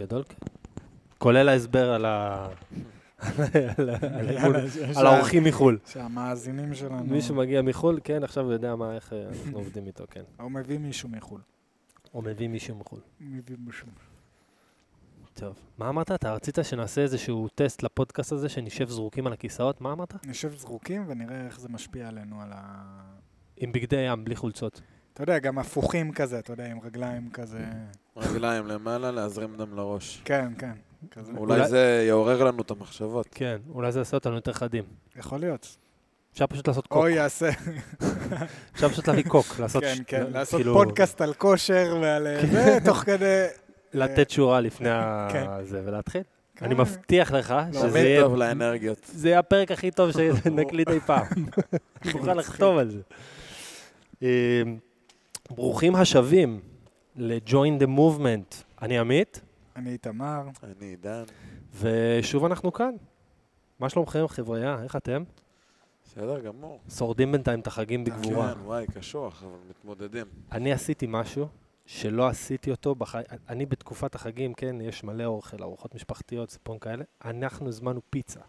בגדול, 0.00 0.22
כן. 0.28 0.46
כולל 1.18 1.48
ההסבר 1.48 1.92
על 1.92 2.04
ה... 2.04 2.48
על 4.96 5.06
האורחים 5.06 5.44
מחו"ל. 5.44 5.78
שהמאזינים 5.86 6.74
שלנו... 6.74 7.04
מי 7.04 7.22
שמגיע 7.22 7.62
מחו"ל, 7.62 8.00
כן, 8.04 8.24
עכשיו 8.24 8.44
הוא 8.44 8.52
יודע 8.52 8.76
מה, 8.76 8.94
איך 8.94 9.12
אה, 9.12 9.28
אנחנו 9.28 9.58
עובדים 9.58 9.86
איתו, 9.86 10.04
כן. 10.10 10.22
או 10.40 10.50
מביא 10.50 10.78
מישהו 10.78 11.08
מחו"ל. 11.08 11.40
או 12.14 12.22
מביא 12.22 12.48
מישהו 12.48 12.76
מחו"ל. 12.76 13.00
מביא 13.20 13.56
מישהו. 13.58 13.86
טוב. 15.34 15.54
מה 15.78 15.88
אמרת? 15.88 16.10
אתה 16.10 16.34
רצית 16.34 16.58
שנעשה 16.62 17.00
איזשהו 17.00 17.48
טסט 17.54 17.82
לפודקאסט 17.82 18.32
הזה, 18.32 18.48
שנשב 18.48 18.88
זרוקים 18.88 19.26
על 19.26 19.32
הכיסאות? 19.32 19.80
מה 19.80 19.92
אמרת? 19.92 20.26
נשב 20.26 20.56
זרוקים 20.56 21.04
ונראה 21.08 21.46
איך 21.46 21.60
זה 21.60 21.68
משפיע 21.68 22.08
עלינו 22.08 22.42
על 22.42 22.48
ה... 22.52 22.82
עם 23.56 23.72
בגדי 23.72 23.96
ים, 23.96 24.24
בלי 24.24 24.36
חולצות. 24.36 24.80
אתה 25.22 25.32
יודע, 25.32 25.38
גם 25.38 25.58
הפוכים 25.58 26.12
כזה, 26.12 26.38
אתה 26.38 26.52
יודע, 26.52 26.66
עם 26.70 26.78
רגליים 26.84 27.30
כזה... 27.32 27.58
רגליים 28.16 28.66
למעלה, 28.66 29.10
להזרים 29.10 29.56
דם 29.56 29.76
לראש. 29.76 30.22
כן, 30.24 30.52
כן. 30.58 30.72
כזה. 31.10 31.32
אולי- 31.36 31.54
אולי 31.58 31.68
זה 31.68 32.04
יעורר 32.08 32.44
לנו 32.44 32.62
את 32.62 32.70
המחשבות. 32.70 33.26
כן, 33.30 33.56
אולי 33.74 33.92
זה 33.92 33.98
יעשה 34.00 34.16
אותנו 34.16 34.34
יותר 34.34 34.52
חדים. 34.52 34.84
יכול 35.16 35.40
להיות. 35.40 35.76
אפשר 36.32 36.46
פשוט 36.46 36.68
לעשות 36.68 36.86
קוק. 36.86 36.98
או 37.02 37.08
יעשה, 37.08 37.50
אפשר 38.74 38.88
פשוט 38.88 39.08
להביא 39.08 39.24
קוק, 39.24 39.46
לעשות... 39.60 39.82
כן, 39.84 39.94
כן, 40.06 40.22
לא- 40.22 40.28
לעשות 40.30 40.60
כאילו, 40.60 40.74
פודקאסט 40.74 41.20
על 41.20 41.34
כושר 41.34 41.98
ועל 42.02 42.26
אה, 42.26 42.46
זה, 42.52 42.78
תוך 42.84 42.96
כדי... 42.98 43.44
לתת 43.92 44.30
שורה 44.30 44.60
לפני 44.60 44.88
כן. 45.32 45.46
זה 45.62 45.82
ולהתחיל. 45.84 46.22
כן. 46.56 46.64
אני 46.64 46.74
מבטיח 46.74 47.32
לך 47.32 47.54
שזה 47.72 47.80
תמיד 47.90 47.96
יהיה... 48.04 48.20
טוב 48.22 48.34
לאנרגיות. 48.36 48.98
זה 49.12 49.28
יהיה 49.28 49.38
הפרק 49.38 49.70
הכי 49.70 49.90
טוב 49.90 50.10
שנקליט 50.44 50.88
אי 50.88 51.00
פעם. 51.00 51.26
אני 52.04 52.12
מוכן 52.12 52.36
לחתום 52.36 52.78
על 52.78 52.90
זה. 52.90 53.00
ברוכים 55.54 55.94
השבים 55.96 56.60
ל-Join 57.16 57.82
the 57.82 57.86
Movement. 57.86 58.62
אני 58.82 58.98
עמית, 58.98 59.40
אני 59.76 59.90
איתמר, 59.90 60.42
אני 60.62 60.86
עידן. 60.86 61.22
ושוב 61.80 62.44
אנחנו 62.44 62.72
כאן. 62.72 62.94
מה 63.78 63.88
שלומכם, 63.88 64.28
חבריה? 64.28 64.82
איך 64.82 64.96
אתם? 64.96 65.22
בסדר 66.04 66.40
גמור. 66.40 66.80
שורדים 66.96 67.32
בינתיים 67.32 67.60
את 67.60 67.66
החגים 67.66 68.04
בגבורה. 68.04 68.54
כן, 68.54 68.60
וואי, 68.60 68.86
קשוח, 68.94 69.42
אבל 69.42 69.58
מתמודדים. 69.70 70.26
אני 70.52 70.72
עשיתי 70.72 71.06
משהו 71.08 71.48
שלא 71.86 72.28
עשיתי 72.28 72.70
אותו 72.70 72.94
בחיים. 72.94 73.24
אני 73.48 73.66
בתקופת 73.66 74.14
החגים, 74.14 74.54
כן, 74.54 74.80
יש 74.80 75.04
מלא 75.04 75.24
אוכל, 75.24 75.62
ארוחות 75.62 75.94
משפחתיות, 75.94 76.50
סיפורים 76.50 76.80
כאלה. 76.80 77.04
אנחנו 77.24 77.68
הזמנו 77.68 78.00
פיצה 78.10 78.40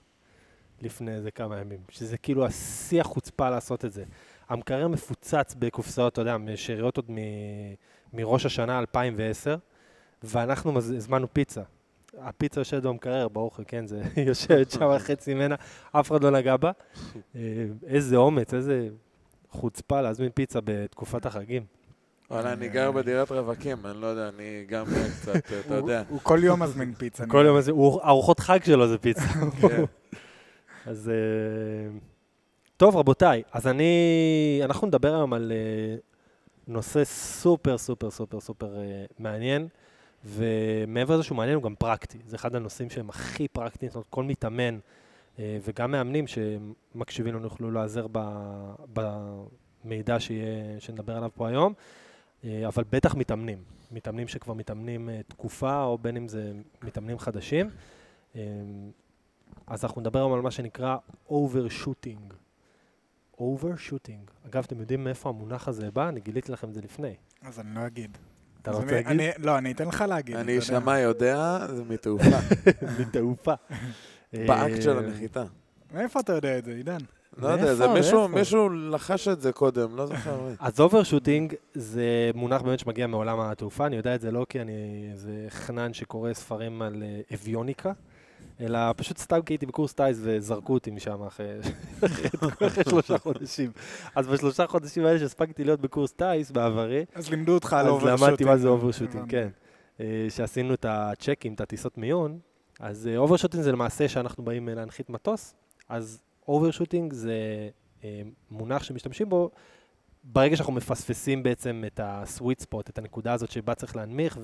לפני 0.81 1.11
איזה 1.11 1.31
כמה 1.31 1.59
ימים, 1.59 1.79
שזה 1.89 2.17
כאילו 2.17 2.45
השיא 2.45 3.02
החוצפה 3.02 3.49
לעשות 3.49 3.85
את 3.85 3.91
זה. 3.91 4.03
המקרר 4.52 4.88
מפוצץ 4.88 5.55
בקופסאות, 5.59 6.13
אתה 6.13 6.21
יודע, 6.21 6.35
שאריות 6.55 6.97
עוד 6.97 7.05
מ- 7.11 7.16
מראש 8.13 8.45
השנה 8.45 8.80
2010, 8.80 9.55
ואנחנו 10.23 10.71
מז- 10.71 10.91
הזמנו 10.91 11.27
פיצה. 11.33 11.61
הפיצה 12.19 12.61
יושבת 12.61 12.83
במקרר, 12.83 13.27
באוכל, 13.27 13.63
כן, 13.67 13.88
זה 13.88 14.02
יושבת 14.27 14.72
שם 14.72 14.97
חצי 14.99 15.33
ממנה, 15.33 15.55
אף 15.91 16.11
אחד 16.11 16.23
לא 16.23 16.31
נגע 16.31 16.57
בה. 16.57 16.72
אה, 17.35 17.41
איזה 17.88 18.16
אומץ, 18.16 18.53
איזה 18.53 18.88
חוצפה 19.49 20.02
להזמין 20.02 20.29
פיצה 20.33 20.59
בתקופת 20.63 21.25
החגים. 21.25 21.63
וואלה, 22.31 22.53
אני 22.53 22.69
גר 22.69 22.91
בדירת 22.91 23.31
רווקים, 23.31 23.77
אני 23.85 24.02
לא 24.02 24.07
יודע, 24.07 24.29
אני 24.29 24.66
גם 24.69 24.85
אה, 24.95 25.07
קצת, 25.22 25.35
אתה 25.66 25.75
יודע. 25.75 26.03
הוא 26.09 26.19
כל 26.23 26.39
יום 26.44 26.61
מזמין 26.63 26.94
פיצה. 26.94 27.25
כל 27.27 27.44
יום 27.47 27.57
הוא- 27.69 28.02
ארוחות 28.03 28.39
חג 28.39 28.59
שלו 28.63 28.88
זה 28.88 28.97
פיצה. 28.97 29.22
כן. 29.61 29.83
אז 30.85 31.09
אה, 31.09 31.97
טוב, 32.81 32.95
רבותיי, 32.95 33.43
אז 33.51 33.67
אני, 33.67 34.61
אנחנו 34.63 34.87
נדבר 34.87 35.15
היום 35.15 35.33
על 35.33 35.51
אה, 35.51 35.95
נושא 36.67 37.03
סופר 37.03 37.77
סופר 37.77 38.11
סופר 38.11 38.39
סופר 38.39 38.77
אה, 38.77 39.05
מעניין, 39.19 39.67
ומעבר 40.25 41.13
לזה 41.13 41.23
שהוא 41.23 41.35
מעניין, 41.35 41.55
הוא 41.55 41.63
גם 41.63 41.75
פרקטי. 41.75 42.17
זה 42.27 42.35
אחד 42.35 42.55
הנושאים 42.55 42.89
שהם 42.89 43.09
הכי 43.09 43.47
פרקטיים, 43.47 43.89
זאת 43.89 43.95
אומרת, 43.95 44.07
כל 44.09 44.23
מתאמן 44.23 44.79
אה, 45.39 45.57
וגם 45.63 45.91
מאמנים 45.91 46.25
שמקשיבים 46.27 47.35
לנו 47.35 47.43
יוכלו 47.43 47.71
להיעזר 47.71 48.07
במידע 48.94 50.19
שיהיה, 50.19 50.79
שנדבר 50.79 51.17
עליו 51.17 51.29
פה 51.35 51.47
היום, 51.47 51.73
אבל 52.67 52.83
בטח 52.91 53.16
מתאמנים. 53.16 53.63
מתאמנים 53.91 54.27
שכבר 54.27 54.53
מתאמנים 54.53 55.09
תקופה, 55.27 55.83
או 55.83 55.97
בין 55.97 56.17
אם 56.17 56.27
זה 56.27 56.51
מתאמנים 56.83 57.19
חדשים. 57.19 57.69
אז 59.67 59.83
אנחנו 59.85 60.01
נדבר 60.01 60.19
היום 60.19 60.33
על 60.33 60.41
מה 60.41 60.51
שנקרא 60.51 60.97
overshooting. 61.29 62.41
Overshooting. 63.41 64.47
אגב, 64.50 64.63
אתם 64.68 64.79
יודעים 64.79 65.03
מאיפה 65.03 65.29
המונח 65.29 65.68
הזה 65.68 65.91
בא? 65.91 66.09
אני 66.09 66.19
גיליתי 66.19 66.52
לכם 66.52 66.69
את 66.69 66.74
זה 66.74 66.81
לפני. 66.81 67.13
אז 67.41 67.59
אני 67.59 67.75
לא 67.75 67.88
אגיד. 67.88 68.18
אתה 68.62 68.72
רוצה 68.72 68.84
אני- 68.84 68.91
להגיד? 68.91 69.07
אני- 69.12 69.46
לא, 69.46 69.57
אני 69.57 69.72
אתן 69.72 69.88
לך 69.88 70.02
להגיד. 70.07 70.35
אני 70.35 70.44
אתה 70.44 70.52
יודע. 70.52 70.81
שמע 70.81 71.00
יודע, 71.00 71.68
זה 71.75 71.84
מתעופה. 71.84 72.38
בתעופה. 73.00 73.53
באקט 74.47 74.81
של 74.81 74.90
אה, 74.91 74.97
הנחיתה. 74.97 75.44
מאיפה 75.94 76.19
אתה 76.19 76.34
יודע 76.34 76.57
את 76.57 76.66
זה, 76.66 76.72
עידן? 76.72 76.97
לא 77.38 77.47
יודע, 77.47 77.74
זה? 77.75 77.88
מישהו? 77.88 78.28
מישהו 78.28 78.69
לחש 78.69 79.28
את 79.28 79.41
זה 79.41 79.51
קודם, 79.51 79.96
לא 79.96 80.06
זוכר 80.06 80.41
מי. 80.41 80.51
אז 80.68 80.80
overshooting 80.79 81.53
זה 81.74 82.03
מונח 82.35 82.62
באמת 82.62 82.80
שמגיע 82.80 83.07
מעולם 83.07 83.40
התעופה, 83.40 83.85
אני 83.85 83.96
יודע 83.96 84.16
את 84.16 84.22
זה 84.22 84.31
לא 84.31 84.46
כי 84.50 84.62
אני 84.62 84.72
איזה 85.12 85.46
חנון 85.50 85.94
שקורא 85.94 86.34
ספרים 86.34 86.81
על 86.81 87.03
אה, 87.03 87.22
אביוניקה, 87.34 87.91
אלא 88.61 88.79
פשוט 88.97 89.17
סתם 89.17 89.41
כי 89.41 89.53
הייתי 89.53 89.66
בקורס 89.66 89.94
טיס 89.94 90.17
וזרקו 90.22 90.73
אותי 90.73 90.91
משם 90.91 91.23
אחרי 91.23 91.45
שלושה 92.89 93.17
חודשים. 93.17 93.72
אז 94.16 94.27
בשלושה 94.27 94.67
חודשים 94.67 95.05
האלה 95.05 95.19
שהספקתי 95.19 95.63
להיות 95.63 95.81
בקורס 95.81 96.11
טיס 96.11 96.51
בעברי, 96.51 97.05
אז 97.16 97.29
לימדו 97.29 97.53
אותך 97.53 97.73
על 97.73 97.85
אז 97.85 97.91
overshooting. 97.91 98.29
למדתי 98.29 98.44
מה 98.44 98.57
זה 98.57 98.67
overshooting, 98.67 99.16
הבנתי. 99.16 99.31
כן. 99.31 99.50
אה, 100.00 100.27
שעשינו 100.29 100.73
את 100.73 100.85
הצ'קים, 100.89 101.53
את 101.53 101.61
הטיסות 101.61 101.97
מיון, 101.97 102.39
אז 102.79 103.09
overshooting 103.17 103.63
זה 103.63 103.71
למעשה 103.71 104.07
שאנחנו 104.07 104.44
באים 104.44 104.69
אה, 104.69 104.73
להנחית 104.73 105.09
מטוס, 105.09 105.55
אז 105.89 106.19
overshooting 106.47 107.13
זה 107.13 107.33
אה, 108.03 108.21
מונח 108.51 108.83
שמשתמשים 108.83 109.29
בו 109.29 109.51
ברגע 110.23 110.55
שאנחנו 110.55 110.73
מפספסים 110.73 111.43
בעצם 111.43 111.83
את 111.87 111.99
ה-sweet 111.99 112.63
spot, 112.63 112.89
את 112.89 112.97
הנקודה 112.97 113.33
הזאת 113.33 113.51
שבה 113.51 113.75
צריך 113.75 113.95
להנמיך 113.95 114.39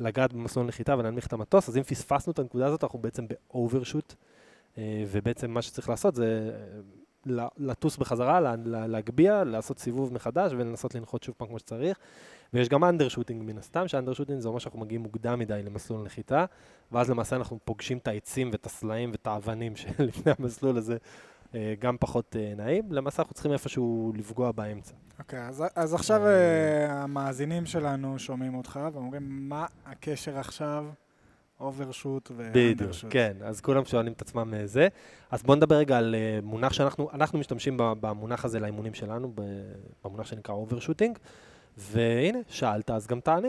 ולגעת 0.00 0.32
במסלול 0.32 0.66
נחיתה 0.66 0.96
ולהנמיך 0.98 1.26
את 1.26 1.32
המטוס, 1.32 1.68
אז 1.68 1.76
אם 1.76 1.82
פספסנו 1.82 2.32
את 2.32 2.38
הנקודה 2.38 2.66
הזאת, 2.66 2.84
אנחנו 2.84 2.98
בעצם 2.98 3.26
ב 3.28 3.36
overshoot, 3.36 4.14
אה, 4.78 5.04
ובעצם 5.10 5.50
מה 5.50 5.62
שצריך 5.62 5.88
לעשות 5.88 6.14
זה 6.14 6.50
אה, 7.28 7.46
לטוס 7.58 7.96
בחזרה, 7.96 8.40
לה- 8.40 8.54
לה- 8.64 8.86
להגביה, 8.86 9.44
לעשות 9.44 9.78
סיבוב 9.78 10.12
מחדש 10.12 10.52
ולנסות 10.52 10.94
לנחות 10.94 11.22
שוב 11.22 11.34
פעם 11.38 11.48
כמו 11.48 11.58
שצריך. 11.58 11.98
ויש 12.52 12.68
גם 12.68 12.84
undershooting 12.84 13.42
מן 13.42 13.58
הסתם, 13.58 13.88
ש 13.88 13.95
undershooting 13.95 14.40
זה 14.40 14.48
אומר 14.48 14.58
שאנחנו 14.58 14.80
מגיעים 14.80 15.02
מוקדם 15.02 15.38
מדי 15.38 15.62
למסלול 15.64 16.02
נחיתה, 16.02 16.44
ואז 16.92 17.10
למעשה 17.10 17.36
אנחנו 17.36 17.58
פוגשים 17.64 17.98
את 17.98 18.08
העצים 18.08 18.50
ואת 18.52 18.66
הסלעים 18.66 19.10
ואת 19.10 19.26
האבנים 19.26 19.76
שלפני 19.96 20.32
המסלול 20.38 20.76
הזה, 20.76 20.96
גם 21.78 21.96
פחות 22.00 22.36
אה, 22.38 22.52
נעים. 22.56 22.92
למעשה 22.92 23.22
אנחנו 23.22 23.34
צריכים 23.34 23.52
איפשהו 23.52 24.12
לפגוע 24.16 24.52
באמצע. 24.52 24.94
אוקיי, 25.18 25.40
אז- 25.48 25.64
אז 25.76 25.94
עכשיו 25.94 26.26
אה, 26.26 26.30
אה, 26.30 27.02
המאזינים 27.02 27.66
שלנו 27.66 28.18
שומעים 28.18 28.54
אותך 28.54 28.80
ואומרים, 28.92 29.22
מה 29.48 29.66
הקשר 29.86 30.38
עכשיו, 30.38 30.86
overshoot 31.60 32.30
בדיוק, 32.30 32.50
ו 32.80 32.83
undershoot? 32.83 33.12
כן, 33.12 33.36
אז 33.44 33.60
כולם 33.60 33.84
שואלים 33.84 34.12
את 34.12 34.22
עצמם 34.22 34.54
אה, 34.54 34.66
זה. 34.66 34.88
אז 35.30 35.42
בואו 35.42 35.56
נדבר 35.56 35.74
רגע 35.76 35.98
על 35.98 36.14
אה, 36.14 36.38
מונח 36.42 36.72
שאנחנו, 36.72 37.08
אנחנו 37.12 37.38
משתמשים 37.38 37.74
במונח 37.78 38.44
הזה 38.44 38.60
לאימונים 38.60 38.94
שלנו, 38.94 39.32
במונח 40.04 40.26
שנקרא 40.26 40.54
overshooting, 40.54 41.18
והנה, 41.76 42.38
שאלת, 42.48 42.90
אז 42.90 43.06
גם 43.06 43.20
תענה. 43.20 43.48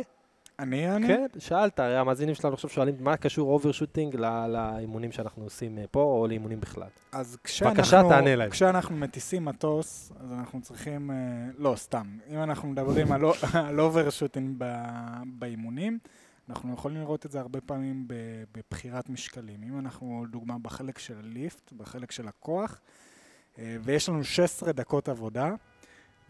אני 0.59 0.96
אני? 0.96 1.08
כן, 1.08 1.25
שאלת, 1.40 1.80
הרי 1.80 1.97
המאזינים 1.97 2.36
שלנו 2.36 2.53
עכשיו 2.53 2.70
שואלים 2.70 2.96
מה 3.00 3.18
קשור 3.18 3.52
overshooting 3.52 4.16
לאימונים 4.50 5.12
שאנחנו 5.12 5.44
עושים 5.44 5.78
אה, 5.78 5.84
פה, 5.92 6.02
או 6.02 6.28
לאימונים 6.28 6.59
בכלל. 6.59 6.88
אז 7.12 7.38
כשאנחנו, 7.44 7.75
בבקשה, 7.75 8.02
תענה 8.09 8.36
להם. 8.36 8.50
כשאנחנו 8.50 8.96
מטיסים 8.96 9.46
מטוס, 9.46 10.12
אז 10.19 10.31
אנחנו 10.31 10.62
צריכים, 10.62 11.12
אה, 11.12 11.16
לא, 11.58 11.74
סתם, 11.75 12.18
אם 12.30 12.44
אנחנו 12.44 12.69
מדברים 12.69 13.12
על, 13.12 13.22
על 13.68 13.81
overshooting 13.82 14.64
באימונים, 15.25 16.00
אנחנו 16.50 16.74
יכולים 16.74 17.02
לראות 17.02 17.25
את 17.25 17.31
זה 17.31 17.40
הרבה 17.40 17.62
פעמים 17.62 18.07
בבחירת 18.51 19.10
משקלים. 19.10 19.63
אם 19.63 19.80
אנחנו, 19.80 20.25
לדוגמה, 20.28 20.56
בחלק 20.62 21.00
של 21.00 21.18
ה 21.19 21.28
lift, 21.28 21.72
בחלק 21.72 22.12
של 22.12 22.28
הכוח, 22.28 22.81
אה, 23.60 23.78
ויש 23.84 24.10
לנו 24.10 24.24
16 24.24 24.72
דקות 24.72 25.10
עבודה, 25.10 25.54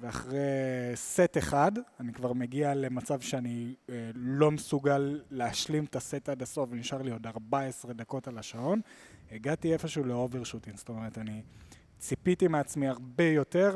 ואחרי 0.01 0.39
סט 0.95 1.37
אחד, 1.37 1.71
אני 1.99 2.13
כבר 2.13 2.33
מגיע 2.33 2.75
למצב 2.75 3.19
שאני 3.19 3.75
אה, 3.89 4.11
לא 4.15 4.51
מסוגל 4.51 5.21
להשלים 5.31 5.85
את 5.85 5.95
הסט 5.95 6.29
עד 6.29 6.41
הסוף, 6.41 6.69
ונשאר 6.71 7.01
לי 7.01 7.11
עוד 7.11 7.27
14 7.27 7.93
דקות 7.93 8.27
על 8.27 8.37
השעון. 8.37 8.81
הגעתי 9.31 9.73
איפשהו 9.73 10.03
ל 10.03 10.09
overshooting, 10.09 10.77
זאת 10.77 10.89
אומרת, 10.89 11.17
אני 11.17 11.41
ציפיתי 11.99 12.47
מעצמי 12.47 12.87
הרבה 12.87 13.23
יותר 13.23 13.75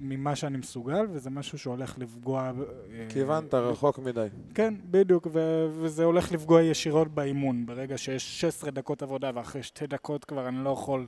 ממה 0.00 0.36
שאני 0.36 0.58
מסוגל, 0.58 1.06
וזה 1.10 1.30
משהו 1.30 1.58
שהולך 1.58 1.98
לפגוע... 1.98 2.52
אה, 2.92 3.06
כיוונת 3.08 3.54
רחוק 3.54 3.98
מדי. 3.98 4.26
כן, 4.54 4.74
בדיוק, 4.90 5.26
ו- 5.32 5.66
וזה 5.80 6.04
הולך 6.04 6.32
לפגוע 6.32 6.62
ישירות 6.62 7.08
באימון. 7.08 7.66
ברגע 7.66 7.98
שיש 7.98 8.40
16 8.40 8.70
דקות 8.70 9.02
עבודה 9.02 9.30
ואחרי 9.34 9.62
שתי 9.62 9.86
דקות 9.86 10.24
כבר 10.24 10.48
אני 10.48 10.64
לא 10.64 10.70
יכול 10.70 11.06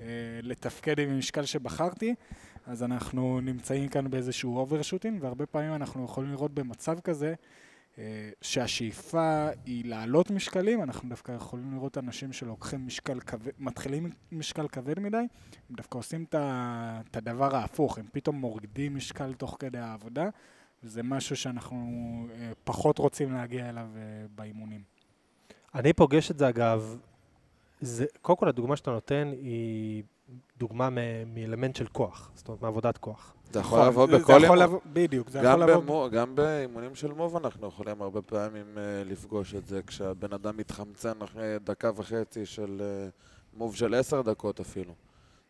אה, 0.00 0.06
לתפקד 0.42 0.98
עם 0.98 1.10
המשקל 1.10 1.44
שבחרתי, 1.44 2.14
אז 2.66 2.82
אנחנו 2.82 3.40
נמצאים 3.40 3.88
כאן 3.88 4.10
באיזשהו 4.10 4.56
overshooting, 4.56 5.22
והרבה 5.22 5.46
פעמים 5.46 5.74
אנחנו 5.74 6.04
יכולים 6.04 6.30
לראות 6.30 6.54
במצב 6.54 7.00
כזה 7.00 7.34
אה, 7.98 8.30
שהשאיפה 8.40 9.48
היא 9.64 9.84
להעלות 9.84 10.30
משקלים, 10.30 10.82
אנחנו 10.82 11.08
דווקא 11.08 11.32
יכולים 11.32 11.74
לראות 11.74 11.98
אנשים 11.98 12.32
שלוקחים 12.32 12.86
משקל 12.86 13.20
כבד, 13.20 13.52
מתחילים 13.58 14.10
משקל 14.32 14.68
כבד 14.68 15.00
מדי, 15.00 15.16
הם 15.16 15.76
דווקא 15.76 15.98
עושים 15.98 16.24
את 16.30 17.16
הדבר 17.16 17.56
ההפוך, 17.56 17.98
הם 17.98 18.06
פתאום 18.12 18.36
מורידים 18.36 18.96
משקל 18.96 19.34
תוך 19.34 19.56
כדי 19.60 19.78
העבודה, 19.78 20.28
וזה 20.84 21.02
משהו 21.02 21.36
שאנחנו 21.36 21.76
אה, 22.30 22.52
פחות 22.64 22.98
רוצים 22.98 23.32
להגיע 23.32 23.68
אליו 23.68 23.86
אה, 23.96 24.00
באימונים. 24.34 24.82
אני 25.74 25.92
פוגש 25.92 26.30
את 26.30 26.38
זה, 26.38 26.48
אגב, 26.48 26.98
זה, 27.80 28.04
קודם 28.22 28.38
כל 28.38 28.48
הדוגמה 28.48 28.76
שאתה 28.76 28.90
נותן 28.90 29.30
היא 29.42 30.02
דוגמה 30.58 30.90
מ- 30.90 31.34
מאלמנט 31.34 31.76
של 31.76 31.86
כוח, 31.86 32.30
זאת 32.34 32.48
אומרת, 32.48 32.62
מעבודת 32.62 32.98
כוח. 32.98 33.34
זה 33.52 33.60
יכול 33.60 33.88
נכון, 33.88 34.10
זה 34.10 34.18
בכל 34.18 34.44
אימון. 34.44 34.78
בדיוק, 34.92 35.28
זה 35.30 35.40
גם, 35.44 35.60
יכול. 35.62 35.74
במו, 35.74 36.08
גם 36.12 36.34
באימונים 36.34 36.94
של 36.94 37.12
מוב 37.12 37.36
אנחנו 37.36 37.68
יכולים 37.68 38.02
הרבה 38.02 38.22
פעמים 38.22 38.66
uh, 38.74 38.78
לפגוש 39.10 39.54
את 39.54 39.66
זה, 39.66 39.80
כשהבן 39.86 40.32
אדם 40.32 40.56
מתחמצן 40.56 41.22
אחרי 41.22 41.56
דקה 41.64 41.90
וחצי 41.96 42.46
של 42.46 42.80
uh, 42.80 43.58
מוב 43.58 43.76
של 43.76 43.94
עשר 43.94 44.22
דקות 44.22 44.60
אפילו. 44.60 44.94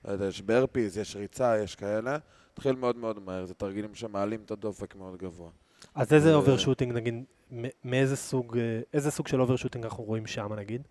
יודע, 0.09 0.27
יש 0.27 0.41
ברפיז, 0.41 0.99
יש 0.99 1.17
ריצה, 1.17 1.59
יש 1.59 1.75
כאלה. 1.75 2.19
התחיל 2.53 2.77
מאוד 2.77 2.97
מאוד 2.97 3.19
מהר, 3.23 3.45
זה 3.45 3.55
תרגילים 3.55 3.95
שמעלים 3.95 4.41
את 4.45 4.51
הדופק 4.51 4.95
מאוד 4.95 5.17
גבוה. 5.17 5.51
אז 5.95 6.13
איזה 6.13 6.31
אה, 6.31 6.35
overshooting, 6.35 6.93
נגיד, 6.93 7.25
מאיזה 7.85 8.17
סוג, 8.17 8.59
אה, 8.59 8.81
איזה 8.95 9.11
סוג 9.11 9.29
של 9.29 9.41
overshooting 9.41 9.85
אנחנו 9.85 10.05
רואים 10.05 10.27
שם, 10.27 10.53
נגיד? 10.53 10.83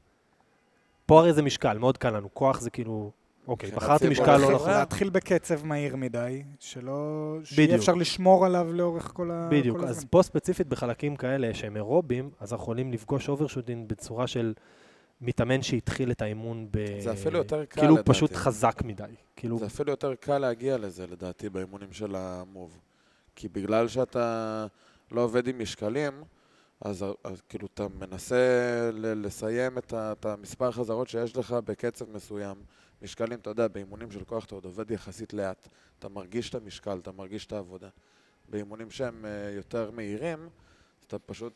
פה 1.06 1.20
הרי 1.20 1.34
זה 1.34 1.42
משקל, 1.42 1.78
מאוד 1.78 1.98
קל 1.98 2.10
לנו. 2.10 2.34
כוח 2.34 2.60
זה 2.62 2.70
כאילו, 2.70 3.12
אוקיי, 3.48 3.72
בחרתי 3.72 4.10
משקל 4.10 4.38
לא 4.38 4.52
נכון. 4.52 4.70
להתחיל 4.70 5.10
בקצב 5.10 5.66
מהיר 5.66 5.96
מדי, 5.96 6.44
שלא... 6.60 7.38
שיהיה. 7.44 7.76
אפשר 7.76 7.96
לשמור 7.96 8.46
עליו 8.46 8.74
לאורך 8.74 9.12
כל 9.14 9.32
ה- 9.32 9.48
בדיוק, 9.52 9.78
כל 9.78 9.86
אז. 9.86 10.06
פה 10.10 10.22
ספציפית 10.24 10.68
בחלקים 10.68 11.16
כאלה 11.16 11.54
שהם 11.54 11.76
אירוביים, 11.76 12.30
אז 12.40 12.52
אנחנו 12.54 12.64
יכולים 12.64 12.94
לפגוש 12.94 13.30
overshooting 13.30 13.90
בצורה 13.90 14.28
של 14.28 14.54
מתאמן 15.22 15.62
שהתחיל 15.62 16.12
את 16.12 16.22
האימון 16.22 16.68
ב... 16.72 17.00
זה 17.02 17.12
אפילו 17.12 17.38
יותר 17.38 17.66
קל 17.66 17.80
כאילו 17.82 17.94
לדעתי. 17.94 18.10
פשוט 18.10 18.34
חזק 18.34 18.82
מדי. 18.86 19.04
כאילו, 19.36 19.60
זה 19.60 19.66
אפילו 19.66 19.92
יותר 19.92 20.16
קל 20.16 20.38
להגיע 20.38 20.78
לזה, 20.78 21.08
לדעתי, 21.08 21.50
באימונים 21.50 21.92
של 21.92 22.16
ה 22.16 22.26
move. 22.26 22.80
כי 23.36 23.48
בגלל 23.48 23.88
שאתה 23.88 24.66
לא 25.12 25.22
עובד 25.22 25.48
עם 25.48 25.60
משקלים, 25.60 26.24
אז, 26.82 27.06
אז 27.24 27.42
כאילו 27.50 27.68
אתה 27.74 27.88
מנסה 28.00 28.36
ל- 28.94 29.26
לסיים 29.26 29.78
את, 29.78 29.94
ה, 29.94 30.12
את 30.12 30.26
המספר 30.26 30.72
חזרות 30.72 31.08
שיש 31.10 31.38
לך 31.38 31.52
בקצב 31.66 32.06
מסוים. 32.16 32.56
משקלים, 33.02 33.40
אתה 33.40 33.50
יודע, 33.50 33.68
באימונים 33.68 34.12
של 34.12 34.24
כוח 34.24 34.46
אתה 34.46 34.56
עוד 34.56 34.66
עובד 34.66 34.92
יחסית 34.92 35.34
לאט. 35.34 35.68
אתה 36.00 36.10
מרגיש 36.10 36.50
את 36.50 36.56
המשקל, 36.56 36.98
אתה 37.02 37.12
מרגיש 37.12 37.46
את 37.46 37.52
העבודה. 37.52 37.90
באימונים 38.50 38.92
שהם 38.92 39.26
אה, 39.26 39.52
יותר 39.56 39.92
מהירים, 39.92 40.50
אתה 41.08 41.20
פשוט 41.20 41.54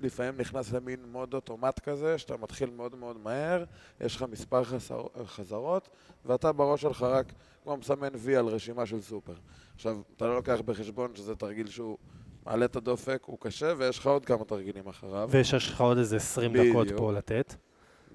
לפעמים 0.00 0.40
נכנס 0.40 0.72
למין 0.72 1.00
מוד 1.12 1.34
אוטומט 1.34 1.78
כזה, 1.78 2.18
שאתה 2.18 2.36
מתחיל 2.36 2.70
מאוד 2.70 2.94
מאוד 2.94 3.16
מהר, 3.16 3.64
יש 4.00 4.16
לך 4.16 4.22
מספר 4.22 4.64
חסר, 4.64 5.06
חזרות, 5.26 5.88
ואתה 6.24 6.52
בראש 6.52 6.82
שלך 6.82 7.02
רק 7.02 7.32
כמו 7.62 7.76
מסמן 7.76 8.12
וי 8.14 8.36
על 8.36 8.46
רשימה 8.46 8.86
של 8.86 9.00
סופר. 9.00 9.34
עכשיו, 9.74 10.00
אתה 10.16 10.26
לא 10.26 10.34
לוקח 10.34 10.60
בחשבון 10.64 11.16
שזה 11.16 11.36
תרגיל 11.36 11.66
שהוא 11.66 11.98
מעלה 12.46 12.64
את 12.64 12.76
הדופק, 12.76 13.22
הוא 13.26 13.38
קשה, 13.40 13.72
ויש 13.76 13.98
לך 13.98 14.06
עוד 14.06 14.26
כמה 14.26 14.44
תרגילים 14.44 14.88
אחריו. 14.88 15.28
ויש 15.32 15.54
לך 15.54 15.80
עוד 15.80 15.98
איזה 15.98 16.16
20 16.16 16.52
דקות 16.52 16.86
בדיוק. 16.86 17.00
פה 17.00 17.12
לתת. 17.12 17.54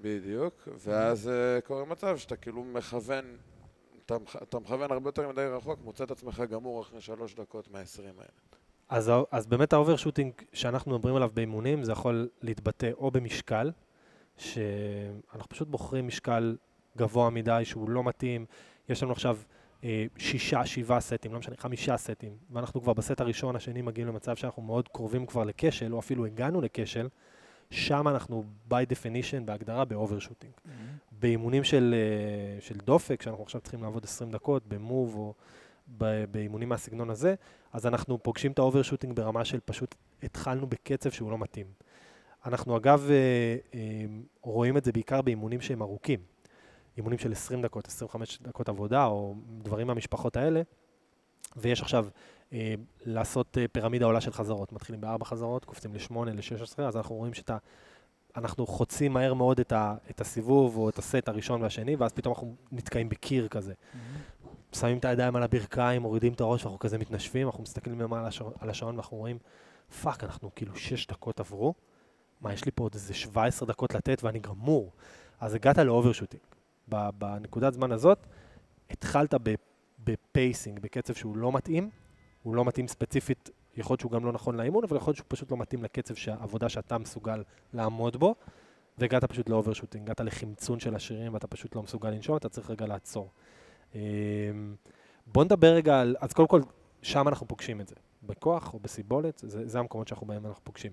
בדיוק, 0.02 0.68
ואז 0.78 1.30
uh, 1.30 1.66
קורה 1.66 1.84
מצב 1.84 2.16
שאתה 2.16 2.36
כאילו 2.36 2.64
מכוון, 2.64 3.24
אתה, 4.06 4.16
אתה 4.42 4.58
מכוון 4.58 4.92
הרבה 4.92 5.08
יותר 5.08 5.28
מדי 5.28 5.40
רחוק, 5.40 5.78
מוצא 5.84 6.04
את 6.04 6.10
עצמך 6.10 6.42
גמור 6.50 6.82
אחרי 6.82 7.00
שלוש 7.00 7.34
דקות 7.34 7.68
מהעשרים 7.70 8.14
האלה. 8.18 8.30
אז, 8.88 9.12
אז 9.30 9.46
באמת 9.46 9.72
ה 9.72 9.77
overshooting 9.77 10.32
שאנחנו 10.52 10.94
מדברים 10.94 11.16
עליו 11.16 11.30
באימונים, 11.34 11.84
זה 11.84 11.92
יכול 11.92 12.28
להתבטא 12.42 12.90
או 12.96 13.10
במשקל, 13.10 13.70
שאנחנו 14.36 15.48
פשוט 15.48 15.68
בוחרים 15.68 16.06
משקל 16.06 16.56
גבוה 16.96 17.30
מדי 17.30 17.60
שהוא 17.64 17.90
לא 17.90 18.04
מתאים. 18.04 18.46
יש 18.88 19.02
לנו 19.02 19.12
עכשיו 19.12 19.38
אה, 19.84 20.06
שישה, 20.18 20.66
שבעה 20.66 21.00
סטים, 21.00 21.32
לא 21.32 21.38
משנה, 21.38 21.56
חמישה 21.58 21.96
סטים, 21.96 22.36
ואנחנו 22.50 22.82
כבר 22.82 22.92
בסט 22.92 23.20
הראשון, 23.20 23.56
השני 23.56 23.82
מגיעים 23.82 24.08
למצב 24.08 24.36
שאנחנו 24.36 24.62
מאוד 24.62 24.88
קרובים 24.88 25.26
כבר 25.26 25.44
לכשל, 25.44 25.94
או 25.94 25.98
אפילו 25.98 26.26
הגענו 26.26 26.60
לכשל, 26.60 27.08
שם 27.72 28.08
אנחנו 28.08 28.44
by 28.70 28.74
definition, 28.74 29.44
בהגדרה, 29.44 29.84
ב 29.84 29.89
overshooting. 29.89 30.52
באימונים 31.12 31.64
של, 31.64 31.94
אה, 31.94 32.60
של 32.60 32.74
דופק, 32.76 33.22
שאנחנו 33.22 33.42
עכשיו 33.42 33.60
צריכים 33.60 33.82
לעבוד 33.82 34.04
20 34.04 34.30
דקות, 34.30 34.66
במוב 34.66 35.14
או 35.16 35.34
באימונים 36.30 36.68
מהסגנון 36.68 37.10
הזה, 37.10 37.34
אז 37.72 37.86
אנחנו 37.86 38.22
פוגשים 38.22 38.52
את 38.52 38.58
ה 38.58 38.62
overshooting 38.62 39.16
ברמה 39.16 39.44
של 39.44 39.58
פשוט 39.64 39.94
התחלנו 40.22 40.66
בקצב 40.66 41.10
שהוא 41.10 41.30
לא 41.30 41.38
מתאים. 41.38 41.66
אנחנו 42.46 42.76
אגב 42.76 43.08
אה, 43.10 43.56
אה, 43.74 44.04
רואים 44.42 44.76
את 44.76 44.84
זה 44.84 44.92
בעיקר 44.92 45.22
באימונים 45.22 45.60
שהם 45.60 45.82
ארוכים. 45.82 46.20
אימונים 46.96 47.18
של 47.18 47.32
20 47.32 47.62
דקות, 47.62 47.88
25 47.88 48.38
דקות 48.42 48.68
עבודה, 48.68 49.06
או 49.06 49.34
דברים 49.62 49.86
מהמשפחות 49.86 50.36
האלה, 50.36 50.62
ויש 51.56 51.82
עכשיו 51.82 52.06
לעשות 53.04 53.58
אה, 53.58 53.68
פירמידה 53.72 54.06
עולה 54.06 54.20
של 54.20 54.32
חזרות. 54.32 54.72
מתחילים 54.72 55.00
בארבע 55.00 55.24
חזרות, 55.24 55.64
קופצים 55.64 55.94
לשמונה, 55.94 56.32
לשש 56.32 56.62
עשרה, 56.62 56.88
אז 56.88 56.96
אנחנו 56.96 57.14
רואים 57.14 57.34
שאתה... 57.34 57.56
אנחנו 58.36 58.66
חוצים 58.66 59.12
מהר 59.12 59.34
מאוד 59.34 59.60
את, 59.60 59.72
ה, 59.72 59.94
את 60.10 60.20
הסיבוב 60.20 60.76
או 60.76 60.88
את 60.88 60.98
הסט 60.98 61.28
הראשון 61.28 61.62
והשני, 61.62 61.96
ואז 61.96 62.12
פתאום 62.12 62.34
אנחנו 62.34 62.54
נתקעים 62.72 63.08
בקיר 63.08 63.48
כזה. 63.48 63.72
שמים 64.72 64.98
את 64.98 65.04
הידיים 65.04 65.36
על 65.36 65.42
הברכיים, 65.42 66.02
מורידים 66.02 66.32
את 66.32 66.40
הראש, 66.40 66.64
ואנחנו 66.64 66.78
כזה 66.78 66.98
מתנשפים, 66.98 67.46
אנחנו 67.46 67.62
מסתכלים 67.62 68.00
למעלה 68.00 68.22
על 68.22 68.28
השעון- 68.28 68.52
על 68.60 68.70
השעון 68.70 68.94
ואנחנו 68.94 69.16
רואים, 69.16 69.38
fuck, 70.02 70.24
אנחנו 70.24 70.50
כאילו 70.54 70.76
שש 70.76 71.06
דקות 71.06 71.40
עברו, 71.40 71.74
מה, 72.40 72.52
יש 72.52 72.64
לי 72.64 72.70
פה 72.74 72.84
עוד 72.84 72.94
איזה 72.94 73.14
17 73.14 73.68
דקות 73.68 73.94
לתת 73.94 74.22
ואני 74.24 74.38
גמור. 74.38 74.92
אז 75.40 75.54
הגעת 75.54 75.78
ל 75.78 75.83
overshooting. 75.83 76.42
בנקודת 76.88 77.72
זמן 77.74 77.92
הזאת, 77.92 78.26
התחלת 78.90 79.34
ב 80.04 80.13
pacing, 80.13 80.80
בקצב 80.80 81.14
שהוא 81.14 81.36
לא 81.36 81.52
מתאים, 81.52 81.90
הוא 82.42 82.56
לא 82.56 82.64
מתאים 82.64 82.88
ספציפית, 82.88 83.50
יכול 83.76 83.94
להיות 83.94 84.00
שהוא 84.00 84.12
גם 84.12 84.24
לא 84.24 84.32
נכון 84.32 84.56
לאימון, 84.56 84.84
אבל 84.84 84.96
יכול 84.96 85.08
להיות 85.10 85.16
שהוא 85.16 85.26
פשוט 85.28 85.50
לא 85.50 85.56
מתאים 85.56 85.84
לקצב 85.84 86.14
העבודה 86.26 86.68
שאתה 86.68 86.98
מסוגל 86.98 87.42
לעמוד 87.72 88.16
בו, 88.16 88.34
והגעת 88.98 89.24
פשוט 89.24 89.48
ל 89.48 89.52
overshooting, 89.52 90.04
הגעת 90.04 90.20
לחמצון 90.20 90.80
של 90.80 90.94
השרירים 90.94 91.34
ואתה 91.34 91.46
פשוט 91.46 91.76
לא 91.76 91.82
מסוגל 91.82 92.10
לנשום, 92.10 92.36
אתה 92.36 92.48
צריך 92.48 92.70
רגע 92.70 92.86
לעצור. 92.86 93.30
אמ, 93.94 94.00
בוא 95.26 95.44
נדבר 95.44 95.74
רגע 95.74 96.00
על, 96.00 96.16
אז 96.20 96.32
קודם 96.32 96.48
כל, 96.48 96.60
שם 97.02 97.28
אנחנו 97.28 97.48
פוגשים 97.48 97.80
את 97.80 97.88
זה. 97.88 97.94
בכוח 98.22 98.74
או 98.74 98.78
בסיבולת, 98.78 99.42
זה, 99.46 99.68
זה 99.68 99.78
המקומות 99.78 100.08
שאנחנו 100.08 100.26
בהם 100.26 100.46
אנחנו 100.46 100.64
פוגשים. 100.64 100.92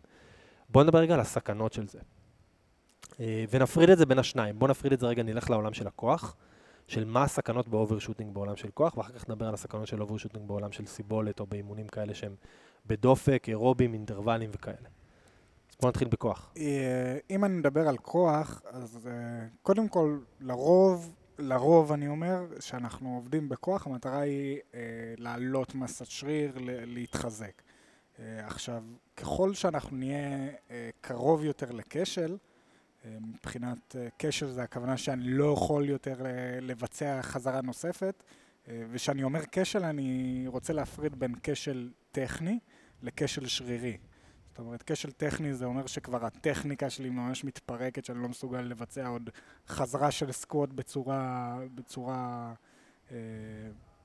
בוא 0.70 0.84
נדבר 0.84 1.00
רגע 1.00 1.14
על 1.14 1.20
הסכנות 1.20 1.74
של 1.74 1.88
זה. 1.88 2.00
אה, 3.20 3.46
ונפריד 3.50 3.90
את 3.90 3.98
זה 3.98 4.06
בין 4.06 4.20
השניים. 4.20 4.60
בוא 4.60 4.68
נפריד 4.68 4.94
את 4.94 5.00
זה 5.00 5.08
רגע, 5.08 5.24
נלך 5.24 5.50
לעולם 5.50 5.74
של 5.74 5.88
הכוח, 5.88 6.36
של 6.90 7.06
מה 7.06 7.24
הסכנות 7.24 7.68
ב 7.68 7.73
overshooting 7.73 8.34
בעולם 8.34 8.56
של 8.56 8.70
כוח, 8.74 8.98
ואחר 8.98 9.14
כך 9.14 9.30
נדבר 9.30 9.48
על 9.48 9.54
הסכנות 9.54 9.88
של 9.88 10.02
overshooting 10.02 10.48
בעולם 10.48 10.72
של 10.72 10.86
סיבולת 10.86 11.40
או 11.40 11.46
באימונים 11.46 11.88
כאלה 11.88 12.14
שהם 12.14 12.36
בדופק, 12.86 13.46
אירובים, 13.48 13.94
אינטרוולים 13.94 14.50
וכאלה. 14.54 14.88
אז 15.70 15.76
בוא 15.82 15.90
נתחיל 15.90 16.08
בכוח. 16.08 16.54
אה, 16.58 17.18
אם 17.30 17.46
אני 17.46 17.54
מדבר 17.54 17.88
על 17.88 17.98
כוח, 17.98 18.62
אז 18.66 19.08
אה, 19.12 19.48
קודם 19.62 19.88
כל, 19.88 20.18
לרוב, 20.40 21.16
לרוב 21.40 21.92
אני 21.92 22.08
אומר 22.08 22.46
שאנחנו 22.60 23.16
עובדים 23.16 23.50
בכוח, 23.50 23.88
המטרה 23.88 24.20
היא 24.20 24.60
אה, 24.74 24.80
להעלות 25.18 25.76
מסת 25.76 26.06
שריר, 26.06 26.52
להתחזק. 26.86 27.62
עכשיו, 28.20 28.84
ככל 29.18 29.54
שאנחנו 29.54 29.98
נהיה 29.98 30.50
קרוב 31.02 31.44
יותר 31.44 31.72
לכשל, 31.72 32.38
מבחינת 33.06 33.96
אה, 33.96 34.08
כשל 34.20 34.48
זה 34.48 34.64
הכוונה 34.64 34.98
שאני 34.98 35.24
לא 35.24 35.54
יכול 35.54 35.90
יותר 35.90 36.26
אה, 36.26 36.60
לבצע 36.62 37.22
חזרה 37.22 37.62
נוספת, 37.62 38.24
אה, 38.68 38.84
וכשאני 38.92 39.24
אומר 39.24 39.42
כשל 39.52 39.84
אני 39.84 40.44
רוצה 40.48 40.74
להפריד 40.74 41.20
בין 41.20 41.36
כשל 41.44 41.90
טכני 42.12 42.60
לכשל 43.04 43.48
שרירי. 43.48 43.98
זאת 44.50 44.60
אומרת, 44.60 44.84
כשל 44.86 45.12
טכני 45.12 45.54
זה 45.54 45.66
אומר 45.66 45.88
שכבר 45.88 46.26
הטכניקה 46.26 46.90
שלי 46.90 47.10
ממש 47.10 47.44
מתפרקת, 47.44 48.06
שאני 48.06 48.22
לא 48.22 48.30
מסוגל 48.30 48.62
לבצע 48.62 49.08
עוד 49.08 49.30
חזרה 49.68 50.12
של 50.12 50.32
סקוואט 50.32 50.70
בצורה, 50.70 51.58
בצורה 51.76 52.54
אה, 53.12 53.18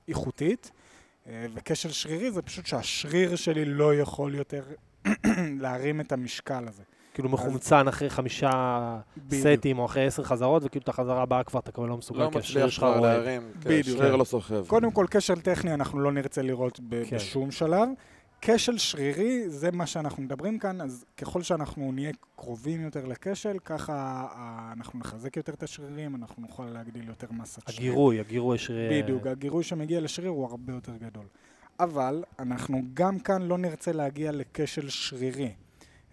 איכותית. 0.07 0.71
אה, 1.27 1.45
וכשל 1.53 1.91
שרירי 1.91 2.31
זה 2.31 2.41
פשוט 2.41 2.65
שהשריר 2.65 3.35
שלי 3.35 3.65
לא 3.65 3.95
יכול 3.95 4.35
יותר 4.35 4.63
להרים 5.61 6.01
את 6.01 6.11
המשקל 6.11 6.67
הזה. 6.67 6.83
כאילו 7.15 7.29
מחומצן 7.29 7.87
אחרי 7.87 8.09
חמישה. 8.09 8.99
סטים 9.31 9.79
או 9.79 9.85
אחרי 9.85 10.05
עשר 10.05 10.23
חזרות, 10.23 10.63
וכאילו 10.65 10.83
את 10.83 10.89
החזרה 10.89 11.21
הבאה 11.21 11.43
כבר 11.43 11.59
אתה 11.59 11.71
כבר 11.71 11.85
לא 11.85 11.97
מסוגל, 11.97 12.23
לא 12.23 12.29
כי 12.31 12.37
השריר 12.37 12.65
מצליח 12.65 12.75
שלך 12.75 12.83
רועד. 12.97 13.23
כן, 13.23 13.43
בדיוק. 13.59 13.97
שריר 13.97 14.11
כן. 14.11 14.19
לא 14.19 14.23
סוחב. 14.23 14.67
קודם 14.67 14.91
כל, 14.91 15.05
כשל 15.11 15.41
טכני 15.41 15.73
אנחנו 15.73 15.99
לא 15.99 16.11
נרצה 16.11 16.41
לראות 16.41 16.79
כן. 17.09 17.15
בשום 17.17 17.51
שלב. 17.51 17.87
כשל 18.41 18.77
שרירי, 18.77 19.49
זה 19.49 19.71
מה 19.71 19.85
שאנחנו 19.85 20.23
מדברים 20.23 20.59
כאן, 20.59 20.81
אז 20.81 21.05
ככל 21.17 21.41
שאנחנו 21.41 21.91
נהיה 21.91 22.11
קרובים 22.35 22.81
יותר 22.81 23.05
לכשל, 23.05 23.57
ככה 23.65 24.27
אה, 24.35 24.73
אנחנו 24.77 24.99
נחזק 24.99 25.37
יותר 25.37 25.53
את 25.53 25.63
השרירים, 25.63 26.15
אנחנו 26.15 26.41
נוכל 26.41 26.65
להגדיל 26.65 27.07
יותר 27.07 27.27
מסת 27.31 27.61
שריר. 27.69 27.77
הגירוי, 27.77 28.19
הגירוי 28.19 28.55
השריר... 28.55 29.03
בדיוק, 29.03 29.27
הגירוי 29.27 29.63
שמגיע 29.63 30.01
לשריר 30.01 30.29
הוא 30.29 30.45
הרבה 30.45 30.73
יותר 30.73 30.91
גדול. 30.95 31.25
אבל 31.79 32.23
אנחנו 32.39 32.81
גם 32.93 33.19
כאן 33.19 33.41
לא 33.41 33.57
נרצה 33.57 33.91
להגיע 33.91 34.31
לכשל 34.31 34.89
שרירי. 34.89 35.51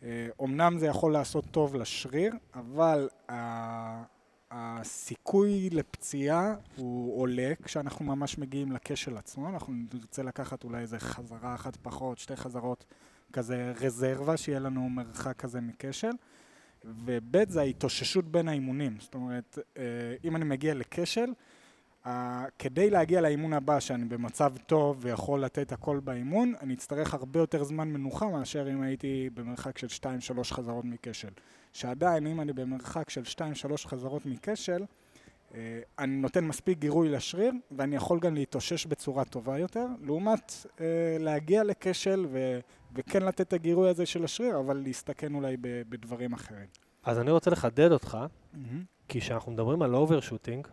אה, 0.02 0.28
אומנם 0.38 0.78
זה 0.78 0.86
יכול 0.86 1.12
לעשות 1.12 1.44
טוב 1.50 1.74
לשריר, 1.74 2.34
אבל 2.54 3.08
הסיכוי 4.50 5.70
לפציעה 5.70 6.54
הוא 6.76 7.20
עולה 7.20 7.52
כשאנחנו 7.62 8.04
ממש 8.04 8.38
מגיעים 8.38 8.72
לכשל 8.72 9.16
עצמו. 9.16 9.48
אנחנו 9.48 9.74
נרצה 9.94 10.22
לקחת 10.22 10.64
אולי 10.64 10.78
איזה 10.78 10.98
חזרה 10.98 11.54
אחת 11.54 11.76
פחות, 11.76 12.18
שתי 12.18 12.36
חזרות, 12.36 12.84
כזה 13.32 13.72
רזרבה, 13.80 14.36
שיהיה 14.36 14.58
לנו 14.58 14.88
מרחק 14.88 15.36
כזה 15.36 15.60
מכשל. 15.60 16.12
וב' 16.84 17.48
זה 17.48 17.60
ההתאוששות 17.60 18.24
בין 18.32 18.48
האימונים. 18.48 18.96
זאת 19.00 19.14
אומרת, 19.14 19.58
אה, 19.76 19.82
אם 20.24 20.36
אני 20.36 20.44
מגיע 20.44 20.74
לכשל, 20.74 21.32
אה, 22.06 22.44
כדי 22.58 22.90
להגיע 22.90 23.20
לאימון 23.20 23.52
הבא, 23.52 23.80
שאני 23.80 24.04
במצב 24.04 24.54
טוב 24.66 24.98
ויכול 25.00 25.40
לתת 25.44 25.72
הכל 25.72 26.00
באימון, 26.04 26.54
אני 26.60 26.74
אצטרך 26.74 27.14
הרבה 27.14 27.40
יותר 27.40 27.64
זמן 27.64 27.88
מנוחה 27.88 28.28
מאשר 28.28 28.72
אם 28.72 28.82
הייתי 28.82 29.30
במרחק 29.34 29.78
של 29.78 29.86
2-3 29.86 30.42
חזרות 30.44 30.84
מכשל. 30.84 31.28
שעדיין, 31.72 32.26
אם 32.26 32.40
אני 32.40 32.52
במרחק 32.52 33.10
של 33.10 33.22
2-3 33.22 33.86
חזרות 33.86 34.26
מכשל, 34.26 34.84
אה, 35.54 35.80
אני 35.98 36.16
נותן 36.16 36.44
מספיק 36.44 36.78
גירוי 36.78 37.08
לשריר, 37.08 37.52
ואני 37.70 37.96
יכול 37.96 38.20
גם 38.20 38.34
להתאושש 38.34 38.86
בצורה 38.86 39.24
טובה 39.24 39.58
יותר, 39.58 39.86
לעומת 40.02 40.52
אה, 40.80 40.86
להגיע 41.20 41.64
לכשל 41.64 42.26
ו- 42.32 42.60
וכן 42.94 43.22
לתת 43.22 43.40
את 43.40 43.52
הגירוי 43.52 43.88
הזה 43.88 44.06
של 44.06 44.24
השריר, 44.24 44.58
אבל 44.58 44.76
להסתכן 44.76 45.34
אולי 45.34 45.56
ב- 45.56 45.82
בדברים 45.88 46.32
אחרים. 46.32 46.66
אז 47.04 47.18
אני 47.18 47.30
רוצה 47.30 47.50
לחדד 47.50 47.92
אותך, 47.92 48.18
כי 49.08 49.20
כשאנחנו 49.20 49.52
מדברים 49.52 49.82
על 49.82 49.94
overshooting, 49.94 50.68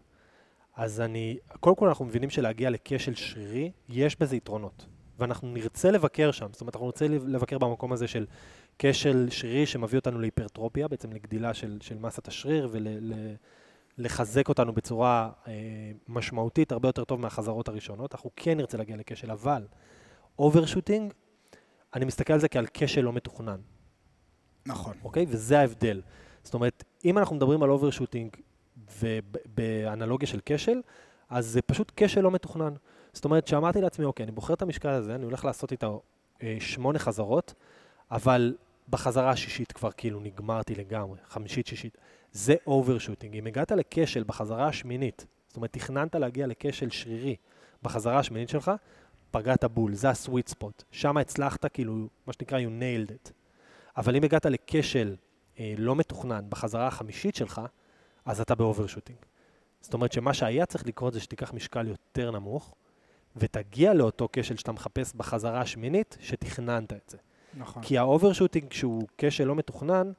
אז 0.75 1.01
אני, 1.01 1.37
קודם 1.59 1.75
כל 1.75 1.87
אנחנו 1.87 2.05
מבינים 2.05 2.29
שלהגיע 2.29 2.69
לכשל 2.69 3.15
שרירי, 3.15 3.71
יש 3.89 4.19
בזה 4.19 4.35
יתרונות. 4.35 4.85
ואנחנו 5.19 5.47
נרצה 5.53 5.91
לבקר 5.91 6.31
שם, 6.31 6.47
זאת 6.51 6.61
אומרת, 6.61 6.75
אנחנו 6.75 6.85
נרצה 6.85 7.07
לבקר 7.07 7.57
במקום 7.57 7.93
הזה 7.93 8.07
של 8.07 8.25
כשל 8.79 9.27
שרירי 9.29 9.65
שמביא 9.65 9.99
אותנו 9.99 10.19
להיפרטרופיה, 10.19 10.87
בעצם 10.87 11.13
לגדילה 11.13 11.53
של, 11.53 11.77
של 11.81 11.97
מסת 11.97 12.27
השריר 12.27 12.69
ולחזק 13.97 14.49
אותנו 14.49 14.73
בצורה 14.73 15.29
אה, 15.47 15.53
משמעותית 16.07 16.71
הרבה 16.71 16.87
יותר 16.87 17.03
טוב 17.03 17.19
מהחזרות 17.19 17.67
הראשונות. 17.67 18.15
אנחנו 18.15 18.29
כן 18.35 18.57
נרצה 18.57 18.77
להגיע 18.77 18.97
לכשל, 18.97 19.31
אבל 19.31 19.67
overshooting, 20.39 21.13
אני 21.95 22.05
מסתכל 22.05 22.33
על 22.33 22.39
זה 22.39 22.47
כעל 22.47 22.65
כשל 22.73 23.01
לא 23.01 23.13
מתוכנן. 23.13 23.59
נכון. 24.65 24.93
אוקיי? 25.03 25.25
וזה 25.29 25.59
ההבדל. 25.59 26.01
זאת 26.43 26.53
אומרת, 26.53 26.83
אם 27.05 27.17
אנחנו 27.17 27.35
מדברים 27.35 27.63
על 27.63 27.69
overshooting 27.69 28.35
ובאנלוגיה 28.99 30.27
של 30.27 30.39
כשל, 30.45 30.81
אז 31.29 31.47
זה 31.47 31.61
פשוט 31.61 31.91
כשל 31.95 32.21
לא 32.21 32.31
מתוכנן. 32.31 32.73
זאת 33.13 33.25
אומרת, 33.25 33.47
שאמרתי 33.47 33.81
לעצמי, 33.81 34.05
אוקיי, 34.05 34.23
אני 34.23 34.31
בוחר 34.31 34.53
את 34.53 34.61
המשקל 34.61 34.89
הזה, 34.89 35.15
אני 35.15 35.25
הולך 35.25 35.45
לעשות 35.45 35.71
איתו 35.71 36.01
אה, 36.43 36.57
שמונה 36.59 36.99
חזרות, 36.99 37.53
אבל 38.11 38.55
בחזרה 38.89 39.29
השישית 39.29 39.71
כבר 39.71 39.91
כאילו 39.91 40.19
נגמרתי 40.19 40.75
לגמרי, 40.75 41.19
חמישית, 41.27 41.67
שישית. 41.67 41.97
זה 42.31 42.55
overshooting. 42.67 43.35
אם 43.35 43.47
הגעת 43.47 43.71
לכשל 43.71 44.23
בחזרה 44.23 44.67
השמינית, 44.67 45.25
זאת 45.47 45.57
אומרת, 45.57 45.73
תכננת 45.73 46.15
להגיע 46.15 46.47
לכשל 46.47 46.89
שרירי 46.89 47.35
בחזרה 47.83 48.19
השמינית 48.19 48.49
שלך, 48.49 48.71
פגעת 49.31 49.63
בול, 49.63 49.93
זה 49.93 50.09
ה 50.09 50.16
sweet 50.16 50.47
spot. 50.47 50.83
שם 50.91 51.17
הצלחת, 51.17 51.65
כאילו, 51.65 52.07
מה 52.27 52.33
שנקרא, 52.33 52.59
you 52.59 52.81
nailed 52.81 53.11
it. 53.11 53.31
אבל 53.97 54.15
אם 54.15 54.23
הגעת 54.23 54.45
לכשל 54.45 55.15
אה, 55.59 55.73
לא 55.77 55.95
מתוכנן 55.95 56.45
בחזרה 56.49 56.87
החמישית 56.87 57.35
שלך, 57.35 57.61
אז 58.29 58.41
אתה 58.41 58.55
ב 58.55 58.60
overshooting. 58.60 59.17
זאת 59.81 59.93
אומרת 59.93 60.11
שמה 60.11 60.33
שהיה 60.33 60.65
צריך 60.65 60.85
לקרות 60.87 61.13
זה 61.13 61.19
שתיקח 61.19 61.53
משקל 61.53 61.87
יותר 61.87 62.31
נמוך, 62.31 62.75
ותגיע 63.35 63.93
לאותו 63.93 64.29
כשל 64.33 64.55
שאתה 64.55 64.71
מחפש 64.71 65.13
בחזרה 65.15 65.61
השמינית, 65.61 66.17
שתכננת 66.21 66.93
את 66.93 67.09
זה. 67.09 67.17
נכון. 67.57 67.83
כי 67.83 67.97
ה 67.97 68.03
overshooting, 68.03 68.73
שהוא 68.73 69.03
כשל 69.17 69.43
לא 69.43 69.55
מתוכנן, 69.55 70.11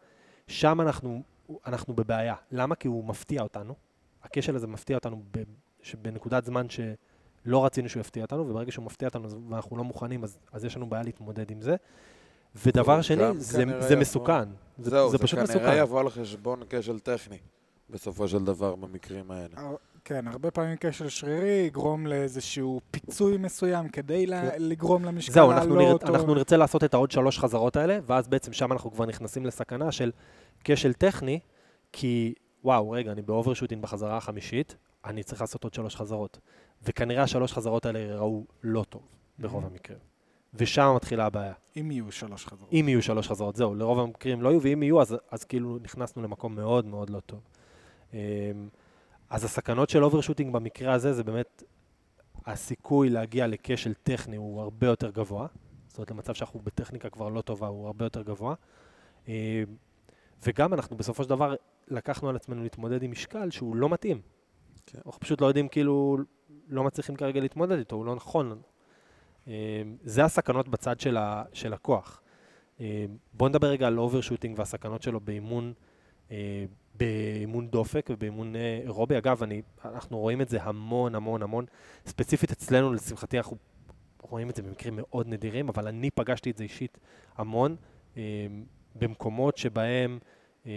שם 0.47 0.81
אנחנו, 0.81 1.23
אנחנו 1.67 1.95
בבעיה. 1.95 2.35
למה? 2.53 2.75
כי 2.75 2.89
הוא 2.89 3.05
מפתיע 3.05 3.43
אותנו. 3.43 3.75
הכשל 4.23 4.57
הזה 4.57 4.67
מפתיע 4.67 4.97
אותנו 4.97 5.23
ב, 5.31 5.43
בנקודת 6.03 6.45
זמן 6.45 6.67
שלא 6.69 7.65
רצינו 7.65 7.89
שהוא 7.89 8.01
יפתיע 8.01 8.23
אותנו, 8.25 8.49
וברגע 8.49 8.73
שהוא 8.73 8.85
מפתיע 8.85 9.09
אותנו 9.09 9.29
ואנחנו 9.51 9.77
לא 9.77 9.85
מוכנים, 9.85 10.25
אז, 10.25 10.39
אז 10.53 10.65
יש 10.65 10.77
לנו 10.77 10.89
בעיה 10.89 11.03
להתמודד 11.03 11.51
עם 11.51 11.61
זה. 11.63 11.77
ודבר 12.67 13.03
שני, 13.03 13.25
זה, 13.41 13.59
כנראה 13.65 13.81
זה 13.81 13.87
יבוא- 13.95 14.01
מסוכן. 14.01 14.49
זה, 14.79 14.91
זהו, 14.91 15.11
זה 15.11 15.17
זה 15.17 15.23
פשוט 15.23 15.39
כנראה 15.39 15.55
מסוכן. 15.55 15.77
יבוא 15.79 16.01
על 16.01 16.11
חשבון 16.11 16.63
כשל 16.71 16.99
טכני, 16.99 17.39
בסופו 17.91 18.29
של 18.29 18.45
דבר, 18.45 18.75
במקרים 18.77 19.31
האלה. 19.31 19.55
כן, 20.05 20.29
הרבה 20.29 20.51
פעמים 20.51 20.77
כשל 20.81 21.09
שרירי 21.09 21.49
יגרום 21.67 22.07
לאיזשהו 22.07 22.81
פיצוי 22.91 23.37
מסוים 23.37 23.89
כדי 23.89 24.27
לה- 24.27 24.59
לגרום 24.59 25.05
למשקל 25.05 25.33
זהו, 25.33 25.51
אנחנו, 25.51 25.75
נר, 25.75 25.81
לעלות. 25.83 26.03
או- 26.05 26.09
אנחנו 26.09 26.35
נרצה 26.35 26.57
לעשות 26.57 26.85
את 26.85 26.95
העוד 26.95 27.11
שלוש 27.11 27.39
חזרות 27.39 27.77
האלה, 27.77 27.99
ואז 28.07 28.29
בעצם 28.29 28.53
שם 28.53 28.73
אנחנו 28.73 28.91
כבר 28.93 29.07
נכנסים 29.07 29.47
לסכנה 29.47 29.93
של 29.93 30.11
כשל 30.65 30.93
טכני, 30.93 31.41
כי 31.93 32.35
וואו, 32.65 32.91
רגע, 32.91 33.13
אני 33.13 33.23
ב 33.23 33.27
overshooting 33.27 33.83
בחזרה 33.83 34.17
החמישית, 34.17 34.77
אני 35.05 35.23
צריך 35.23 35.41
לעשות 35.41 35.65
עוד 35.65 35.75
שלוש 35.75 35.97
חזרות. 35.97 36.39
וכנראה 36.83 37.23
השלוש 37.23 37.53
חזרות 37.53 37.87
האלה 37.87 37.99
יראו 37.99 38.45
לא 38.63 38.85
טוב, 38.89 39.03
ברוב 39.39 39.65
Mhm. 39.65 39.67
המקרים. 39.67 39.99
ושם 40.55 40.93
מתחילה 40.97 41.27
הבעיה. 41.27 41.53
אם 41.77 41.91
יהיו 41.91 42.13
שלוש 42.13 42.47
חזרות. 42.47 42.73
אם 42.73 42.85
יהיו 42.89 43.03
שלוש 43.03 43.29
חזרות, 43.29 43.57
זהו, 43.57 43.75
לרוב 43.75 43.99
המקרים 43.99 44.43
לא 44.43 44.49
יהיו, 44.49 44.63
ואם 44.63 44.83
יהיו, 44.83 45.01
אז, 45.01 45.17
אז 45.31 45.45
כאילו 45.45 45.79
נכנסנו 45.83 46.23
למקום 46.23 46.55
מאוד 46.55 46.87
מאוד 46.87 47.11
לא 47.11 47.21
טוב. 47.21 47.41
אמ, 48.15 48.19
אז 49.31 49.45
הסכנות 49.45 49.91
של 49.91 50.05
overshooting 50.05 50.53
במקרה 50.53 50.93
הזה, 50.93 51.13
זה 51.13 51.25
באמת, 51.25 51.63
הסיכוי 52.47 53.11
להגיע 53.11 53.47
לכשל 53.47 53.95
טכני 53.95 54.37
הוא 54.37 54.61
הרבה 54.61 54.87
יותר 54.87 55.11
גבוה. 55.11 55.47
זאת 55.89 55.99
אומרת, 55.99 56.11
למצב 56.11 56.35
שאנחנו 56.35 56.61
בטכניקה 56.65 57.11
כבר 57.11 57.29
לא 57.29 57.41
טובה, 57.41 57.67
הוא 57.67 57.87
הרבה 57.87 58.05
יותר 58.05 58.23
גבוה. 58.23 58.55
אמ, 59.29 59.33
וגם 60.47 60.75
אנחנו 60.75 60.97
בסופו 60.97 61.23
של 61.23 61.29
דבר 61.29 61.55
לקחנו 61.89 62.29
על 62.29 62.37
עצמנו 62.37 62.63
להתמודד 62.63 63.03
עם 63.03 63.11
משקל 63.11 63.51
שהוא 63.51 63.77
לא 63.77 63.89
מתאים. 63.89 64.21
כן. 64.87 64.99
אנחנו 65.07 65.21
פשוט 65.21 65.41
לא 65.41 65.47
יודעים, 65.47 65.69
כאילו, 65.69 66.19
לא 66.69 66.85
מצליחים 66.85 67.17
כרגע 67.17 67.41
להתמודד 67.41 67.79
איתו, 67.79 67.97
הוא 67.97 68.07
לא 68.07 68.15
נכון 68.15 68.51
לנו. 68.51 68.63
אמ, 69.47 69.53
זה 70.05 70.25
הסכנות 70.25 70.69
בצד 70.69 71.01
של, 71.01 71.17
ה, 71.17 71.45
של 71.53 71.73
הכוח. 71.73 72.23
בואו 73.33 73.49
נדבר 73.49 73.67
רגע 73.67 73.87
על 73.87 73.99
overshooting 73.99 74.59
והסכנות 74.59 75.03
שלו 75.03 75.21
באימון, 75.21 75.73
באימון 77.01 77.69
דופק 77.69 78.07
ובאימון 78.11 78.57
אה, 78.57 78.81
אירובי. 78.83 79.19
אגב, 79.19 79.43
אני, 79.43 79.63
אנחנו 79.85 80.19
רואים 80.19 80.41
את 80.41 80.49
זה 80.49 80.63
המון 80.63 81.15
המון 81.15 81.43
המון. 81.43 81.65
ספציפית 82.07 82.51
אצלנו, 82.51 82.93
לשמחתי, 82.93 83.39
אנחנו 83.39 83.57
רואים 84.23 84.51
את 84.51 84.57
זה 84.57 84.63
במקרים 84.63 84.95
מאוד 84.97 85.29
נדירים, 85.29 85.69
אבל 85.69 85.89
אני 85.89 86.11
פגשתי 86.11 86.51
את 86.51 86.57
זה 86.57 86.65
אישית 86.65 86.99
המון, 87.37 87.77
אמ, 88.17 88.21
במקומות 88.95 89.57
שבהם 89.57 90.19
אמ, 90.67 90.71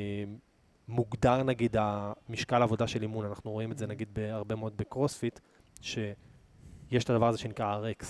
מוגדר 0.87 1.43
נגיד 1.43 1.75
המשקל 1.79 2.61
עבודה 2.61 2.87
של 2.87 3.01
אימון, 3.01 3.25
אנחנו 3.25 3.51
רואים 3.51 3.71
את 3.71 3.77
זה 3.77 3.87
נגיד 3.87 4.13
בהרבה 4.13 4.55
מאוד 4.55 4.77
בקרוספיט, 4.77 5.39
שיש 5.81 7.03
את 7.03 7.09
הדבר 7.09 7.27
הזה 7.27 7.37
שנקרא 7.37 7.81
RX, 7.81 8.05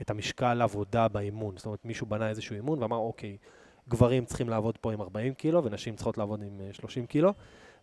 את 0.00 0.10
המשקל 0.10 0.62
עבודה 0.62 1.08
באימון. 1.08 1.56
זאת 1.56 1.66
אומרת, 1.66 1.84
מישהו 1.84 2.06
בנה 2.06 2.28
איזשהו 2.28 2.56
אימון 2.56 2.82
ואמר, 2.82 2.96
אוקיי, 2.96 3.36
גברים 3.92 4.24
צריכים 4.24 4.48
לעבוד 4.48 4.78
פה 4.78 4.92
עם 4.92 5.00
40 5.00 5.34
קילו 5.34 5.64
ונשים 5.64 5.96
צריכות 5.96 6.18
לעבוד 6.18 6.42
עם 6.42 6.60
אה, 6.60 6.72
30 6.72 7.06
קילו, 7.06 7.32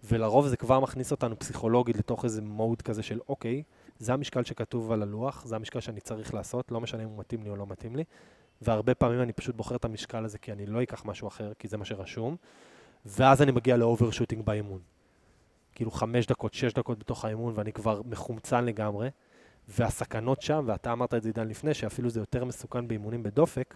ולרוב 0.03 0.47
זה 0.47 0.57
כבר 0.57 0.79
מכניס 0.79 1.11
אותנו 1.11 1.39
פסיכולוגית 1.39 1.97
לתוך 1.97 2.25
איזה 2.25 2.41
mode 2.41 2.81
כזה 2.81 3.03
של, 3.03 3.19
אוקיי, 3.29 3.63
זה 3.99 4.13
המשקל 4.13 4.43
שכתוב 4.43 4.91
על 4.91 5.01
הלוח, 5.01 5.45
זה 5.45 5.55
המשקל 5.55 5.79
שאני 5.79 5.99
צריך 5.99 6.33
לעשות, 6.33 6.71
לא 6.71 6.81
משנה 6.81 7.03
אם 7.03 7.09
הוא 7.09 7.19
מתאים 7.19 7.43
לי 7.43 7.49
או 7.49 7.55
לא 7.55 7.67
מתאים 7.67 7.95
לי, 7.95 8.03
והרבה 8.61 8.95
פעמים 8.95 9.21
אני 9.21 9.33
פשוט 9.33 9.55
בוחר 9.55 9.75
את 9.75 9.85
המשקל 9.85 10.25
הזה 10.25 10.37
כי 10.37 10.51
אני 10.51 10.65
לא 10.65 10.83
אקח 10.83 11.05
משהו 11.05 11.27
אחר, 11.27 11.53
כי 11.59 11.67
זה 11.67 11.77
מה 11.77 11.85
שרשום, 11.85 12.35
ואז 13.05 13.41
אני 13.41 13.51
מגיע 13.51 13.77
ל 13.77 13.83
overshooting 13.83 14.45
באימון. 14.45 14.79
כאילו 15.75 15.91
חמש 15.91 16.25
דקות, 16.25 16.53
שש 16.53 16.73
דקות 16.73 16.99
בתוך 16.99 17.25
האימון, 17.25 17.53
ואני 17.55 17.73
כבר 17.73 18.01
מחומצן 18.05 18.65
לגמרי, 18.65 19.09
והסכנות 19.67 20.41
שם, 20.41 20.63
ואתה 20.67 20.91
אמרת 20.91 21.13
את 21.13 21.23
זה 21.23 21.29
עידן 21.29 21.47
לפני, 21.47 21.73
שאפילו 21.73 22.09
זה 22.09 22.19
יותר 22.19 22.45
מסוכן 22.45 22.87
באימונים 22.87 23.23
בדופק, 23.23 23.75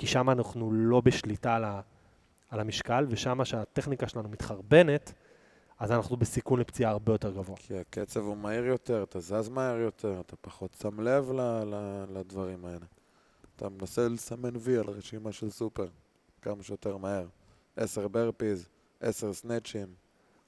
כי 0.00 0.06
שם 0.06 0.30
אנחנו 0.30 0.72
לא 0.72 1.00
בשליטה 1.00 1.56
על, 1.56 1.64
ה, 1.64 1.80
על 2.50 2.60
המשקל, 2.60 3.06
ושם 3.08 3.44
שהטכניקה 3.44 4.08
שלנו 4.08 4.28
מתחרבנת, 4.28 5.12
אז 5.78 5.92
אנחנו 5.92 6.16
בסיכון 6.16 6.60
לפציעה 6.60 6.90
הרבה 6.90 7.12
יותר 7.12 7.30
גבוה. 7.30 7.56
כי 7.56 7.78
הקצב 7.78 8.20
הוא 8.20 8.36
מהיר 8.36 8.64
יותר, 8.66 9.02
אתה 9.02 9.20
זז 9.20 9.48
מהר 9.48 9.76
יותר, 9.76 10.20
אתה 10.20 10.36
פחות 10.36 10.76
שם 10.82 11.00
לב 11.00 11.30
ל- 11.32 11.40
ל- 11.64 12.04
לדברים 12.18 12.64
האלה. 12.64 12.86
אתה 13.56 13.68
מנסה 13.68 14.08
לסמן 14.08 14.56
וי 14.56 14.78
על 14.78 14.84
רשימה 14.88 15.32
של 15.32 15.50
סופר, 15.50 15.88
כמה 16.42 16.62
שיותר 16.62 16.96
מהר. 16.96 17.26
עשר 17.76 18.08
ברפיז, 18.08 18.68
עשר 19.00 19.32
סנאצ'ים. 19.32 19.86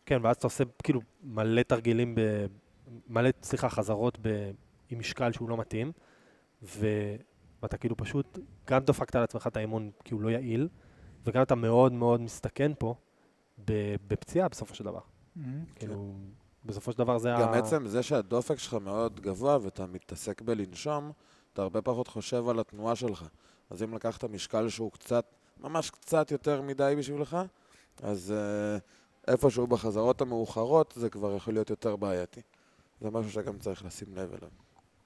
כן, 0.07 0.19
ואז 0.23 0.37
אתה 0.37 0.47
עושה 0.47 0.65
כאילו 0.83 1.01
מלא 1.25 1.63
תרגילים, 1.63 2.15
ב, 2.15 2.21
מלא, 3.09 3.31
סליחה, 3.43 3.69
חזרות 3.69 4.19
ב, 4.23 4.51
עם 4.91 4.99
משקל 4.99 5.33
שהוא 5.33 5.49
לא 5.49 5.57
מתאים, 5.57 5.93
ו, 6.63 6.87
ואתה 7.63 7.77
כאילו 7.77 7.97
פשוט 7.97 8.39
גם 8.67 8.81
דפקת 8.85 9.17
על 9.17 9.23
עצמך 9.23 9.47
את 9.47 9.57
האימון 9.57 9.91
כי 10.05 10.15
הוא 10.15 10.23
לא 10.23 10.29
יעיל, 10.29 10.69
וגם 11.27 11.43
אתה 11.43 11.55
מאוד 11.55 11.93
מאוד 11.93 12.21
מסתכן 12.21 12.73
פה 12.79 12.95
ב, 13.65 13.95
בפציעה 14.09 14.49
בסופו 14.49 14.75
של 14.75 14.85
דבר. 14.85 15.01
כאילו, 15.75 16.15
בסופו 16.65 16.93
של 16.93 16.99
דבר 16.99 17.19
זה 17.19 17.29
גם 17.41 17.49
ה... 17.49 17.59
עצם 17.59 17.87
זה 17.87 18.03
שהדופק 18.03 18.59
שלך 18.59 18.75
מאוד 18.75 19.21
גבוה 19.21 19.59
ואתה 19.63 19.87
מתעסק 19.87 20.43
בלנשום, 20.43 21.13
אתה 21.53 21.63
הרבה 21.63 21.83
פחות 21.83 22.09
חושב 22.09 22.49
על 22.49 22.61
התנועה 22.61 22.97
שלך. 22.97 23.29
אז 23.71 23.83
אם 23.83 23.95
לקחת 23.95 24.25
משקל 24.25 24.69
שהוא 24.69 24.93
קצת 24.93 25.25
ממש 25.61 25.91
קצת 25.91 26.31
יותר 26.31 26.63
מדי 26.63 26.95
בשבילך, 26.99 27.37
אז 28.03 28.35
uh, 28.35 29.31
איפשהו 29.31 29.67
בחזרות 29.67 30.21
המאוחרות 30.21 30.95
זה 30.97 31.11
כבר 31.11 31.37
יכול 31.37 31.55
להיות 31.55 31.71
יותר 31.71 31.97
בעייתי. 31.97 32.41
זה 33.01 33.11
משהו 33.11 33.31
שגם 33.31 33.59
צריך 33.59 33.85
לשים 33.85 34.09
לב 34.15 34.33
אליו. 34.35 34.51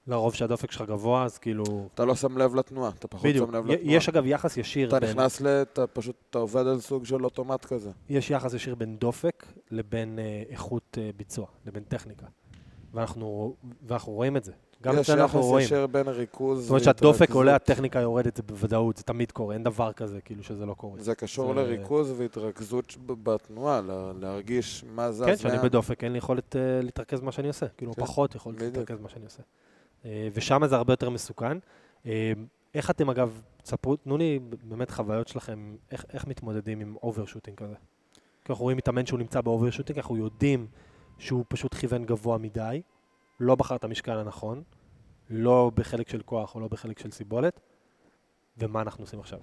לרוב 0.07 0.33
שהדופק 0.33 0.71
שלך 0.71 0.81
גבוה, 0.81 1.23
אז 1.23 1.37
כאילו... 1.37 1.63
אתה 1.93 2.05
לא 2.05 2.15
שם 2.15 2.37
לב 2.37 2.55
לתנועה, 2.55 2.91
אתה 2.99 3.07
פחות 3.07 3.25
בדיוק. 3.25 3.49
שם 3.49 3.55
לב 3.55 3.65
לתנועה. 3.67 3.95
יש 3.95 4.09
אגב 4.09 4.25
יחס 4.25 4.57
ישיר 4.57 4.87
אתה 4.87 4.99
בין... 4.99 5.09
נכנס 5.09 5.41
ל... 5.41 5.47
אתה 5.47 5.87
פשוט, 5.87 6.15
אתה 6.29 6.37
עובד 6.39 6.67
על 6.67 6.79
סוג 6.79 7.05
של 7.05 7.23
אוטומט 7.25 7.65
כזה. 7.65 7.91
יש 8.09 8.29
יחס 8.31 8.53
ישיר 8.53 8.75
בין 8.75 8.97
דופק 8.97 9.45
לבין 9.71 10.19
אה, 10.19 10.43
איכות 10.49 10.97
אה, 11.01 11.09
ביצוע, 11.17 11.45
לבין 11.65 11.83
טכניקה. 11.83 12.25
ואנחנו, 12.93 13.55
ואנחנו 13.87 14.13
רואים 14.13 14.37
את 14.37 14.43
זה. 14.43 14.51
גם 14.83 14.93
יש 14.93 14.99
אצלנו 14.99 15.21
אנחנו 15.21 15.39
יחס 15.39 15.47
רואים. 15.47 15.65
ישר 15.65 15.87
בין 15.87 16.07
ריכוז 16.07 16.61
זאת 16.61 16.69
אומרת 16.69 16.83
שהדופק. 16.83 17.31
עולה, 17.31 17.55
הטכניקה 17.55 17.99
יורדת, 17.99 18.35
זה 18.37 18.43
בוודאות, 18.43 18.97
זה 18.97 19.03
תמיד 19.03 19.31
קורה, 19.31 19.53
אין 19.53 19.63
דבר 19.63 19.93
כזה, 19.93 20.21
כאילו 20.21 20.43
שזה 20.43 20.65
לא 20.65 20.73
קורה. 20.73 21.01
זה 21.01 21.15
קשור 21.15 21.53
זה- 21.53 21.59
לריכוז 21.59 22.13
והתרכזות 22.17 22.95
בתנועה, 23.05 23.81
לה- 23.81 24.11
להרגיש 24.19 24.83
מה 24.95 25.11
זז 25.11 25.23
כן, 25.25 25.35
כשאני. 25.35 25.57
בדופק, 25.63 26.03
אין 26.03 26.11
לי 26.11 26.17
יכולת 26.17 26.55
אה, 26.55 26.61
להתרכז 26.81 27.21
במה 27.21 27.31
שאני 27.31 27.47
עושה. 27.47 27.67
כאילו, 27.67 27.93
כן, 27.95 28.01
פחות 28.01 28.35
יכולת. 28.35 28.61
להתרכז 28.61 28.97
במה 28.99 29.09
שאני 29.09 29.25
עושה. 29.25 29.43
אה, 30.05 30.27
ושם 30.33 30.61
זה 30.65 30.75
הרבה 30.75 30.93
יותר 30.93 31.09
מסוכן. 31.09 31.57
אה, 32.05 32.33
איך 32.73 32.89
אתם, 32.89 33.09
אגב, 33.09 33.41
תספרו, 33.63 33.95
תנו 33.95 34.17
לי 34.17 34.39
באמת 34.63 34.91
חוויות 34.91 35.27
שלכם, 35.27 35.75
איך, 35.91 36.05
איך 36.13 36.27
מתמודדים 36.27 36.79
עם 36.79 36.95
overshooting 37.03 37.57
כזה. 37.57 37.75
כי 38.45 38.51
אנחנו 38.51 38.63
רואים 38.63 38.77
מתאמן 38.77 39.05
שהוא 39.05 39.19
נמצא 39.19 39.41
ב 39.41 39.45
overshooting, 39.45 39.99
אנחנו 39.99 40.17
יודעים 40.17 40.67
שהוא 41.17 41.45
פשוט 41.47 41.73
כיוון 41.73 42.05
גבוה 42.05 42.37
מדי, 42.37 42.81
לא 43.39 43.55
בחר 43.55 43.75
את 43.75 43.83
המשקל 43.83 44.17
הנכון, 44.17 44.63
לא 45.29 45.71
בחלק 45.75 46.09
של 46.09 46.21
כוח 46.21 46.55
או 46.55 46.59
לא 46.59 46.67
בחלק 46.67 46.99
של 46.99 47.11
סיבולת, 47.11 47.59
ומה 48.57 48.81
אנחנו 48.81 49.03
עושים 49.03 49.19
עכשיו? 49.19 49.39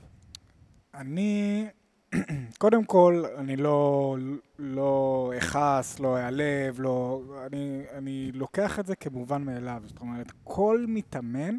אני, 0.95 1.67
קודם 2.59 2.85
כל, 2.85 3.25
אני 3.37 3.57
לא, 3.57 4.17
לא 4.59 5.33
אכעס, 5.39 6.01
לא 6.01 6.17
אעלב, 6.17 6.77
לא... 6.79 7.23
אני, 7.47 7.83
אני 7.93 8.31
לוקח 8.35 8.79
את 8.79 8.87
זה 8.87 8.97
כמובן 8.97 9.43
מאליו. 9.43 9.83
זאת 9.87 10.01
אומרת, 10.01 10.33
כל 10.45 10.85
מתאמן 10.89 11.59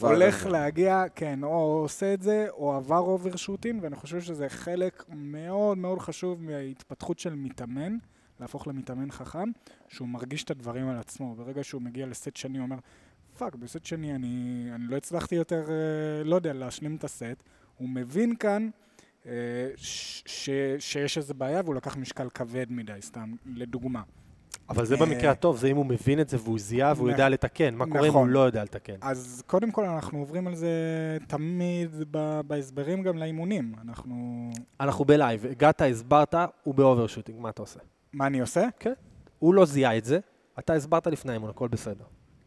הולך 0.00 0.46
להגיע, 0.46 1.04
כן, 1.14 1.44
או 1.44 1.80
עושה 1.82 2.14
את 2.14 2.22
זה, 2.22 2.46
או 2.50 2.74
עבר 2.74 2.98
overshooting, 2.98 3.82
ואני 3.82 3.96
חושב 3.96 4.20
שזה 4.20 4.48
חלק 4.48 5.04
מאוד 5.08 5.78
מאוד 5.78 5.98
חשוב 5.98 6.42
מההתפתחות 6.42 7.18
של 7.18 7.34
מתאמן, 7.34 7.96
להפוך 8.40 8.68
למתאמן 8.68 9.10
חכם, 9.10 9.50
שהוא 9.88 10.08
מרגיש 10.08 10.44
את 10.44 10.50
הדברים 10.50 10.88
על 10.88 10.96
עצמו. 10.96 11.34
ברגע 11.34 11.64
שהוא 11.64 11.82
מגיע 11.82 12.06
לסט 12.06 12.36
שני, 12.36 12.58
הוא 12.58 12.64
אומר, 12.64 12.76
fuck, 13.38 13.54
בסט 13.54 13.84
שני 13.84 14.14
אני, 14.14 14.66
אני 14.74 14.84
לא 14.88 14.96
הצלחתי 14.96 15.34
יותר, 15.34 15.64
אה, 15.68 16.24
לא 16.24 16.36
יודע, 16.36 16.52
להשלים 16.52 16.96
את 16.96 17.04
הסט. 17.04 17.42
הוא 17.76 17.88
מבין 17.88 18.36
כאן 18.36 18.70
ש, 19.76 20.22
ש, 20.26 20.50
שיש 20.78 21.18
איזו 21.18 21.34
בעיה, 21.34 21.60
והוא 21.64 21.74
לקח 21.74 21.96
משקל 21.96 22.28
כבד 22.34 22.66
מדי, 22.70 22.92
סתם, 23.00 23.34
לדוגמה. 23.46 24.02
אבל 24.68 24.84
זה 24.84 24.94
אה, 24.94 25.00
במקרה 25.00 25.30
הטוב, 25.30 25.56
זה 25.56 25.68
אם 25.68 25.76
הוא 25.76 25.86
מבין 25.86 26.20
את 26.20 26.28
זה 26.28 26.36
והוא 26.42 26.58
זיהה 26.58 26.92
והוא 26.96 27.10
יודע 27.10 27.28
לתקן. 27.28 27.74
מה 27.74 27.86
קורה 27.86 28.00
אם 28.00 28.04
הוא 28.04 28.10
נכון. 28.10 28.30
לא 28.30 28.40
יודע 28.40 28.64
לתקן? 28.64 28.94
אז 29.00 29.42
קודם 29.46 29.70
כל 29.70 29.84
אנחנו 29.84 30.18
עוברים 30.18 30.46
על 30.46 30.54
זה 30.54 30.70
תמיד 31.26 31.90
בהסברים 32.46 33.02
גם 33.02 33.18
לאימונים. 33.18 33.72
אנחנו... 33.82 34.50
אנחנו 34.80 35.04
ב 35.04 35.11
live, 35.11 35.46
הגעת, 35.46 35.82
הסברת, 35.82 36.34
הוא 36.64 36.74
ב 36.74 36.79
overshooting, 36.79 37.40
מה 37.40 37.48
אתה 37.48 37.62
עושה? 37.62 37.80
מה 38.12 38.26
אני 38.26 38.40
עושה? 38.40 38.66
הוא 39.38 39.54
לא 39.54 39.64
זיהה 39.64 39.98
את 39.98 40.04
זה, 40.04 40.18
אתה 40.58 40.74
הסברת 40.74 41.06
לפני 41.06 41.32
האימון, 41.32 41.50
הכל 41.50 41.68
בסדר. 41.68 42.04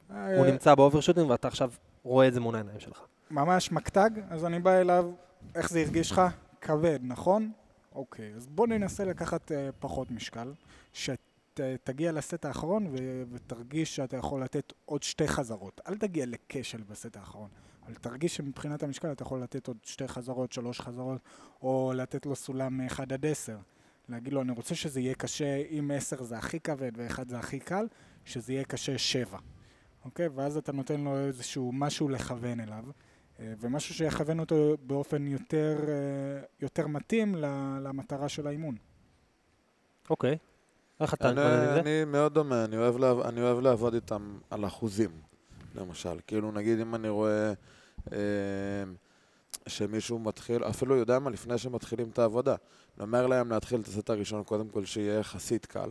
הוא 0.07 0.17
אה, 0.17 0.51
נמצא 0.51 0.75
ב 0.75 0.79
overshooting 0.79 1.29
ואתה 1.29 1.47
עכשיו 1.47 1.71
רואה 2.03 2.27
את 2.27 2.33
זה 2.33 2.39
מול 2.39 2.55
העיניים 2.55 2.79
שלך. 2.79 3.01
ממש 3.31 3.71
מקטג, 3.71 4.09
אז 4.29 4.45
אני 4.45 4.59
בא 4.59 4.71
אליו, 4.71 5.11
איך 5.55 5.69
זה 5.69 5.79
הרגיש 5.79 6.11
לך? 6.11 6.21
כבד, 6.61 6.99
נכון? 7.03 7.51
אוקיי, 7.95 8.33
אז 8.35 8.47
בוא 8.47 8.67
ננסה 8.67 9.05
לקחת 9.05 9.51
אה, 9.51 9.69
פחות 9.79 10.11
משקל, 10.11 10.53
שתגיע 10.93 12.11
לסט 12.11 12.45
האחרון 12.45 12.87
ו- 12.87 13.23
ותרגיש 13.31 13.95
שאתה 13.95 14.17
יכול 14.17 14.43
לתת 14.43 14.73
עוד 14.85 15.03
שתי 15.03 15.27
חזרות. 15.27 15.81
אל 15.87 15.97
תגיע 15.97 16.25
לכשל 16.25 16.83
בסט 16.83 17.17
האחרון, 17.17 17.49
אבל 17.85 17.93
תרגיש 17.93 18.35
שמבחינת 18.35 18.83
המשקל 18.83 19.11
אתה 19.11 19.23
יכול 19.23 19.43
לתת 19.43 19.67
עוד 19.67 19.77
שתי 19.83 20.07
חזרות, 20.07 20.51
שלוש 20.51 20.81
חזרות, 20.81 21.21
או 21.61 21.93
לתת 21.95 22.25
לו 22.25 22.35
סולם 22.35 22.81
1 22.81 23.11
עד 23.11 23.25
10. 23.25 23.57
להגיד 24.09 24.33
לו, 24.33 24.41
אני 24.41 24.51
רוצה 24.51 24.75
שזה 24.75 24.99
יהיה 24.99 25.13
קשה, 25.13 25.55
אם 25.55 25.91
10 25.95 26.23
זה 26.23 26.37
הכי 26.37 26.59
כבד 26.59 26.91
ו-1 26.95 27.19
זה 27.27 27.39
הכי 27.39 27.59
קל, 27.59 27.87
שזה 28.25 28.53
יהיה 28.53 28.63
קשה 28.63 28.97
7. 28.97 29.37
אוקיי? 30.05 30.27
ואז 30.27 30.57
אתה 30.57 30.71
נותן 30.71 31.01
לו 31.01 31.17
איזשהו 31.17 31.71
משהו 31.71 32.09
לכוון 32.09 32.59
אליו, 32.59 32.83
ומשהו 33.59 33.95
שיכוון 33.95 34.39
אותו 34.39 34.77
באופן 34.83 35.27
יותר, 35.27 35.77
אה, 35.87 36.43
יותר 36.61 36.87
מתאים 36.87 37.35
למטרה 37.83 38.29
של 38.29 38.47
האימון. 38.47 38.75
אוקיי. 40.09 40.37
איך 40.99 41.13
אתה 41.13 41.29
אני, 41.29 41.39
מתמודד 41.39 41.67
עם 41.67 41.73
זה? 41.73 41.79
אני 41.79 42.05
מאוד 42.05 42.33
דומה, 42.33 42.65
אני 42.65 42.77
אוהב, 42.77 42.97
לעב, 42.97 43.19
אני 43.19 43.41
אוהב 43.41 43.59
לעבוד 43.59 43.93
איתם 43.93 44.37
על 44.49 44.65
אחוזים, 44.65 45.11
למשל. 45.75 46.19
כאילו, 46.27 46.51
נגיד 46.51 46.79
אם 46.79 46.95
אני 46.95 47.09
רואה 47.09 47.53
אה, 48.11 48.17
שמישהו 49.67 50.19
מתחיל, 50.19 50.63
אפילו 50.63 50.95
יודע 50.95 51.19
מה, 51.19 51.29
לפני 51.29 51.57
שמתחילים 51.57 52.09
את 52.09 52.19
העבודה, 52.19 52.55
אני 52.97 53.05
אומר 53.05 53.27
להם 53.27 53.51
להתחיל 53.51 53.81
את 53.81 53.87
הסט 53.87 54.09
הראשון, 54.09 54.43
קודם 54.43 54.69
כל 54.69 54.85
שיהיה 54.85 55.19
יחסית 55.19 55.65
קל. 55.65 55.89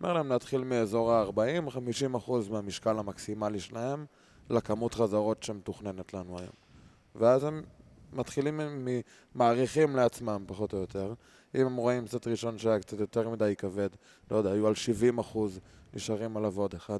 אומר 0.00 0.12
להם 0.12 0.28
להתחיל 0.28 0.64
מאזור 0.64 1.12
ה-40-50 1.12 2.16
אחוז 2.16 2.48
מהמשקל 2.48 2.98
המקסימלי 2.98 3.60
שלהם 3.60 4.06
לכמות 4.50 4.94
חזרות 4.94 5.42
שמתוכננת 5.42 6.14
לנו 6.14 6.38
היום. 6.38 6.69
ואז 7.14 7.44
הם 7.44 7.62
מתחילים, 8.12 8.56
מ- 8.56 8.88
מ- 8.88 9.00
מעריכים 9.34 9.96
לעצמם, 9.96 10.44
פחות 10.46 10.72
או 10.72 10.78
יותר. 10.78 11.14
אם 11.54 11.66
הם 11.66 11.76
רואים 11.76 12.06
סט 12.06 12.26
ראשון 12.26 12.58
שהיה 12.58 12.80
קצת 12.80 13.00
יותר 13.00 13.28
מדי 13.28 13.54
כבד, 13.58 13.88
לא 14.30 14.36
יודע, 14.36 14.52
היו 14.52 14.66
על 14.66 14.74
70 14.74 15.18
אחוז, 15.18 15.60
נשארים 15.94 16.36
עליו 16.36 16.58
עוד 16.60 16.74
אחד. 16.74 16.98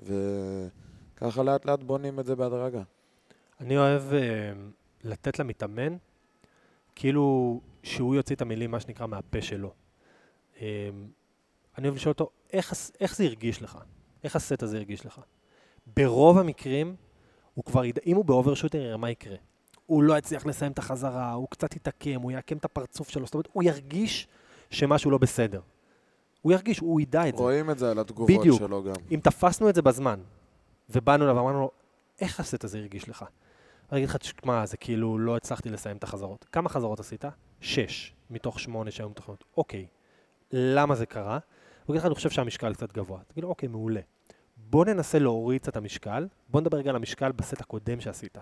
וככה 0.00 1.42
לאט 1.42 1.66
לאט 1.66 1.82
בונים 1.82 2.20
את 2.20 2.26
זה 2.26 2.36
בהדרגה. 2.36 2.82
אני 3.60 3.78
אוהב 3.78 4.12
אה, 4.12 4.52
לתת 5.04 5.38
למתאמן, 5.38 5.96
כאילו 6.94 7.60
שהוא 7.82 8.14
יוציא 8.14 8.36
את 8.36 8.42
המילים, 8.42 8.70
מה 8.70 8.80
שנקרא, 8.80 9.06
מהפה 9.06 9.42
שלו. 9.42 9.72
אה, 10.60 10.90
אני 11.78 11.88
אוהב 11.88 11.96
לשאול 11.96 12.12
אותו, 12.12 12.30
איך, 12.52 12.74
איך 13.00 13.16
זה 13.16 13.24
הרגיש 13.24 13.62
לך? 13.62 13.78
איך 14.24 14.36
הסט 14.36 14.62
הזה 14.62 14.76
הרגיש 14.76 15.06
לך? 15.06 15.20
ברוב 15.96 16.38
המקרים, 16.38 16.96
הוא 17.54 17.64
כבר 17.64 17.84
ידע, 17.84 18.00
אם 18.06 18.16
הוא 18.16 18.24
ב 18.24 18.28
overshooting, 18.28 18.84
הרי 18.84 18.96
מה 18.96 19.10
יקרה? 19.10 19.36
הוא 19.86 20.02
לא 20.02 20.18
יצליח 20.18 20.46
לסיים 20.46 20.72
את 20.72 20.78
החזרה, 20.78 21.32
הוא 21.32 21.48
קצת 21.50 21.76
יתעקם, 21.76 22.20
הוא 22.20 22.32
יעקם 22.32 22.56
את 22.56 22.64
הפרצוף 22.64 23.08
שלו, 23.08 23.26
זאת 23.26 23.34
אומרת, 23.34 23.48
הוא 23.52 23.62
ירגיש 23.62 24.28
שמשהו 24.70 25.10
לא 25.10 25.18
בסדר. 25.18 25.60
הוא 26.42 26.52
ירגיש, 26.52 26.78
הוא 26.78 27.00
ידע 27.00 27.28
את 27.28 27.36
זה. 27.36 27.42
רואים 27.42 27.70
את 27.70 27.78
זה 27.78 27.90
על 27.90 27.98
התגובות 27.98 28.40
בדיוק. 28.40 28.58
שלו 28.58 28.82
גם. 28.82 28.94
אם 29.10 29.20
תפסנו 29.22 29.68
את 29.68 29.74
זה 29.74 29.82
בזמן, 29.82 30.20
ובאנו 30.90 31.24
אליו 31.24 31.36
ואמרנו 31.36 31.60
לו, 31.60 31.70
איך 32.20 32.40
הסט 32.40 32.64
הזה 32.64 32.78
הרגיש 32.78 33.08
לך? 33.08 33.24
אני 33.92 33.98
אגיד 33.98 34.08
לך, 34.08 34.16
תשמע, 34.16 34.66
זה 34.66 34.76
כאילו 34.76 35.18
לא 35.18 35.36
הצלחתי 35.36 35.70
לסיים 35.70 35.96
את 35.96 36.04
החזרות. 36.04 36.46
כמה 36.52 36.68
חזרות 36.68 37.00
עשית? 37.00 37.24
שש, 37.60 38.14
מתוך 38.30 38.60
שמונה 38.60 38.90
שהיו 38.90 39.08
מתוכנות. 39.08 39.44
אוקיי, 39.56 39.86
למה 40.52 40.94
זה 40.94 41.06
קרה? 41.06 41.38
הוא 41.86 41.94
יגיד 41.94 42.00
לך, 42.00 42.06
אני 42.06 42.14
חושב 42.14 42.30
שהמשקל 42.30 42.74
קצת 42.74 42.92
גבוה. 42.92 43.20
תגיד 43.28 43.44
לו, 43.44 43.50
אוקיי, 43.50 43.68
מעולה. 43.68 44.00
בוא 44.74 44.84
ננסה 44.84 45.18
להוריד 45.18 45.62
קצת 45.62 45.76
המשקל, 45.76 46.28
בוא 46.48 46.60
נדבר 46.60 46.78
רגע 46.78 46.90
על 46.90 46.96
המשקל 46.96 47.32
בסט 47.32 47.60
הקודם 47.60 48.00
שעשית. 48.00 48.38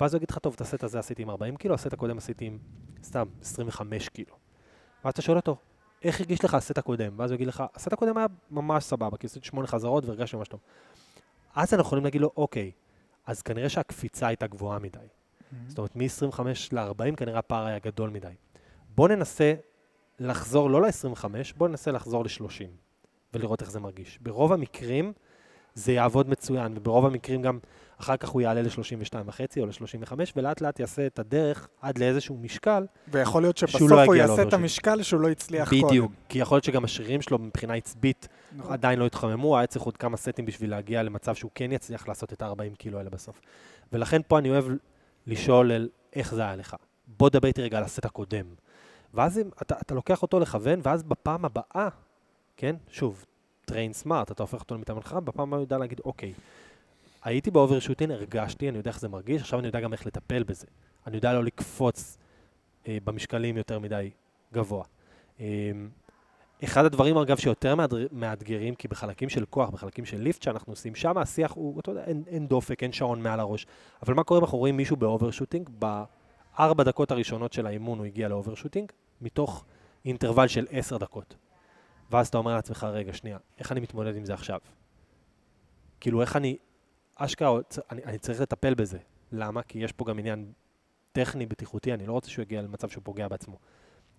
ואז 0.00 0.14
הוא 0.14 0.18
יגיד 0.18 0.30
לך, 0.30 0.38
טוב, 0.38 0.54
את 0.54 0.60
הסט 0.60 0.84
הזה 0.84 0.98
עשיתי 0.98 1.22
עם 1.22 1.30
40 1.30 1.56
קילו, 1.56 1.74
הסט 1.74 1.92
הקודם 1.92 2.18
עשיתי 2.18 2.44
עם 2.44 2.58
סתם 3.02 3.24
25 3.40 4.08
קילו. 4.08 4.34
ואז 5.04 5.12
אתה 5.12 5.22
שואל 5.22 5.36
אותו, 5.36 5.56
איך 6.02 6.20
הרגיש 6.20 6.44
לך 6.44 6.54
הסט 6.54 6.78
הקודם? 6.78 7.12
ואז 7.16 7.30
הוא 7.30 7.34
יגיד 7.34 7.48
לך, 7.48 7.62
הסט 7.74 7.92
הקודם 7.92 8.18
היה 8.18 8.26
ממש 8.50 8.84
סבבה, 8.84 9.16
כי 9.16 9.26
עשיתי 9.26 9.46
שמונה 9.46 9.66
חזרות 9.66 10.04
והרגשתי 10.04 10.36
ממש 10.36 10.48
טוב. 10.48 10.60
אז 11.54 11.74
אנחנו 11.74 11.86
יכולים 11.86 12.04
להגיד 12.04 12.20
לו, 12.20 12.30
אוקיי, 12.36 12.70
אז 13.26 13.42
כנראה 13.42 13.68
שהקפיצה 13.68 14.26
הייתה 14.26 14.46
גבוהה 14.46 14.78
מדי. 14.78 14.98
זאת 15.68 15.78
אומרת, 15.78 15.96
מ-25 15.96 16.40
ל-40 16.72 17.16
כנראה 17.16 17.38
הפער 17.38 17.66
היה 17.66 17.78
גדול 17.78 18.10
מדי. 18.10 18.34
בוא 18.94 19.08
ננסה 19.08 19.54
לחזור 20.18 20.70
לא 20.70 20.82
ל-25, 20.82 21.24
בוא 21.56 21.68
ננסה 21.68 21.90
לחזור 21.90 22.24
ל-30, 22.24 22.68
ולראות 23.34 23.62
איך 23.62 23.70
זה 23.70 23.80
מרגיש. 23.80 24.18
ברוב 24.22 24.52
המקרים 24.52 25.12
זה 25.74 25.92
יעבוד 25.92 26.28
מצוין, 26.28 26.72
וברוב 26.76 27.06
המקרים 27.06 27.42
גם 27.42 27.58
אחר 28.00 28.16
כך 28.16 28.28
הוא 28.28 28.42
יעלה 28.42 28.62
ל-32.5 28.62 29.60
או 29.60 29.66
ל-35, 29.66 30.12
ולאט 30.36 30.60
לאט 30.60 30.80
יעשה 30.80 31.06
את 31.06 31.18
הדרך 31.18 31.68
עד 31.80 31.98
לאיזשהו 31.98 32.36
משקל, 32.36 32.86
ויכול 33.08 33.42
להיות 33.42 33.56
שבסוף 33.56 33.90
לא 33.90 34.04
הוא 34.04 34.14
יעשה 34.14 34.42
את. 34.42 34.52
המשקל 34.52 35.02
שהוא 35.02 35.20
לא 35.20 35.28
הצליח 35.28 35.70
קודם. 35.70 35.86
בדיוק. 35.86 36.12
כי 36.28 36.38
יכול 36.38 36.56
להיות 36.56 36.64
שגם 36.64 36.84
השרירים 36.84 37.22
שלו 37.22 37.38
מבחינה 37.38 37.74
עצבית 37.74 38.28
נכון. 38.56 38.72
עדיין 38.72 38.98
לא 38.98 39.06
התחממו, 39.06 39.58
היה 39.58 39.66
צריך 39.66 39.84
עוד 39.84 39.96
כמה 39.96 40.16
סטים 40.16 40.46
בשביל 40.46 40.70
להגיע 40.70 41.02
למצב 41.02 41.34
שהוא 41.34 41.50
כן 41.54 41.72
יצליח 41.72 42.08
לעשות 42.08 42.32
את 42.32 42.42
ה-40 42.42 42.76
קילו 42.78 42.98
האלה 42.98 43.10
בסוף. 43.10 43.40
ולכן 43.92 44.20
פה 44.28 44.38
אני 44.38 44.50
אוהב 44.50 44.64
לשאול 45.26 45.72
על 45.72 45.88
איך 46.16 46.34
זה 46.34 46.42
היה 46.42 46.56
לך. 46.56 46.76
בוא 47.06 47.28
דבר 47.28 47.48
איתי 47.48 47.62
רגע 47.62 47.78
על 47.78 47.84
הסט 47.84 48.04
הקודם. 48.04 48.46
ואז 49.14 49.38
אם, 49.38 49.48
אתה, 49.62 49.74
אתה 49.82 49.94
לוקח 49.94 50.22
אותו 50.22 50.40
לכוון, 50.40 50.80
ואז 50.82 51.02
בפעם 51.02 51.44
הבאה, 51.44 51.88
כן, 52.56 52.76
שוב, 52.88 53.24
train 53.70 54.04
smart, 54.06 54.32
אתה 54.32 54.42
הופך 54.42 54.60
אותו 54.60 54.74
למתאמן 54.74 55.00
חכם, 55.02 55.24
בפעם 55.24 55.48
הבאה 55.48 55.60
יודע 55.60 55.78
להגיד, 55.78 56.00
אוקיי, 56.04 56.32
הייתי 57.24 57.50
באוברשוטין, 57.50 58.10
הרגשתי, 58.10 58.68
אני 58.68 58.78
יודע 58.78 58.90
איך 58.90 59.00
זה 59.00 59.08
מרגיש, 59.08 59.42
עכשיו 59.42 59.58
אני 59.58 59.66
יודע 59.66 59.80
גם 59.80 59.92
איך 59.92 60.06
לטפל 60.06 60.42
בזה. 60.42 60.66
אני 61.06 61.16
יודע 61.16 61.32
לא 61.32 61.44
לקפוץ 61.44 62.18
אה, 62.88 62.98
במשקלים 63.04 63.56
יותר 63.56 63.78
מדי 63.78 64.10
גבוה. 64.52 64.84
אה, 65.40 65.46
אחד 66.64 66.84
הדברים, 66.84 67.16
אגב, 67.16 67.36
שיותר 67.36 67.74
מאתגר- 67.74 68.06
מאתגרים, 68.12 68.74
כי 68.74 68.88
בחלקים 68.88 69.28
של 69.28 69.44
כוח, 69.50 69.70
בחלקים 69.70 70.04
של 70.04 70.20
lift 70.20 70.42
שאנחנו 70.42 70.72
עושים, 70.72 70.94
שם 70.94 71.18
השיח 71.18 71.52
הוא, 71.52 71.80
אתה 71.80 71.90
יודע, 71.90 72.04
אין, 72.04 72.22
אין 72.26 72.46
דופק, 72.46 72.82
אין 72.82 72.92
שעון 72.92 73.22
מעל 73.22 73.40
הראש. 73.40 73.66
אבל 74.02 74.14
מה 74.14 74.24
קורה 74.24 74.38
אם 74.38 74.44
אנחנו 74.44 74.58
רואים 74.58 74.76
מישהו 74.76 74.96
ב 74.96 75.01
overshooting? 75.01 75.70
בארבע 75.78 76.84
דקות 76.84 77.10
הראשונות 77.10 77.52
של 77.52 77.66
האימון 77.66 77.98
הוא 77.98 78.06
הגיע 78.06 78.28
ל 78.28 78.33
overshooting, 78.33 78.92
מתוך 79.20 79.64
אינטרוול 80.04 80.48
של 80.48 80.66
עשר 80.70 80.96
דקות. 80.96 81.34
ואז 82.12 82.28
אתה 82.28 82.38
אומר 82.38 82.54
לעצמך, 82.54 82.84
רגע, 82.84 83.12
שנייה, 83.12 83.38
איך 83.58 83.72
אני 83.72 83.80
מתמודד 83.80 84.16
עם 84.16 84.24
זה 84.24 84.34
עכשיו? 84.34 84.58
כאילו, 86.00 86.20
איך 86.20 86.36
אני, 86.36 86.56
אשכרה, 87.16 87.58
אני, 87.90 88.04
אני 88.04 88.18
צריך 88.18 88.40
לטפל 88.40 88.74
בזה. 88.74 88.98
למה? 89.32 89.62
כי 89.62 89.78
יש 89.78 89.92
פה 89.92 90.04
גם 90.04 90.18
עניין 90.18 90.52
טכני, 91.12 91.46
בטיחותי, 91.46 91.94
אני 91.94 92.06
לא 92.06 92.12
רוצה 92.12 92.30
שהוא 92.30 92.42
יגיע 92.42 92.62
למצב 92.62 92.88
שהוא 92.88 93.04
פוגע 93.04 93.28
בעצמו. 93.28 93.58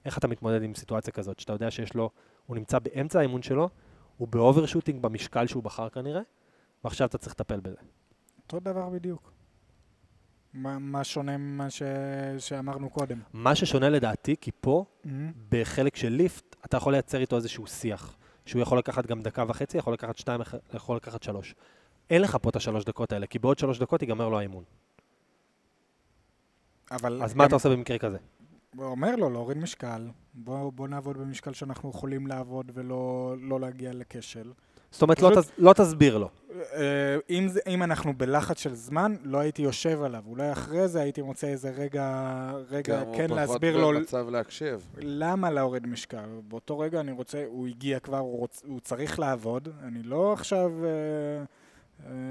איך 0.05 0.17
אתה 0.17 0.27
מתמודד 0.27 0.63
עם 0.63 0.75
סיטואציה 0.75 1.13
כזאת, 1.13 1.39
שאתה 1.39 1.53
יודע 1.53 1.71
שיש 1.71 1.93
לו, 1.93 2.09
הוא 2.45 2.55
נמצא 2.55 2.79
באמצע 2.79 3.19
האימון 3.19 3.41
שלו, 3.41 3.69
הוא 4.17 4.27
ב 4.27 4.33
overshooting 4.33 5.01
במשקל 5.01 5.47
שהוא 5.47 5.63
בחר 5.63 5.89
כנראה, 5.89 6.21
ועכשיו 6.83 7.07
אתה 7.07 7.17
צריך 7.17 7.33
לטפל 7.33 7.59
בזה. 7.59 7.77
אותו 8.37 8.59
דבר 8.59 8.89
בדיוק. 8.89 9.31
מה, 10.53 10.79
מה 10.79 11.03
שונה 11.03 11.37
ממה 11.37 11.69
ש... 11.69 11.81
שאמרנו 12.37 12.89
קודם? 12.89 13.19
מה 13.33 13.55
ששונה 13.55 13.89
לדעתי, 13.89 14.35
כי 14.41 14.51
פה, 14.61 14.85
בחלק 15.49 15.95
של 15.95 16.09
lift, 16.09 16.55
אתה 16.65 16.77
יכול 16.77 16.93
לייצר 16.93 17.21
איתו 17.21 17.35
איזשהו 17.35 17.67
שיח, 17.67 18.17
שהוא 18.45 18.61
יכול 18.61 18.77
לקחת 18.77 19.05
גם 19.05 19.21
דקה 19.21 19.43
וחצי, 19.47 19.77
יכול 19.77 19.93
לקחת 19.93 20.17
שתיים, 20.17 20.41
יכול 20.73 20.95
לקחת 20.95 21.23
שלוש. 21.23 21.55
אין 22.09 22.21
לך 22.21 22.37
פה 22.41 22.49
את 22.49 22.55
השלוש 22.55 22.85
דקות 22.85 23.11
האלה, 23.13 23.27
כי 23.27 23.39
בעוד 23.39 23.57
שלוש 23.59 23.79
דקות 23.79 24.01
ייגמר 24.01 24.29
לו 24.29 24.39
האימון. 24.39 24.63
אבל... 26.91 27.23
אז 27.23 27.33
מה 27.33 27.43
גם- 27.43 27.47
אתה 27.47 27.55
עושה 27.55 27.69
במקרה 27.69 27.97
כזה? 27.97 28.17
הוא 28.75 28.85
אומר 28.85 29.15
לו 29.15 29.29
להוריד 29.29 29.57
משקל, 29.57 30.07
בוא, 30.33 30.71
בוא 30.73 30.87
נעבוד 30.87 31.17
במשקל 31.17 31.53
שאנחנו 31.53 31.89
יכולים 31.89 32.27
לעבוד 32.27 32.71
ולא 32.73 33.35
לא 33.39 33.59
להגיע 33.59 33.93
לכשל. 33.93 34.51
זאת 34.93 35.01
אומרת, 35.01 35.21
לא, 35.21 35.29
פשוט- 35.29 35.43
תס, 35.45 35.51
לא 35.57 35.73
תסביר 35.73 36.17
לו. 36.17 36.29
אה, 36.73 36.81
אם, 37.29 37.47
זה, 37.47 37.59
אם 37.67 37.83
אנחנו 37.83 38.13
בלחץ 38.17 38.59
של 38.59 38.73
זמן, 38.75 39.15
לא 39.23 39.37
הייתי 39.39 39.61
יושב 39.61 40.03
עליו. 40.03 40.21
אולי 40.27 40.51
אחרי 40.51 40.87
זה 40.87 41.01
הייתי 41.01 41.21
מוצא 41.21 41.47
איזה 41.47 41.69
רגע, 41.69 42.31
רגע 42.69 42.99
גם 43.01 43.07
הוא 43.07 43.15
כן 43.17 43.27
פחות 43.27 43.37
להסביר 43.37 43.77
לו 43.77 43.87
במצב 43.89 44.29
להקשיב. 44.29 44.87
למה 44.97 45.49
להוריד 45.51 45.87
משקל. 45.87 46.17
באותו 46.47 46.79
רגע 46.79 46.99
אני 46.99 47.11
רוצה, 47.11 47.43
הוא 47.47 47.67
הגיע 47.67 47.99
כבר, 47.99 48.17
הוא, 48.17 48.39
רוצ, 48.39 48.61
הוא 48.67 48.79
צריך 48.79 49.19
לעבוד. 49.19 49.69
אני 49.83 50.03
לא 50.03 50.33
עכשיו 50.33 50.71
אה, 50.85 51.43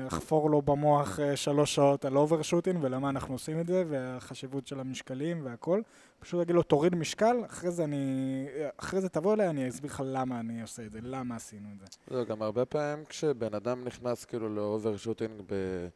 אחפור 0.07 0.51
לו 0.51 0.63
במוח 0.63 1.21
אה, 1.21 1.37
שלוש 1.37 1.75
שעות 1.75 2.05
על 2.05 2.17
overshooting 2.17 2.79
ולמה 2.83 3.09
אנחנו 3.11 3.35
עושים 3.35 3.61
את 3.61 3.67
זה, 3.67 3.85
והחשיבות 3.89 4.67
של 4.67 4.81
המשקלים 4.81 5.41
והכל. 5.45 5.81
פשוט 6.21 6.39
להגיד 6.39 6.55
לו, 6.55 6.63
תוריד 6.63 6.95
משקל, 6.95 7.37
אחרי 7.47 7.71
זה 7.71 7.85
אני... 7.85 8.47
אחרי 8.77 9.01
זה 9.01 9.09
תבוא 9.09 9.35
אליי, 9.35 9.49
אני 9.49 9.69
אסביר 9.69 9.91
לך 9.91 10.03
למה 10.07 10.41
אני 10.41 10.63
עושה 10.63 10.87
את 10.87 10.93
זה, 10.93 10.99
למה 11.03 11.37
עשינו 11.37 11.69
את 11.75 11.81
זה. 11.81 11.87
זה 12.17 12.25
גם 12.25 12.43
הרבה 12.43 12.65
פעמים 12.65 13.05
כשבן 13.05 13.55
אדם 13.55 13.85
נכנס 13.85 14.25
כאילו 14.25 14.55
ל 14.55 14.62
overshooting 14.62 15.43
ב- 15.47 15.89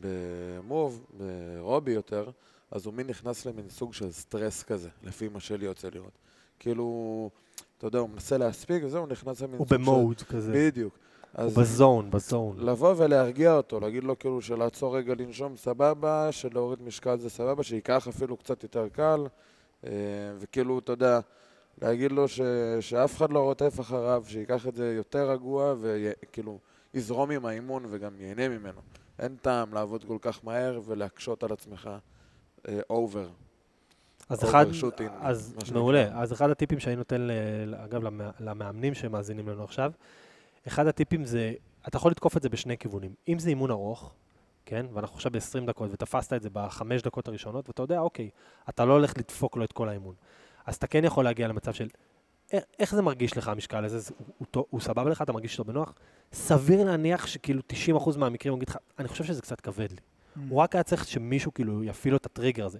במוב, 0.00 1.06
באירובי 1.10 1.92
יותר, 1.92 2.30
אז 2.70 2.86
הוא 2.86 2.94
מין 2.94 3.06
נכנס 3.06 3.46
למין 3.46 3.68
סוג 3.68 3.94
של 3.94 4.12
סטרס 4.12 4.62
כזה, 4.62 4.88
לפי 5.02 5.28
מה 5.28 5.40
שלי 5.40 5.64
יוצא 5.64 5.88
לראות. 5.94 6.18
כאילו, 6.58 7.30
אתה 7.78 7.86
יודע, 7.86 7.98
הוא 7.98 8.10
מנסה 8.10 8.38
להספיק 8.38 8.82
וזהו, 8.84 9.00
הוא 9.00 9.08
נכנס 9.08 9.40
למין 9.40 9.58
הוא 9.58 9.66
סוג 9.66 9.76
של... 9.78 9.84
ב 9.84 9.92
mode 9.92 10.22
כזה. 10.22 10.52
בדיוק. 10.54 10.98
הוא 11.42 11.52
בזון, 11.56 12.10
בזון. 12.10 12.56
לבוא 12.58 12.94
ולהרגיע 12.96 13.52
אותו, 13.56 13.80
להגיד 13.80 14.04
לו 14.04 14.18
כאילו 14.18 14.42
שלעצור 14.42 14.96
רגע 14.96 15.14
לנשום 15.18 15.56
סבבה, 15.56 16.32
שלהוריד 16.32 16.82
משקל 16.82 17.18
זה 17.18 17.30
סבבה, 17.30 17.62
שייקח 17.62 18.08
אפילו 18.08 18.36
קצת 18.36 18.62
יותר 18.62 18.88
קל, 18.88 19.26
אה, 19.86 19.90
וכאילו, 20.38 20.78
אתה 20.78 20.92
יודע, 20.92 21.20
להגיד 21.82 22.12
לו 22.12 22.28
ש, 22.28 22.40
שאף 22.80 23.16
אחד 23.16 23.30
לא 23.30 23.38
רודף 23.40 23.80
אחריו, 23.80 24.24
שייקח 24.26 24.66
את 24.66 24.74
זה 24.76 24.94
יותר 24.96 25.30
רגוע, 25.30 25.74
וכאילו, 25.80 26.58
יזרום 26.94 27.30
עם 27.30 27.46
האימון 27.46 27.86
וגם 27.90 28.10
ייהנה 28.18 28.48
ממנו. 28.48 28.80
אין 29.18 29.36
טעם 29.42 29.74
לעבוד 29.74 30.04
כל 30.04 30.18
כך 30.20 30.40
מהר 30.44 30.80
ולהקשות 30.84 31.42
על 31.42 31.52
עצמך 31.52 31.90
אובר. 32.90 33.28
אז 34.28 34.44
אחד, 34.44 34.66
overshooting, 34.70 35.10
אז. 35.20 35.54
מעולה. 35.72 36.20
אז 36.20 36.32
אחד 36.32 36.50
הטיפים 36.50 36.78
שאני 36.80 36.96
נותן, 36.96 37.28
אגב, 37.84 38.02
למא- 38.02 38.30
למאמנים 38.40 38.94
שמאזינים 38.94 39.48
לנו 39.48 39.64
עכשיו, 39.64 39.92
אחד 40.66 40.86
הטיפים 40.86 41.24
זה, 41.24 41.52
אתה 41.88 41.96
יכול 41.96 42.10
לתקוף 42.10 42.36
את 42.36 42.42
זה 42.42 42.48
בשני 42.48 42.78
כיוונים. 42.78 43.14
אם 43.28 43.38
זה 43.38 43.48
אימון 43.48 43.70
ארוך, 43.70 44.14
כן, 44.66 44.86
ואנחנו 44.92 45.16
עכשיו 45.16 45.32
ב-20 45.32 45.66
דקות, 45.66 45.90
ותפסת 45.92 46.32
את 46.32 46.42
זה 46.42 46.48
בחמש 46.52 47.02
דקות 47.02 47.28
הראשונות, 47.28 47.68
ואתה 47.68 47.82
יודע, 47.82 48.00
אוקיי, 48.00 48.30
אתה 48.68 48.84
לא 48.84 48.92
הולך 48.92 49.12
לדפוק 49.18 49.56
לו 49.56 49.64
את 49.64 49.72
כל 49.72 49.88
האימון. 49.88 50.14
אז 50.66 50.74
אתה 50.76 50.86
כן 50.86 51.04
יכול 51.04 51.24
להגיע 51.24 51.48
למצב 51.48 51.72
של, 51.72 51.88
"א- 52.54 52.58
איך 52.78 52.94
זה 52.94 53.02
מרגיש 53.02 53.36
לך, 53.36 53.48
המשקל 53.48 53.84
הזה? 53.84 53.98
זה- 53.98 54.14
הוא, 54.18 54.46
הוא, 54.54 54.64
הוא 54.70 54.80
סבבה 54.80 55.10
לך? 55.10 55.22
אתה 55.22 55.32
מרגיש 55.32 55.58
אותו 55.58 55.72
בנוח? 55.72 55.94
סביר 56.32 56.84
להניח 56.84 57.26
שכאילו 57.26 57.62
90% 57.68 58.16
מהמקרים 58.16 58.52
הוא 58.54 58.58
יגיד 58.58 58.68
לך, 58.68 58.76
אני 58.98 59.08
חושב 59.08 59.24
שזה 59.24 59.42
קצת 59.42 59.60
כבד 59.60 59.90
לי. 59.90 59.96
הוא 60.48 60.58
רק 60.60 60.74
היה 60.74 60.82
צריך 60.82 61.04
שמישהו 61.08 61.54
כאילו 61.54 61.84
יפעיל 61.84 62.12
לו 62.14 62.18
את 62.18 62.26
הטריגר 62.26 62.66
הזה. 62.66 62.78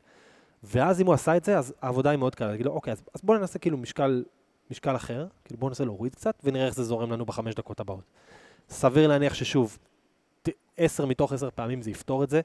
ואז 0.62 1.00
אם 1.00 1.06
הוא 1.06 1.14
עשה 1.14 1.36
את 1.36 1.44
זה, 1.44 1.58
אז 1.58 1.74
העבודה 1.82 2.10
היא 2.10 2.18
מאוד 2.18 2.34
קלה. 2.34 2.48
להגיד 2.48 2.66
לו, 2.66 2.72
אוקיי, 2.72 2.92
אז, 2.92 3.02
אז 3.14 3.20
בוא 3.22 3.36
ננסה 3.38 3.58
כאילו 3.58 3.78
משקל, 3.78 4.24
משקל 4.70 4.96
אחר, 4.96 5.26
כאילו 5.44 5.60
בוא 5.60 5.68
ננסה 5.68 5.84
להוריד 5.84 6.14
קצת, 6.14 6.40
ונראה 6.44 6.66
איך 6.66 6.74
זה 6.74 6.84
זורם 6.84 7.12
לנו 7.12 7.24
בחמש 7.24 7.54
דקות 7.54 7.80
הבאות. 7.80 8.04
סביר 8.68 9.08
להניח 9.08 9.34
ששוב, 9.34 9.78
עשר 10.76 11.06
מתוך 11.06 11.32
עשר 11.32 11.50
פעמים 11.54 11.82
זה 11.82 11.90
יפתור 11.90 12.24
את 12.24 12.30
זה, 12.30 12.40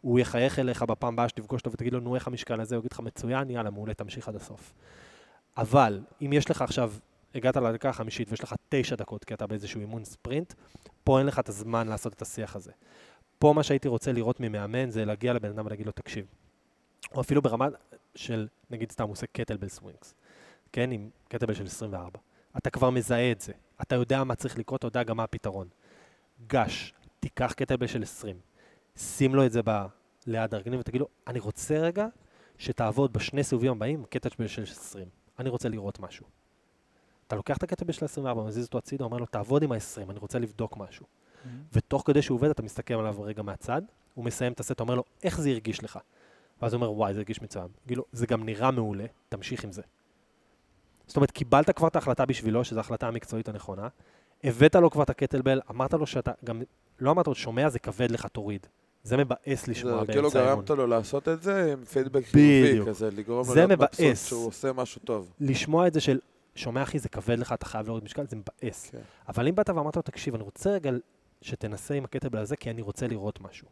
הוא 0.00 0.20
יחייך 0.20 0.58
אליך 0.58 0.82
בפעם 0.82 1.14
הבאה 1.14 1.28
שתפגוש 1.28 1.60
אותו 1.60 1.72
ותגיד 1.72 1.92
לו, 1.92 2.00
נו, 2.00 2.14
איך 2.14 2.26
המשקל 2.26 2.60
הזה? 2.60 2.76
הוא 2.76 2.80
יגיד 2.80 2.92
לך, 2.92 3.00
מצוין, 3.00 3.50
יאללה, 3.50 3.70
מעולה, 3.70 3.94
תמשיך 3.94 4.28
עד 4.28 4.36
הסוף. 4.36 4.72
אבל, 5.56 6.00
אם 6.22 6.32
יש 6.32 6.50
לך 6.50 6.62
עכשיו, 6.62 6.92
הגעת 7.34 7.56
לדקה 7.56 7.88
החמישית 7.88 8.30
ויש 8.30 8.42
לך 8.42 8.54
תשע 8.68 8.96
דקות, 8.96 9.24
כי 9.24 9.34
אתה 9.34 9.46
באיזשהו 9.46 9.80
אימון 9.80 10.04
ספרינט, 10.04 10.54
פה 11.04 11.18
אין 11.18 11.26
לך 11.26 11.38
את 11.38 11.48
הזמן 11.48 11.88
לעשות 11.88 12.12
את 12.12 12.22
השיח 12.22 12.56
הזה. 12.56 12.72
פה 13.38 13.52
מה 13.52 13.62
שהייתי 13.62 13.88
רוצה 13.88 14.12
לראות 14.12 14.40
ממאמן 14.40 14.90
זה 14.90 15.04
להגיע 15.04 15.32
לבן 15.32 15.48
אדם 15.48 15.66
ולהגיד 15.66 15.86
לו, 15.86 15.92
תקשיב, 15.92 16.26
או 17.14 17.20
אפילו 17.20 17.42
ברמה 17.42 17.68
של, 18.14 18.48
נגיד 18.70 18.92
סתם, 18.92 19.04
הוא 19.04 19.12
עושה 19.12 19.26
קטלבל 19.26 19.68
סווינגס, 19.68 20.14
כן, 20.72 20.90
עם 20.90 21.10
קטלבל 21.28 21.54
של 21.54 21.66
24. 21.66 22.18
אתה 22.56 22.70
כבר 22.70 22.90
מזהה 22.90 23.32
את 23.32 23.40
זה, 23.40 23.52
אתה 23.82 23.94
יודע 23.94 24.24
מה 24.24 24.34
צריך 24.34 24.58
לקרות, 24.58 24.78
אתה 24.78 24.86
יודע 24.86 25.02
גם 25.02 25.16
מה 25.16 25.24
הפתרון. 25.24 25.68
גש, 26.46 26.94
תיקח 27.20 27.52
קטלבל 27.52 27.86
של 27.86 28.02
20, 28.02 28.36
שים 28.96 29.34
לו 29.34 29.46
את 29.46 29.52
זה 29.52 29.60
ב... 29.64 29.86
ליד 30.26 30.54
הרגלים 30.54 30.80
ותגיד 30.80 31.00
לו, 31.00 31.08
אני 31.26 31.40
רוצה 31.40 31.78
רגע 31.78 32.06
שתעבוד 32.58 33.12
בשני 33.12 33.44
סיבובים 33.44 33.72
הבאים 33.72 34.04
קטלבל 34.10 34.46
של 34.46 34.62
20. 34.62 35.06
אני 35.38 35.48
רוצה 35.48 35.68
לראות 35.68 36.00
משהו. 36.00 36.26
אתה 37.26 37.36
לוקח 37.36 37.56
את 37.56 37.62
הקטלבל 37.62 37.92
של 37.92 38.04
24, 38.04 38.42
מזיז 38.42 38.66
אותו 38.66 38.78
הצידה, 38.78 39.04
אומר 39.04 39.18
לו, 39.18 39.26
תעבוד 39.26 39.62
עם 39.62 39.72
ה-20, 39.72 40.10
אני 40.10 40.18
רוצה 40.18 40.38
לבדוק 40.38 40.76
משהו. 40.76 41.06
ותוך 41.72 42.02
כדי 42.06 42.22
שהוא 42.22 42.36
עובד, 42.36 42.50
אתה 42.50 42.62
מסתכל 42.62 42.94
עליו 42.94 43.22
רגע 43.22 43.42
מהצד, 43.42 43.82
הוא 44.14 44.24
מסיים 44.24 44.52
את 44.52 44.60
הסט, 44.60 44.80
אומר 44.80 44.94
לו, 44.94 45.04
איך 45.22 45.40
זה 45.40 45.50
הרגיש 45.50 45.84
לך? 45.84 45.98
ואז 46.62 46.74
הוא 46.74 46.80
אומר, 46.80 46.92
וואי, 46.92 47.14
זה 47.14 47.20
הרגיש 47.20 47.42
מצוין. 47.42 47.68
תגיד 47.84 47.98
לו, 47.98 48.04
זה 48.12 48.26
גם 48.26 48.44
נראה 48.44 48.70
מעולה, 48.70 49.04
תמשיך 49.28 49.64
עם 49.64 49.72
זה. 49.72 49.82
זאת 51.12 51.16
אומרת, 51.16 51.30
קיבלת 51.30 51.70
כבר 51.70 51.88
את 51.88 51.96
ההחלטה 51.96 52.26
בשבילו, 52.26 52.64
שזו 52.64 52.78
ההחלטה 52.78 53.08
המקצועית 53.08 53.48
הנכונה, 53.48 53.88
הבאת 54.44 54.74
לו 54.74 54.90
כבר 54.90 55.02
את 55.02 55.10
הקטלבל, 55.10 55.60
אמרת 55.70 55.94
לו 55.94 56.06
שאתה, 56.06 56.32
גם 56.44 56.62
לא 57.00 57.10
אמרת 57.10 57.26
לו, 57.26 57.34
שומע, 57.34 57.68
זה 57.68 57.78
כבד 57.78 58.10
לך, 58.10 58.26
תוריד. 58.26 58.66
זה 59.02 59.16
מבאס 59.16 59.68
לשמוע 59.68 60.06
כאילו 60.06 60.22
באמצע 60.22 60.38
האימון. 60.38 60.64
גרמת 60.64 60.70
לו 60.70 60.86
לעשות 60.86 61.28
את 61.28 61.42
זה 61.42 61.72
עם 61.72 61.84
פידבק 61.84 62.24
חיובי. 62.24 62.90
כזה, 62.90 63.10
לגרום 63.10 63.48
לו 63.48 63.54
להיות 63.54 63.70
מבסוט. 63.70 64.16
שהוא 64.16 64.46
עושה 64.46 64.72
משהו 64.72 65.00
טוב. 65.04 65.32
לשמוע 65.40 65.86
את 65.86 65.94
זה 65.94 66.00
של, 66.00 66.18
שומע 66.54 66.82
אחי, 66.82 66.98
זה 66.98 67.08
כבד 67.08 67.38
לך, 67.38 67.52
אתה 67.52 67.66
חייב 67.66 67.86
להוריד 67.86 68.04
משקל, 68.04 68.26
זה 68.28 68.36
מבאס. 68.36 68.90
כן. 68.90 68.98
אבל 69.28 69.48
אם 69.48 69.54
באת 69.54 69.70
ואמרת 69.70 69.96
לו, 69.96 70.02
תקשיב, 70.02 70.34
אני 70.34 70.42
רוצה 70.42 70.70
רגע 70.70 70.90
שתנסה 71.42 71.94
עם 71.94 72.04
הקטבל 72.04 72.38
הזה, 72.38 72.56
כי 72.56 72.70
אני 72.70 72.82
רוצה 72.82 73.06
לראות 73.06 73.40
משהו. 73.40 73.68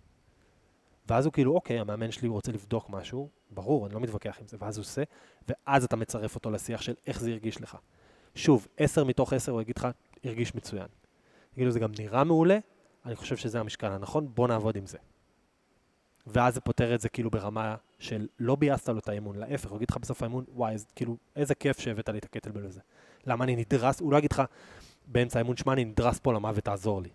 ואז 1.09 1.25
הוא 1.25 1.33
כאילו, 1.33 1.55
אוקיי, 1.55 1.81
המאמן 1.81 2.11
שלי 2.11 2.29
רוצה 2.29 2.53
לבדוק 2.53 2.91
משהו, 2.91 3.29
ברור, 3.51 3.87
אני 3.87 3.95
לא 3.95 4.01
מתווכח 4.01 4.37
עם 4.41 4.49
זה, 4.49 4.57
ואז 4.61 4.77
הוא 4.77 4.83
עושה, 4.83 5.03
ואז 5.49 5.85
אתה 5.85 5.97
מצרף 5.97 6.35
אותו 6.35 6.51
לשיח 6.51 6.83
של 6.83 6.95
איך 7.07 7.21
זה 7.21 7.31
הרגיש 7.31 7.61
לך. 7.61 7.77
שוב, 8.35 8.69
עשר 8.77 9.05
מתוך 9.05 9.33
עשר 9.33 9.53
הוא 9.53 9.63
יגיד 9.63 9.79
לך, 9.79 9.89
הרגיש 10.25 10.55
מצוין. 10.55 10.87
יגיד 11.53 11.67
לו, 11.67 11.71
זה 11.71 11.81
גם 11.81 11.93
נראה 11.99 12.25
מעולה, 12.25 12.59
אני 13.07 13.17
חושב 13.17 13.37
שזה 13.37 13.61
המשקל 13.61 13.87
הנכון, 13.87 14.29
בוא 14.35 14.49
נעבוד 14.49 14.77
עם 14.77 14.87
זה. 14.87 14.99
ואז 16.27 16.55
זה 16.55 16.61
פותר 16.61 16.95
את 16.95 17.01
זה 17.01 17.09
כאילו 17.09 17.31
ברמה 17.31 17.77
של 17.99 18.29
לא 18.39 18.57
ביאסת 18.57 18.89
לו 18.89 18.99
את 18.99 19.09
האימון, 19.09 19.37
להפך, 19.37 19.71
הוא 19.71 19.77
יגיד 19.77 19.91
לך 19.91 19.97
בסוף 19.97 20.23
האימון, 20.23 20.45
וואי, 20.49 20.73
איזה, 20.73 20.87
כאילו, 20.97 21.17
איזה 21.37 21.55
כיף 21.55 21.81
שהבאת 21.81 22.09
לי 22.09 22.19
את 22.19 22.25
הקטלבל 22.25 22.67
הזה. 22.67 22.81
למה 23.27 23.45
אני 23.45 23.57
נדרס, 23.57 24.01
הוא 24.01 24.13
לא 24.13 24.19
יגיד 24.19 24.33
לך 24.33 24.43
באמצע 25.07 25.39
האימון, 25.39 25.57
שמע, 25.57 25.73
אני 25.73 25.85
נדרס 25.85 26.19
פה 26.19 26.33
למוות, 26.33 26.65
תעזור 26.65 27.03
לי. 27.03 27.09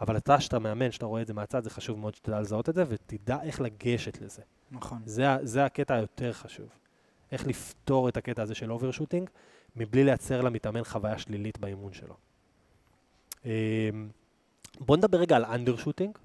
אבל 0.00 0.16
אתה, 0.16 0.40
שאתה 0.40 0.58
מאמן, 0.58 0.90
שאתה 0.90 1.06
רואה 1.06 1.22
את 1.22 1.26
זה 1.26 1.34
מהצד, 1.34 1.64
זה 1.64 1.70
חשוב 1.70 1.98
מאוד 1.98 2.14
שתדע 2.14 2.40
לזהות 2.40 2.68
את 2.68 2.74
זה, 2.74 2.84
ותדע 2.88 3.42
איך 3.42 3.60
לגשת 3.60 4.20
לזה. 4.20 4.42
נכון. 4.70 4.98
זה, 5.04 5.24
זה 5.42 5.64
הקטע 5.64 5.94
היותר 5.94 6.32
חשוב. 6.32 6.68
איך 7.32 7.46
לפתור 7.46 8.08
את 8.08 8.16
הקטע 8.16 8.42
הזה 8.42 8.54
של 8.54 8.72
overshooting, 8.72 9.30
מבלי 9.76 10.04
לייצר 10.04 10.40
למתאמן 10.40 10.84
חוויה 10.84 11.18
שלילית 11.18 11.58
באימון 11.58 11.92
שלו. 11.92 12.14
אמ, 13.44 13.50
בואו 14.80 14.98
נדבר 14.98 15.18
רגע 15.18 15.36
על 15.36 15.44
undershooting, 15.44 16.18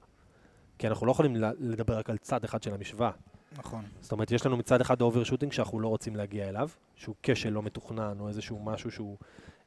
כי 0.77 0.87
אנחנו 0.87 1.05
לא 1.05 1.11
יכולים 1.11 1.35
לדבר 1.59 1.97
רק 1.97 2.09
על 2.09 2.17
צד 2.17 2.43
אחד 2.43 2.63
של 2.63 2.73
המשוואה. 2.73 3.11
נכון. 3.57 3.85
זאת 4.01 4.11
אומרת, 4.11 4.31
יש 4.31 4.45
לנו 4.45 4.57
מצד 4.57 4.81
אחד 4.81 5.01
overshooting 5.01 5.51
שאנחנו 5.51 5.79
לא 5.79 5.87
רוצים 5.87 6.15
להגיע 6.15 6.49
אליו, 6.49 6.69
שהוא 6.95 7.15
כשל 7.23 7.49
לא 7.49 7.61
מתוכנן, 7.61 8.19
או 8.19 8.27
איזשהו 8.27 8.59
משהו 8.59 8.91
שהוא 8.91 9.17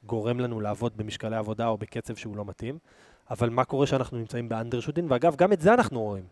גורם 0.07 0.40
לנו 0.40 0.61
לעבוד 0.61 0.97
במשקלי 0.97 1.37
עבודה 1.37 1.68
או 1.68 1.79
בקצב 1.79 2.14
שהוא 2.14 2.37
לא 2.37 2.44
מתאים, 2.44 2.79
אבל 3.30 3.50
מה 3.50 3.64
קורה 3.64 3.86
כשאנחנו 3.86 4.18
נמצאים 4.18 4.48
ב 4.48 4.53
undershooting, 4.53 5.11
ואגב, 5.10 5.36
גם 5.36 5.52
את 5.52 5.60
זה 5.60 5.74
אנחנו 5.74 6.00
רואים. 6.00 6.24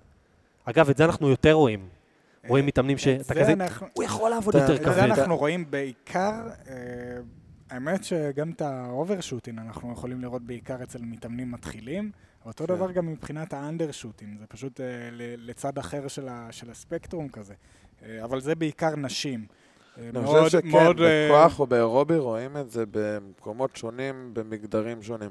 אגב, 0.65 0.91
את 0.91 0.97
זה 0.97 1.05
אנחנו 1.05 1.29
יותר 1.29 1.53
רואים. 1.53 1.89
רואים 2.49 2.67
מתאמנים 2.67 2.97
את 2.97 3.01
שאתה 3.01 3.23
זה 3.23 3.35
כזה, 3.35 3.53
אנחנו- 3.53 3.87
הוא 3.93 4.05
יכול 4.05 4.31
לעבוד 4.31 4.57
אתה- 4.57 4.65
יותר 4.65 4.77
את 4.77 4.81
כבד. 4.85 4.95
זה 4.95 5.05
אנחנו 5.05 5.37
רואים 5.37 5.71
בעיקר, 5.71 6.33
אה, 6.69 6.75
האמת 7.71 8.05
שגם 8.05 8.51
את 8.51 8.61
ה 8.61 8.68
overshooting 8.68 9.59
אנחנו 9.59 9.93
יכולים 9.93 10.21
לראות 10.21 10.43
בעיקר 10.43 10.83
אצל 10.83 10.99
מתאמנים 11.03 11.51
מתחילים, 11.51 12.11
אותו 12.47 12.67
כן. 12.67 12.75
דבר 12.75 12.93
גם 12.93 13.07
מבחינת 13.07 13.53
ה 13.53 13.59
undershooting, 13.59 14.39
זה 14.39 14.47
פשוט 14.47 14.81
אה, 14.81 14.87
ל- 15.13 15.51
לצד 15.51 15.79
אחר 15.79 16.09
של 16.09 16.29
ה- 16.29 16.49
של 16.51 16.71
הספקטרום 16.71 17.29
כזה. 17.29 17.55
אה, 18.03 18.25
אבל 18.25 18.41
זה 18.41 18.55
בעיקר 18.55 18.97
נשים. 18.97 19.47
אה, 19.99 20.03
אני 20.03 20.21
מאוד- 20.21 20.45
חושב 20.45 20.59
שכן, 20.59 20.69
מאוד, 20.69 21.01
אה, 21.01 21.29
בכוח 21.31 21.61
או 21.61 21.67
באירובי 21.67 22.17
רואים 22.19 22.57
את 22.57 22.71
זה 22.71 22.85
במקומות 22.91 23.77
שונים, 23.77 24.31
במגדרים 24.35 25.03
שונים. 25.03 25.31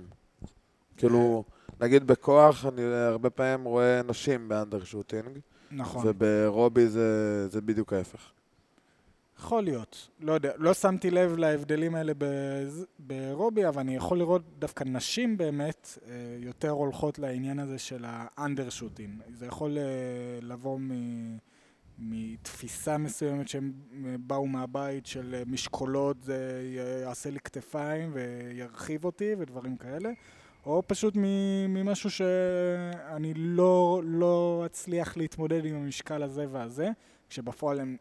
כאילו, 0.97 1.43
נגיד 1.81 2.07
בכוח, 2.07 2.65
אני 2.65 2.81
הרבה 2.83 3.29
פעמים 3.29 3.65
רואה 3.65 4.01
נשים 4.07 4.47
באנדרשוטינג, 4.49 5.39
נכון. 5.71 6.03
ובאירובי 6.07 6.87
זה, 6.87 7.09
זה 7.49 7.61
בדיוק 7.61 7.93
ההפך. 7.93 8.31
יכול 9.39 9.63
להיות, 9.63 10.09
לא 10.19 10.33
יודע, 10.33 10.51
לא 10.57 10.73
שמתי 10.73 11.11
לב 11.11 11.35
להבדלים 11.37 11.95
האלה 11.95 12.13
בז- 12.17 12.85
באירובי, 12.99 13.67
אבל 13.67 13.79
אני 13.79 13.95
יכול 13.95 14.17
לראות 14.17 14.41
דווקא 14.59 14.83
נשים 14.83 15.37
באמת 15.37 15.97
אה, 16.07 16.11
יותר 16.39 16.69
הולכות 16.69 17.19
לעניין 17.19 17.59
הזה 17.59 17.79
של 17.79 18.05
האנדרשוטינג. 18.07 19.21
זה 19.33 19.45
יכול 19.45 19.77
אה, 19.77 19.83
לבוא 20.41 20.79
מ- 20.79 21.37
מתפיסה 21.99 22.97
מסוימת 22.97 23.47
שהם 23.47 23.71
אה, 24.05 24.15
באו 24.19 24.47
מהבית 24.47 25.05
של 25.05 25.43
משקולות, 25.47 26.21
זה 26.23 26.61
יעשה 27.03 27.29
לי 27.29 27.39
כתפיים 27.39 28.11
וירחיב 28.13 29.05
אותי 29.05 29.31
ודברים 29.39 29.77
כאלה. 29.77 30.09
או 30.65 30.83
פשוט 30.87 31.13
מ- 31.17 31.73
ממשהו 31.73 32.09
שאני 32.09 33.33
לא, 33.35 34.01
לא 34.05 34.63
אצליח 34.65 35.17
להתמודד 35.17 35.65
עם 35.65 35.75
המשקל 35.75 36.23
הזה 36.23 36.45
והזה, 36.51 36.89
כשבפועל 37.29 37.79
הם 37.79 37.97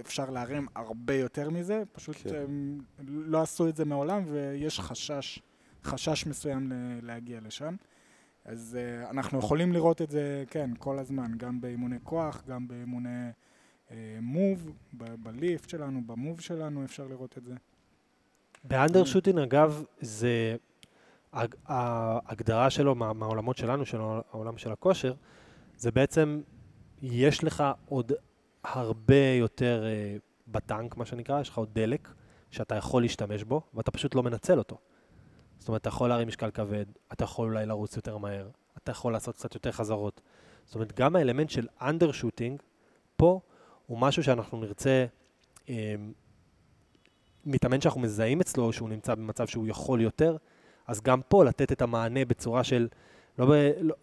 אפשר 0.00 0.30
להרים 0.30 0.66
הרבה 0.74 1.14
יותר 1.14 1.50
מזה, 1.50 1.82
פשוט 1.92 2.16
כן. 2.16 2.34
הם 2.34 2.78
לא 3.08 3.42
עשו 3.42 3.68
את 3.68 3.76
זה 3.76 3.84
מעולם 3.84 4.22
ויש 4.26 4.80
חשש, 4.80 5.38
חשש 5.84 6.26
מסוים 6.26 6.72
ל- 6.72 6.98
להגיע 7.02 7.40
לשם. 7.40 7.74
אז 8.44 8.78
uh, 9.06 9.10
אנחנו 9.10 9.38
יכולים 9.38 9.72
לראות 9.72 10.02
את 10.02 10.10
זה, 10.10 10.44
כן, 10.50 10.70
כל 10.78 10.98
הזמן, 10.98 11.32
גם 11.36 11.60
באימוני 11.60 11.96
כוח, 12.02 12.42
גם 12.48 12.68
באימוני 12.68 13.28
uh, 13.88 13.92
מוב, 14.20 14.72
ב- 14.92 15.14
בליפט 15.22 15.68
שלנו, 15.68 16.00
במוב 16.06 16.40
שלנו, 16.40 16.84
אפשר 16.84 17.06
לראות 17.06 17.38
את 17.38 17.44
זה. 17.44 17.54
באנדרשוטינג, 18.64 19.38
אגב, 19.38 19.84
זה... 20.00 20.56
הג- 21.34 21.54
ההגדרה 21.66 22.70
שלו 22.70 22.94
מה- 22.94 23.12
מהעולמות 23.12 23.56
שלנו, 23.56 23.86
של 23.86 24.00
העולם 24.00 24.58
של 24.58 24.72
הכושר, 24.72 25.14
זה 25.76 25.90
בעצם, 25.90 26.40
יש 27.02 27.44
לך 27.44 27.64
עוד 27.86 28.12
הרבה 28.64 29.26
יותר 29.38 29.84
אה, 29.86 30.16
בטנק, 30.48 30.96
מה 30.96 31.04
שנקרא, 31.06 31.40
יש 31.40 31.48
לך 31.48 31.58
עוד 31.58 31.68
דלק 31.72 32.08
שאתה 32.50 32.74
יכול 32.74 33.02
להשתמש 33.02 33.42
בו, 33.42 33.60
ואתה 33.74 33.90
פשוט 33.90 34.14
לא 34.14 34.22
מנצל 34.22 34.58
אותו. 34.58 34.78
זאת 35.58 35.68
אומרת, 35.68 35.80
אתה 35.80 35.88
יכול 35.88 36.08
להרים 36.08 36.28
משקל 36.28 36.50
כבד, 36.50 36.84
אתה 37.12 37.24
יכול 37.24 37.48
אולי 37.48 37.66
לרוץ 37.66 37.96
יותר 37.96 38.18
מהר, 38.18 38.48
אתה 38.78 38.90
יכול 38.90 39.12
לעשות 39.12 39.34
קצת 39.34 39.54
יותר 39.54 39.72
חזרות. 39.72 40.20
זאת 40.64 40.74
אומרת, 40.74 40.92
גם 40.92 41.16
האלמנט 41.16 41.50
של 41.50 41.66
אנדרשוטינג 41.82 42.62
פה 43.16 43.40
הוא 43.86 43.98
משהו 43.98 44.22
שאנחנו 44.22 44.60
נרצה, 44.60 45.06
אה, 45.68 45.94
מתאמן 47.44 47.80
שאנחנו 47.80 48.00
מזהים 48.00 48.40
אצלו 48.40 48.72
שהוא 48.72 48.88
נמצא 48.88 49.14
במצב 49.14 49.46
שהוא 49.46 49.66
יכול 49.66 50.00
יותר, 50.00 50.36
אז 50.86 51.00
גם 51.00 51.20
פה 51.28 51.44
לתת 51.44 51.72
את 51.72 51.82
המענה 51.82 52.24
בצורה 52.24 52.64
של, 52.64 52.88
לא 53.38 53.46
ב, 53.46 53.70
לא, 53.80 53.94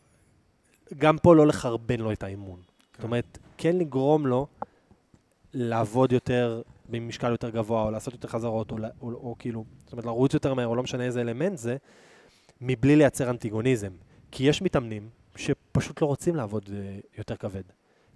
גם 0.97 1.17
פה 1.17 1.35
לא 1.35 1.47
לחרבן 1.47 1.99
לו 1.99 2.11
את 2.11 2.23
האימון. 2.23 2.59
זאת 2.95 3.03
אומרת, 3.03 3.37
כן 3.57 3.75
לגרום 3.77 4.27
לו 4.27 4.47
לעבוד 5.53 6.11
יותר 6.11 6.61
במשקל 6.89 7.31
יותר 7.31 7.49
גבוה, 7.49 7.83
או 7.83 7.91
לעשות 7.91 8.13
יותר 8.13 8.27
חזרות, 8.27 8.71
או, 8.71 8.77
או, 8.77 8.83
או, 9.01 9.13
או 9.13 9.35
כאילו, 9.39 9.65
זאת 9.83 9.91
אומרת, 9.91 10.05
לרוץ 10.05 10.33
יותר 10.33 10.53
מהר, 10.53 10.67
או 10.67 10.75
לא 10.75 10.83
משנה 10.83 11.03
איזה 11.03 11.21
אלמנט 11.21 11.57
זה, 11.57 11.77
מבלי 12.61 12.95
לייצר 12.95 13.29
אנטיגוניזם. 13.29 13.91
כי 14.31 14.43
יש 14.43 14.61
מתאמנים 14.61 15.09
שפשוט 15.35 16.01
לא 16.01 16.07
רוצים 16.07 16.35
לעבוד 16.35 16.69
אה, 16.73 16.99
יותר 17.17 17.35
כבד. 17.35 17.63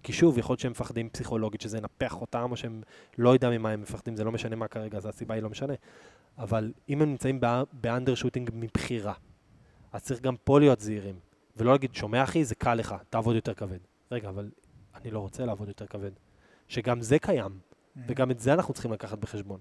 כי 0.04 0.14
שוב, 0.14 0.38
יכול 0.38 0.54
להיות 0.54 0.60
שהם 0.60 0.72
מפחדים 0.72 1.10
פסיכולוגית, 1.10 1.62
שזה 1.62 1.78
ינפח 1.78 2.22
אותם, 2.22 2.48
או 2.52 2.58
שהם 2.58 2.82
לא 3.18 3.30
יודע 3.30 3.50
ממה 3.50 3.70
הם 3.70 3.82
מפחדים, 3.82 4.16
זה 4.16 4.24
לא 4.24 4.32
משנה 4.32 4.56
מה 4.56 4.68
כרגע, 4.68 4.98
אז 4.98 5.06
הסיבה 5.06 5.36
היא 5.36 5.44
לא 5.44 5.50
משנה. 5.50 5.74
אבל 6.38 6.74
אם 6.90 7.02
הם 7.02 7.10
נמצאים 7.10 7.40
באנדר 7.74 8.16
שוטינג 8.16 8.50
מבחירה, 8.54 9.14
אז 9.92 10.04
צריך 10.04 10.22
גם 10.22 10.36
פה 10.44 10.60
להיות 10.60 10.80
זהירים. 10.80 11.20
ולא 11.58 11.72
להגיד, 11.72 11.96
שומע 11.96 12.24
אחי, 12.24 12.46
זה 12.46 12.56
קל 12.56 12.74
לך, 12.74 12.96
תעבוד 13.10 13.36
יותר 13.36 13.54
כבד. 13.54 13.80
רגע, 14.12 14.30
אבל 14.30 14.50
אני 14.96 15.12
לא 15.12 15.20
רוצה 15.20 15.46
לעבוד 15.46 15.68
יותר 15.68 15.88
כבד. 15.88 16.12
שגם 16.68 17.02
זה 17.02 17.20
קיים, 17.20 17.60
וגם 18.08 18.32
את 18.32 18.40
זה 18.40 18.54
אנחנו 18.54 18.74
צריכים 18.74 18.92
לקחת 18.92 19.18
בחשבון. 19.18 19.60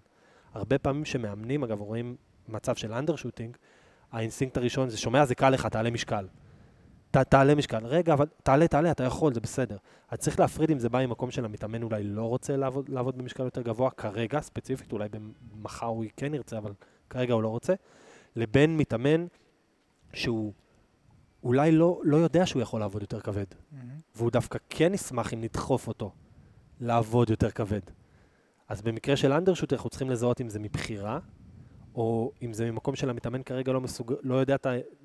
הרבה 0.52 0.78
פעמים 0.78 1.04
שמאמנים, 1.04 1.64
אגב, 1.64 1.80
רואים 1.80 2.16
מצב 2.48 2.76
של 2.76 2.92
undershooting, 2.92 3.56
האינסטינקט 4.12 4.56
הראשון 4.56 4.88
זה, 4.88 4.98
שומע, 4.98 5.24
זה 5.24 5.34
קל 5.34 5.50
לך, 5.50 5.66
תעלה 5.66 5.90
משקל. 5.90 6.26
ת, 7.16 7.16
תעלה 7.16 7.54
משקל. 7.54 7.86
רגע, 7.86 8.12
אבל 8.12 8.26
תעלה, 8.42 8.68
תעלה, 8.68 8.90
אתה 8.90 9.04
יכול, 9.04 9.34
זה 9.34 9.40
בסדר. 9.40 9.76
אז 10.08 10.18
צריך 10.18 10.40
להפריד 10.40 10.70
אם 10.70 10.78
זה 10.78 10.88
בא 10.88 11.06
ממקום 11.06 11.30
של 11.30 11.44
המתאמן 11.44 11.82
אולי 11.82 12.04
לא 12.04 12.24
רוצה 12.24 12.56
לעבוד, 12.56 12.88
לעבוד 12.88 13.18
במשקל 13.18 13.42
יותר 13.42 13.62
גבוה, 13.62 13.90
כרגע, 13.90 14.40
ספציפית, 14.40 14.92
אולי 14.92 15.08
במחר 15.52 15.86
הוא 15.86 16.04
כן 16.16 16.34
ירצה, 16.34 16.58
אבל 16.58 16.72
כרגע 17.10 17.34
הוא 17.34 17.42
לא 17.42 17.48
רוצה, 17.48 17.74
לבין 18.36 18.76
מתאמן 18.76 19.26
שהוא 20.12 20.52
אולי 21.42 21.72
לא, 21.72 22.00
לא 22.04 22.16
יודע 22.16 22.46
שהוא 22.46 22.62
יכול 22.62 22.80
לעבוד 22.80 23.02
יותר 23.02 23.20
כבד, 23.20 23.46
והוא 24.16 24.30
דווקא 24.30 24.58
כן 24.70 24.94
ישמח 24.94 25.34
אם 25.34 25.40
נדחוף 25.40 25.88
אותו 25.88 26.12
לעבוד 26.80 27.30
יותר 27.30 27.50
כבד. 27.50 27.80
אז 28.68 28.82
במקרה 28.82 29.16
של 29.16 29.32
אנדרשוט 29.32 29.72
אנחנו 29.72 29.90
צריכים 29.90 30.10
לזהות 30.10 30.40
אם 30.40 30.48
זה 30.48 30.58
מבחירה, 30.58 31.18
או 31.94 32.32
אם 32.42 32.52
זה 32.52 32.70
ממקום 32.70 32.96
של 32.96 33.10
המתאמן 33.10 33.42
כרגע 33.42 33.72
לא, 33.72 33.80
מסוג... 33.80 34.14
לא 34.22 34.34
יודע. 34.34 34.56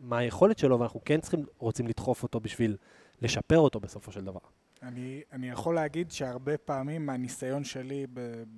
מה 0.02 0.18
היכולת 0.18 0.58
שלו, 0.58 0.80
ואנחנו 0.80 1.02
כן 1.06 1.22
צריכים, 1.22 1.46
רוצים 1.58 1.88
לדחוף 1.88 2.24
אותו 2.24 2.40
בשביל 2.40 2.78
לשפר 3.22 3.58
אותו 3.58 3.80
בסופו 3.80 4.12
של 4.12 4.26
דבר. 4.26 4.40
אני, 4.84 5.22
אני 5.32 5.50
יכול 5.50 5.76
להגיד 5.76 6.12
שהרבה 6.12 6.58
פעמים 6.58 7.06
מהניסיון 7.06 7.64
שלי 7.64 8.08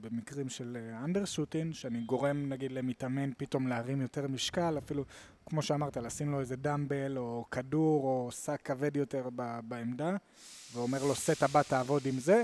במקרים 0.02 0.50
של 0.50 0.78
אנדרשוטין, 1.04 1.74
שאני 1.74 2.00
גורם 2.00 2.50
נגיד 2.50 2.72
למתאמן 2.72 3.30
פתאום 3.38 3.67
להרים 3.67 4.02
יותר 4.02 4.28
משקל, 4.28 4.78
אפילו 4.78 5.04
כמו 5.46 5.62
שאמרת, 5.62 5.98
לשים 5.98 6.32
לו 6.32 6.39
איזה 6.39 6.56
דמבל 6.56 7.17
או 7.17 7.46
כדור 7.52 8.04
או 8.04 8.32
שק 8.32 8.62
כבד 8.63 8.96
יותר 8.96 9.30
ב- 9.36 9.60
בעמדה, 9.63 10.15
ואומר 10.74 11.04
לו, 11.04 11.15
סט 11.15 11.44
הבא 11.44 11.62
תעבוד 11.62 12.02
עם 12.06 12.20
זה, 12.20 12.44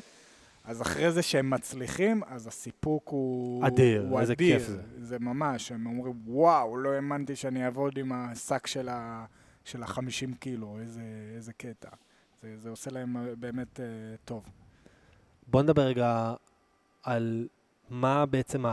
אז 0.68 0.82
אחרי 0.82 1.12
זה 1.12 1.22
שהם 1.22 1.50
מצליחים, 1.50 2.22
אז 2.28 2.48
הסיפוק 2.48 3.10
הוא... 3.10 3.68
אדיר, 3.68 4.06
הוא 4.10 4.20
איזה 4.20 4.34
אדיר. 4.34 4.60
כיף 4.60 4.68
זה. 4.68 4.82
זה 5.00 5.20
ממש, 5.20 5.72
הם 5.72 5.86
אומרים, 5.86 6.14
וואו, 6.26 6.78
לא 6.78 6.90
האמנתי 6.90 7.36
שאני 7.36 7.66
אעבוד 7.66 7.98
עם 7.98 8.12
השק 8.12 8.68
של 8.68 8.90
ה... 8.90 9.26
של 9.64 9.84
ה-50 9.84 10.36
קילו, 10.40 10.78
איזה, 10.80 11.02
איזה 11.36 11.54
קטע. 11.54 11.90
זה, 12.42 12.58
זה 12.58 12.70
עושה 12.70 12.92
להם 12.92 13.18
אה, 13.18 13.36
באמת 13.36 13.80
uh, 13.80 13.82
טוב. 14.26 14.44
בוא 15.48 15.62
נדבר 15.62 15.82
רגע 15.82 16.34
על 17.04 17.48
מה 17.90 18.26
בעצם 18.26 18.66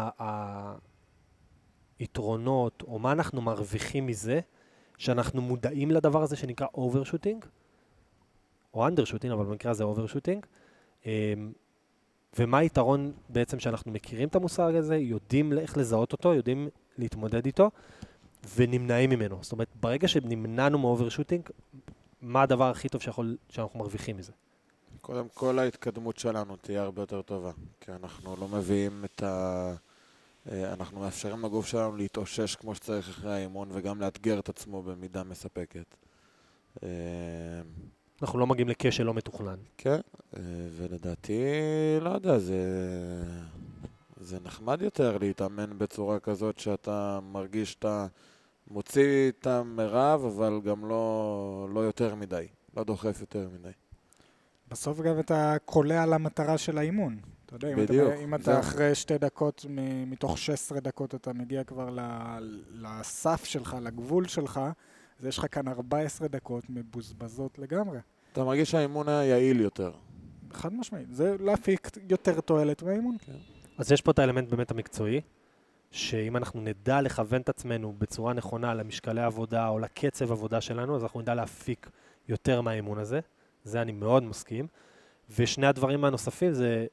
היתרונות, 1.98 2.82
או 2.82 2.98
מה 2.98 3.12
אנחנו 3.12 3.42
מרוויחים 3.42 4.06
מזה, 4.06 4.40
שאנחנו 4.98 5.42
מודעים 5.42 5.90
לדבר 5.90 6.22
הזה 6.22 6.36
שנקרא 6.36 6.66
overshooting, 6.74 7.44
או 8.74 8.86
undershooting, 8.86 9.32
אבל 9.32 9.44
במקרה 9.44 9.70
הזה 9.70 9.84
overshooting. 9.84 10.46
ומה 12.38 12.58
היתרון 12.58 13.12
בעצם 13.28 13.58
שאנחנו 13.58 13.92
מכירים 13.92 14.28
את 14.28 14.36
המושג 14.36 14.74
הזה, 14.74 14.96
יודעים 14.96 15.52
איך 15.58 15.76
לזהות 15.76 16.12
אותו, 16.12 16.34
יודעים 16.34 16.68
להתמודד 16.98 17.46
איתו, 17.46 17.70
ונמנעים 18.56 19.10
ממנו. 19.10 19.38
זאת 19.42 19.52
אומרת, 19.52 19.68
ברגע 19.80 20.08
שנמנענו 20.08 20.78
מ 20.78 20.83
overshooting, 20.83 21.48
מה 22.22 22.42
הדבר 22.42 22.70
הכי 22.70 22.88
טוב 22.88 23.02
שיכול, 23.02 23.36
שאנחנו 23.48 23.78
מרוויחים 23.78 24.16
מזה? 24.16 24.32
קודם 25.00 25.26
כל 25.34 25.58
ההתקדמות 25.58 26.18
שלנו 26.18 26.56
תהיה 26.56 26.82
הרבה 26.82 27.02
יותר 27.02 27.22
טובה, 27.22 27.50
כי 27.80 27.92
אנחנו 27.92 28.36
לא 28.36 28.48
מביאים 28.48 29.04
את 29.04 29.22
ה... 29.22 29.74
אה, 30.52 30.72
אנחנו 30.72 31.00
מאפשרים 31.00 31.44
לגוף 31.44 31.66
שלנו 31.66 31.96
להתאושש 31.96 32.56
כמו 32.56 32.74
שצריך 32.74 33.08
אחרי 33.08 33.32
האימון 33.32 33.68
וגם 33.72 34.00
לאתגר 34.00 34.38
את 34.38 34.48
עצמו 34.48 34.82
במידה 34.82 35.22
מספקת. 35.24 35.96
אנחנו 38.22 38.38
לא 38.38 38.46
מגיעים 38.46 38.68
לכשל 38.68 39.02
לא 39.04 39.14
מתוכנן. 39.14 39.56
כן, 39.78 40.00
אה, 40.36 40.40
ולדעתי, 40.76 41.40
לא 42.00 42.10
יודע, 42.10 42.38
זה, 42.38 42.62
זה 44.20 44.38
נחמד 44.44 44.82
יותר 44.82 45.18
להתאמן 45.18 45.78
בצורה 45.78 46.20
כזאת 46.20 46.58
שאתה 46.58 47.18
מרגיש 47.22 47.72
שאתה 47.72 48.06
מוציא 48.68 49.28
את 49.28 49.46
המרב, 49.46 50.24
אבל 50.24 50.60
גם 50.64 50.88
לא, 50.88 51.68
לא 51.74 51.80
יותר 51.80 52.14
מדי, 52.14 52.46
לא 52.76 52.84
דוחף 52.84 53.16
יותר 53.20 53.48
מדי. 53.60 53.70
בסוף 54.70 55.00
גם 55.00 55.20
אתה 55.20 55.56
קולע 55.64 56.02
על 56.02 56.12
המטרה 56.12 56.58
של 56.58 56.78
האימון. 56.78 57.16
אתה 57.46 57.56
יודע, 57.56 57.68
אם 57.72 57.76
בדיוק, 57.76 58.12
אתה, 58.12 58.20
אם 58.22 58.34
אתה. 58.34 58.60
אחרי 58.60 58.94
שתי 58.94 59.18
דקות, 59.18 59.66
מ- 59.68 60.10
מתוך 60.10 60.38
16 60.38 60.80
דקות 60.80 61.14
אתה 61.14 61.32
מגיע 61.32 61.64
כבר 61.64 61.90
ל- 61.90 62.60
לסף 62.72 63.44
שלך, 63.44 63.76
לגבול 63.82 64.28
שלך, 64.28 64.60
אז 65.18 65.26
יש 65.26 65.38
לך 65.38 65.46
כאן 65.50 65.68
14 65.68 66.28
דקות 66.28 66.64
מבוזבזות 66.68 67.58
לגמרי. 67.58 67.98
אתה 68.32 68.44
מרגיש 68.44 68.70
שהאימון 68.70 69.08
היה 69.08 69.24
יעיל 69.24 69.60
יותר. 69.60 69.92
חד 70.52 70.72
משמעית. 70.72 71.14
זה 71.14 71.36
להפיק 71.40 71.90
יותר 72.10 72.40
תועלת 72.40 72.82
מהאימון. 72.82 73.16
אז 73.78 73.92
יש 73.92 74.00
פה 74.00 74.10
את 74.10 74.18
האלמנט 74.18 74.48
באמת 74.48 74.70
המקצועי, 74.70 75.20
שאם 75.90 76.36
אנחנו 76.36 76.60
נדע 76.60 77.00
לכוון 77.00 77.40
את 77.40 77.48
עצמנו 77.48 77.94
בצורה 77.98 78.32
נכונה 78.32 78.74
למשקלי 78.74 79.22
עבודה 79.22 79.68
או 79.68 79.78
לקצב 79.78 80.32
עבודה 80.32 80.60
שלנו, 80.60 80.96
אז 80.96 81.02
אנחנו 81.02 81.20
נדע 81.20 81.34
להפיק 81.34 81.90
יותר 82.28 82.60
מהאימון 82.60 82.98
הזה. 82.98 83.20
זה 83.64 83.82
אני 83.82 83.92
מאוד 83.92 84.22
מסכים. 84.22 84.66
ושני 85.36 85.66
הדברים 85.66 86.04
הנוספים 86.04 86.52
זה, 86.52 86.86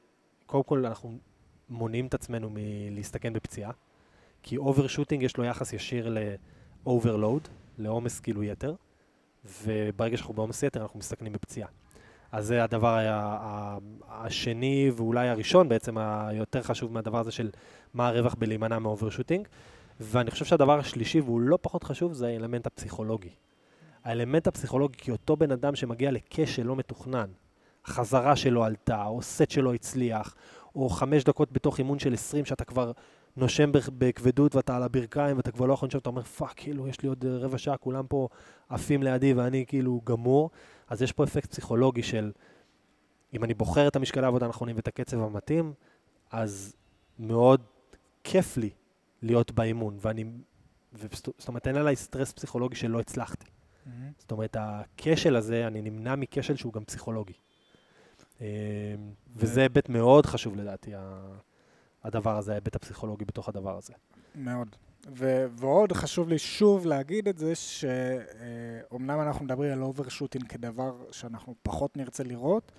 קודם 0.46 0.64
כל 0.64 0.86
אנחנו 0.86 1.18
מונעים 1.68 2.06
את 2.06 2.14
עצמנו 2.14 2.50
מלהסתכן 2.50 3.32
בפציעה, 3.32 3.70
כי 4.42 4.56
overshooting 4.56 5.22
יש 5.22 5.36
לו 5.36 5.44
יחס 5.44 5.72
ישיר 5.72 6.08
ל-overload, 6.08 7.48
לעומס 7.78 8.20
כאילו 8.20 8.42
יתר, 8.42 8.74
וברגע 9.62 10.16
שאנחנו 10.16 10.34
בעומס 10.34 10.62
יתר 10.62 10.82
אנחנו 10.82 10.98
מסתכנים 10.98 11.32
בפציעה. 11.32 11.68
אז 12.32 12.46
זה 12.46 12.64
הדבר 12.64 12.98
השני 14.08 14.90
ואולי 14.96 15.28
הראשון 15.28 15.68
בעצם 15.68 15.98
היותר 15.98 16.62
חשוב 16.62 16.92
מהדבר 16.92 17.18
הזה 17.18 17.30
של 17.30 17.50
מה 17.94 18.08
הרווח 18.08 18.34
בלהימנע 18.34 18.78
מ 18.78 18.83
overshooting. 18.83 19.48
ואני 20.00 20.30
חושב 20.30 20.44
שהדבר 20.44 20.78
השלישי, 20.78 21.20
והוא 21.20 21.40
לא 21.40 21.58
פחות 21.60 21.84
חשוב, 21.84 22.12
זה 22.12 22.26
האלמנט 22.26 22.66
הפסיכולוגי. 22.66 23.30
האלמנט 24.04 24.46
הפסיכולוגי, 24.46 24.98
כי 24.98 25.10
אותו 25.10 25.36
בן 25.36 25.52
אדם 25.52 25.74
שמגיע 25.74 26.10
לכשל 26.10 26.62
לא 26.62 26.76
מתוכנן, 26.76 27.30
החזרה 27.84 28.36
שלו 28.36 28.64
עלתה, 28.64 29.04
או 29.04 29.22
סט 29.22 29.50
שלו 29.50 29.74
הצליח, 29.74 30.34
או 30.74 30.88
חמש 30.88 31.24
דקות 31.24 31.52
בתוך 31.52 31.78
אימון 31.78 31.98
של 31.98 32.14
20 32.14 32.44
שאתה 32.44 32.64
כבר 32.64 32.92
נושם 33.36 33.72
בכ- 33.72 33.88
בכבדות 33.98 34.54
ואתה 34.56 34.76
על 34.76 34.82
הברכיים 34.82 35.36
ואתה 35.36 35.52
כבר 35.52 35.66
לא 35.66 35.72
יכול 35.74 35.86
לנשום, 35.86 35.98
אתה 35.98 36.08
אומר, 36.10 36.22
fuck, 36.22 36.52
כאילו, 36.56 36.88
יש 36.88 37.02
לי 37.02 37.08
עוד 37.08 37.24
אה, 37.24 37.36
רבע 37.38 37.58
שעה, 37.58 37.76
כולם 37.76 38.06
פה 38.06 38.28
עפים 38.68 39.02
לידי 39.02 39.32
ואני 39.32 39.64
כאילו 39.68 40.00
גמור. 40.04 40.50
אז 40.88 41.02
יש 41.02 41.12
פה 41.12 41.24
אפקט 41.24 41.50
פסיכולוגי 41.50 42.02
של, 42.02 42.32
אם 43.34 43.44
אני 43.44 43.54
בוחר 43.54 43.88
את 43.88 43.96
המשקלי 43.96 44.24
העבודה 44.24 44.46
הנכונים 44.46 44.76
ואת 44.76 44.88
הקצב 44.88 45.20
המתאים, 45.22 45.72
אז 46.30 46.74
מאוד 47.18 47.60
כיף 48.24 48.56
לי 48.56 48.70
להיות 49.22 49.52
באימון, 49.52 49.96
ואני, 50.00 50.24
זאת 51.38 51.48
אומרת, 51.48 51.66
אין 51.68 51.76
עליי 51.76 51.96
סטרס 51.96 52.32
פסיכולוגי 52.32 52.76
שלא 52.76 53.00
הצלחתי. 53.00 53.46
זאת 54.18 54.32
אומרת, 54.32 54.56
הכשל 54.60 55.36
הזה, 55.36 55.66
אני 55.66 55.82
נמנע 55.82 56.16
מכשל 56.16 56.56
שהוא 56.56 56.72
גם 56.72 56.84
פסיכולוגי. 56.84 57.32
אה, 58.40 58.46
וזה 59.36 59.60
היבט 59.60 59.88
מאוד 59.88 60.26
חשוב 60.26 60.56
לדעתי, 60.56 60.94
הדבר 62.04 62.36
הזה, 62.36 62.52
ההיבט 62.52 62.76
הפסיכולוגי 62.76 63.24
בתוך 63.24 63.48
הדבר 63.48 63.76
הזה. 63.76 63.92
מאוד. 64.34 64.76
ו- 65.16 65.46
ועוד 65.50 65.92
חשוב 65.92 66.28
לי 66.28 66.38
שוב 66.38 66.86
להגיד 66.86 67.28
את 67.28 67.38
זה, 67.38 67.52
שאומנם 67.54 69.20
אנחנו 69.20 69.44
מדברים 69.44 69.72
על 69.72 69.82
overshooting 69.82 70.46
כדבר 70.46 70.94
שאנחנו 71.10 71.54
פחות 71.62 71.96
נרצה 71.96 72.24
לראות, 72.24 72.72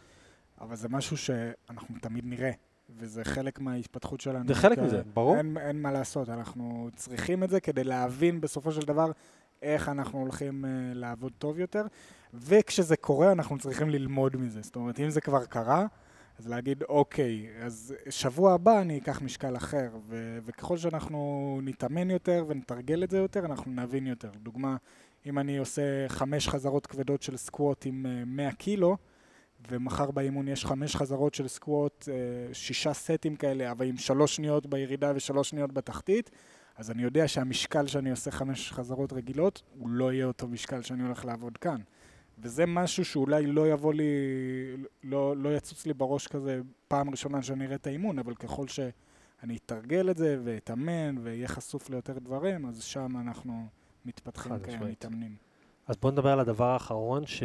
אבל 0.62 0.76
זה 0.76 0.90
משהו 0.90 1.18
שאנחנו 1.18 1.96
תמיד 2.02 2.26
נראה, 2.26 2.52
וזה 2.90 3.24
חלק 3.24 3.60
מההתפתחות 3.60 4.22
שלנו. 4.22 4.48
זה 4.48 4.56
חלק 4.56 4.78
מזה, 4.78 5.02
ברור. 5.14 5.38
אין, 5.38 5.58
אין 5.58 5.82
מה 5.82 5.92
לעשות, 5.92 6.30
אנחנו 6.30 6.90
צריכים 6.96 7.44
את 7.44 7.50
זה 7.50 7.60
כדי 7.60 7.84
להבין 7.84 8.42
בסופו 8.42 8.72
של 8.72 8.82
דבר 8.82 9.12
איך 9.62 9.90
אנחנו 9.90 10.20
הולכים 10.20 10.66
uh, 10.66 10.68
לעבוד 10.98 11.32
טוב 11.38 11.60
יותר, 11.60 11.86
וכשזה 12.34 12.96
קורה 12.96 13.32
אנחנו 13.32 13.58
צריכים 13.58 13.90
ללמוד 13.90 14.38
מזה. 14.38 14.62
זאת 14.62 14.76
אומרת, 14.76 15.00
אם 15.00 15.10
זה 15.10 15.22
כבר 15.22 15.46
קרה, 15.46 15.86
אז 16.39 16.48
להגיד, 16.48 16.84
אוקיי, 16.84 17.48
אז 17.62 17.96
שבוע 18.10 18.54
הבא 18.54 18.82
אני 18.82 18.98
אקח 18.98 19.22
משקל 19.22 19.56
אחר, 19.56 19.89
ו- 20.06 20.38
וככל 20.46 20.78
שאנחנו 20.78 21.60
נתאמן 21.63 22.12
יותר 22.12 22.46
ונתרגל 22.48 23.04
את 23.04 23.12
זה 23.12 23.17
יותר, 23.17 23.46
אנחנו 23.46 23.72
נבין 23.72 24.08
יותר. 24.08 24.30
לדוגמה, 24.36 24.76
אם 25.26 25.39
אני 25.39 25.58
עושה 25.58 25.82
חמש 26.08 26.48
חזרות 26.48 26.88
כבדות 26.88 27.22
של 27.22 27.38
סקווט 27.38 27.86
עם 27.86 28.06
אה, 28.06 28.26
100 28.26 28.52
קילו, 28.52 28.98
ומחר 29.69 30.12
באימון 30.12 30.48
יש 30.48 30.65
חמש 30.65 30.96
חזרות 30.96 31.34
של 31.34 31.48
סקווט, 31.48 32.10
אה, 32.12 32.54
שישה 32.54 32.93
סטים 32.93 33.36
כאלה, 33.36 33.72
אבל 33.72 33.86
עם 33.86 33.98
שלוש 33.98 34.36
שניות 34.36 34.65
בירידה 34.67 35.12
ושלוש 35.15 35.50
שניות 35.50 35.72
בתחתית, 35.74 36.30
אז 36.78 36.91
אני 36.91 37.04
יודע 37.04 37.28
שהמשקל 37.28 37.88
שאני 37.88 38.12
עושה 38.12 38.32
חמש 38.32 38.72
חזרות 38.72 39.13
רגילות, 39.13 39.62
הוא 39.80 39.89
לא 39.89 40.13
יהיה 40.13 40.26
אותו 40.26 40.48
משקל 40.48 40.82
שאני 40.82 41.04
הולך 41.04 41.26
לעבוד 41.26 41.58
כאן. 41.58 41.82
וזה 42.39 42.65
משהו 42.65 43.06
שאולי 43.06 43.46
לא 43.46 43.67
יבוא 43.72 43.93
לי, 43.93 44.04
לא, 45.04 45.38
לא 45.38 45.56
יצוץ 45.56 45.86
לי 45.86 45.93
בראש 45.93 46.28
כזה 46.28 46.62
פעם 46.88 47.10
ראשונה 47.10 47.41
שאני 47.41 47.65
אראה 47.65 47.76
את 47.76 47.88
האימון, 47.88 48.19
אבל 48.19 48.36
ככל 48.36 48.67
שאני 48.67 49.58
אתרגל 49.65 50.10
את 50.10 50.17
זה 50.17 50.38
ואתאמן 50.43 51.15
ואהיה 51.24 51.48
חשוף 51.48 51.89
ליותר 51.89 52.19
דברים, 52.19 52.65
אז 52.65 52.84
שם 52.84 53.17
אנחנו 53.17 53.67
מתפתחים. 54.06 54.60
כמתאמנים. 54.60 55.36
אז 55.88 55.96
בואו 56.02 56.12
נדבר 56.12 56.30
על 56.30 56.39
הדבר 56.39 56.65
האחרון, 56.65 57.26
ש... 57.26 57.43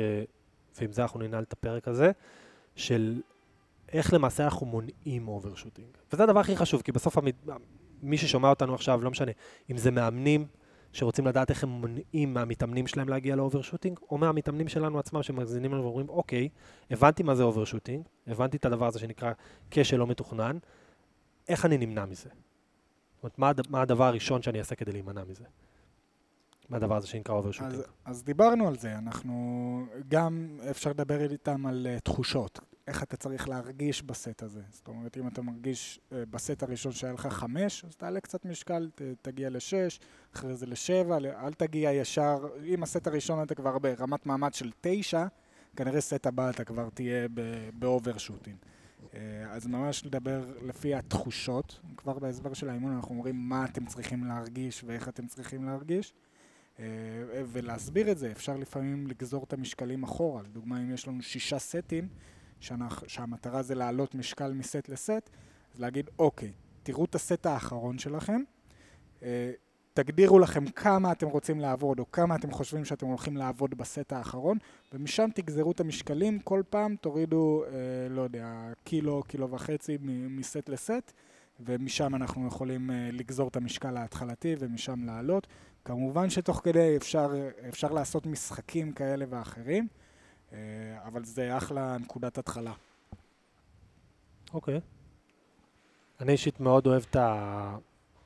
ועם 0.81 0.93
זה 0.93 1.03
אנחנו 1.03 1.21
ננעל 1.21 1.43
את 1.43 1.53
הפרק 1.53 1.89
הזה, 1.89 2.11
של 2.77 3.23
איך 3.93 4.13
למעשה 4.13 4.45
אנחנו 4.45 4.67
מונעים 4.67 5.29
overshooting. 5.29 5.89
וזה 6.13 6.23
הדבר 6.23 6.41
הכי 6.41 6.57
חשוב, 6.57 6.83
כי 6.83 6.93
בסוף 6.93 7.19
המ... 7.19 7.25
מי 8.03 8.19
ששומע 8.19 8.51
אותנו 8.51 8.75
עכשיו, 8.75 9.05
לא 9.05 9.11
משנה, 9.11 9.33
אם 9.71 9.77
זה 9.77 9.91
מאמנים 9.91 10.47
שרוצים 10.93 11.27
לדעת 11.27 11.51
איך 11.51 11.65
הם 11.65 11.69
מונעים 11.69 12.35
מהמתאמנים 12.35 12.87
שלהם 12.87 13.09
להגיע 13.09 13.37
ל 13.37 13.41
overshooting, 13.41 13.99
או 14.11 14.19
מהמתאמנים 14.19 14.69
שלנו 14.69 14.99
עצמם 14.99 15.23
שמאזינים 15.23 15.73
לנו 15.75 15.83
ואומרים, 15.83 16.09
אוקיי, 16.09 16.49
הבנתי 16.91 17.23
מה 17.23 17.35
זה 17.35 17.43
overshooting, 17.43 18.05
הבנתי 18.27 18.57
את 18.57 18.65
הדבר 18.65 18.87
הזה 18.87 18.99
שנקרא 18.99 19.33
כשל 19.71 19.97
לא 19.97 20.07
מתוכנן, 20.07 20.59
איך 21.49 21.65
אני 21.65 21.79
נמנע 21.79 22.05
מזה? 22.05 22.29
זאת 22.29 23.23
אומרת, 23.23 23.39
מה, 23.39 23.53
מה 23.69 23.83
הדבר 23.83 24.05
הראשון 24.05 24.43
שאני 24.43 24.59
אעשה 24.59 24.75
כדי 24.75 24.93
להימנע 24.93 25.25
מזה? 25.25 25.45
מהדבר 26.69 26.97
הזה 26.97 27.07
שנקרא 27.07 27.35
overshooting. 27.35 27.73
אז, 27.73 27.85
אז 28.05 28.25
דיברנו 28.25 28.69
על 28.69 28.79
זה, 28.79 28.99
אנחנו 28.99 29.87
גם 30.09 30.59
אפשר 30.71 30.91
לדבר 30.91 31.31
איתם 31.33 31.67
על 31.67 31.87
uh, 31.97 32.01
תחושות, 32.01 32.61
איך 32.89 33.03
אתה 33.03 33.17
צריך 33.17 33.49
להרגיש 33.49 34.03
בסט 34.03 34.43
הזה. 34.43 34.61
זאת 34.71 34.89
אומרת, 34.89 35.17
אם 35.17 35.29
אתה 35.29 35.43
מרגיש 35.43 36.01
uh, 36.11 36.15
בסט 36.31 36.63
הראשון 36.63 36.93
שהיה 36.93 37.13
לך 37.13 37.27
חמש, 37.27 37.85
אז 37.85 37.97
תעלה 37.97 38.21
קצת 38.21 38.45
משקל, 38.45 38.91
ת, 38.95 39.03
תגיע 39.23 39.51
לשש, 39.51 40.01
אחרי 40.35 40.57
זה 40.57 40.67
לשבע, 40.67 41.17
אל 41.17 41.53
תגיע 41.53 41.93
ישר, 41.93 42.49
אם 42.65 42.83
הסט 42.83 43.07
הראשון 43.07 43.43
אתה 43.43 43.55
כבר 43.55 43.79
ברמת 43.79 44.27
מאמץ 44.27 44.55
של 44.55 44.71
תשע, 44.81 45.27
כנראה 45.77 46.01
סט 46.01 46.27
הבא 46.27 46.51
אתה 46.51 46.65
כבר 46.65 46.89
תהיה 46.95 47.29
ב 47.79 47.84
overshooting. 47.84 48.57
אז 49.51 49.67
ממש 49.67 50.07
לדבר 50.07 50.45
לפי 50.63 50.95
התחושות, 50.95 51.81
כבר 51.97 52.19
בהסבר 52.19 52.55
של 52.55 52.69
האימון 52.69 52.93
אנחנו 52.93 53.15
אומרים 53.15 53.37
מה 53.37 53.65
אתם 53.65 53.87
צריכים 53.87 54.25
להרגיש 54.25 54.85
ואיך 54.85 55.09
אתם 55.09 55.27
צריכים 55.27 55.65
להרגיש. 55.65 56.15
אה, 56.79 56.85
ולהסביר 57.53 58.11
את 58.11 58.19
זה, 58.19 58.31
אפשר 58.31 58.57
לפעמים 58.57 59.07
לגזור 59.07 59.45
את 59.45 59.53
המשקלים 59.53 60.03
אחורה. 60.03 60.43
לדוגמה, 60.43 60.81
אם 60.81 60.95
יש 60.95 61.09
לנו 61.09 61.23
שישה 61.23 61.59
סטים, 61.59 62.09
שאנחנו, 62.61 63.09
שהמטרה 63.09 63.63
זה 63.63 63.75
להעלות 63.75 64.15
משקל 64.15 64.53
מסט 64.53 64.89
לסט, 64.89 65.31
אז 65.75 65.81
להגיד, 65.81 66.11
אוקיי, 66.19 66.53
תראו 66.83 67.05
את 67.05 67.15
הסט 67.15 67.47
האחרון 67.47 67.99
שלכם, 67.99 68.43
אה, 69.23 69.51
תגדירו 69.95 70.39
לכם 70.39 70.67
כמה 70.67 71.13
אתם 71.13 71.27
רוצים 71.29 71.61
לעבוד, 71.61 71.99
או 71.99 72.13
כמה 72.13 72.37
אתם 72.37 72.51
חושבים 72.51 72.85
שאתם 72.85 73.07
הולכים 73.07 73.37
לעבוד 73.37 73.75
בסט 73.75 74.13
האחרון, 74.13 74.59
ומשם 74.93 75.29
תגזרו 75.35 75.73
את 75.73 75.81
המשקלים, 75.81 76.39
כל 76.39 76.63
פעם 76.71 76.97
תורידו, 76.97 77.65
אה, 77.65 77.71
לא 78.11 78.23
יודע, 78.23 78.73
קילו, 78.85 79.23
קילו 79.23 79.51
וחצי 79.51 79.99
מסט 80.31 80.69
לסט, 80.69 81.13
ומשם 81.61 82.15
אנחנו 82.15 82.47
יכולים 82.47 82.91
אה, 82.91 83.09
לגזור 83.13 83.49
את 83.49 83.57
המשקל 83.57 83.97
ההתחלתי 83.97 84.57
ומשם 84.59 85.05
לעלות. 85.05 85.47
כמובן 85.85 86.31
שתוך 86.31 86.61
כדי 86.65 86.97
אפשר, 86.97 87.33
אפשר 87.69 87.93
לעשות 87.93 88.27
משחקים 88.27 88.93
כאלה 88.93 89.25
ואחרים, 89.29 89.89
אבל 91.07 91.25
זה 91.25 91.57
אחלה 91.57 91.97
נקודת 91.99 92.39
התחלה. 92.39 92.73
אוקיי. 94.55 94.81
אני 96.21 96.33
אישית 96.33 96.61
מאוד 96.61 96.87
אוהב 96.87 97.03
את 97.11 97.17
ה- 97.17 97.77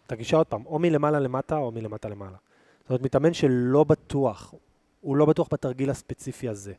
את 0.07 0.13
הגישה 0.13 0.37
עוד 0.37 0.47
פעם, 0.47 0.67
או 0.67 0.79
מלמעלה 0.79 1.21
למטה 1.21 1.57
או 1.57 1.71
מלמטה 1.71 2.09
למעלה. 2.09 2.37
זאת 2.81 2.91
אומרת, 2.91 3.03
מתאמן 3.03 3.35
שלא 3.35 3.85
בטוח, 3.85 4.55
הוא 5.01 5.17
לא 5.17 5.27
בטוח 5.27 5.49
בתרגיל 5.53 5.91
הספציפי 5.91 6.49
הזה, 6.49 6.73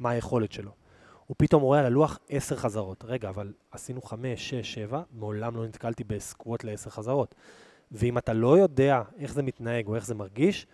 מה 0.00 0.10
היכולת 0.10 0.52
שלו. 0.52 0.70
הוא 1.26 1.34
פתאום 1.38 1.62
רואה 1.62 1.78
על 1.78 1.86
הלוח 1.86 2.18
עשר 2.28 2.56
חזרות. 2.56 3.04
רגע, 3.04 3.28
אבל 3.28 3.52
עשינו 3.70 4.02
חמש, 4.02 4.50
שש, 4.50 4.74
שבע, 4.74 5.02
מעולם 5.12 5.56
לא 5.56 5.66
נתקלתי 5.66 6.04
בסקווט 6.04 6.64
לעשר 6.64 6.90
חזרות. 6.90 7.34
ואם 7.92 8.18
אתה 8.18 8.32
לא 8.32 8.58
יודע 8.58 9.02
איך 9.18 9.34
זה 9.34 9.42
מתנהג 9.42 9.86
או 9.86 9.94
איך 9.94 10.06
זה 10.06 10.14
מרגיש, 10.14 10.66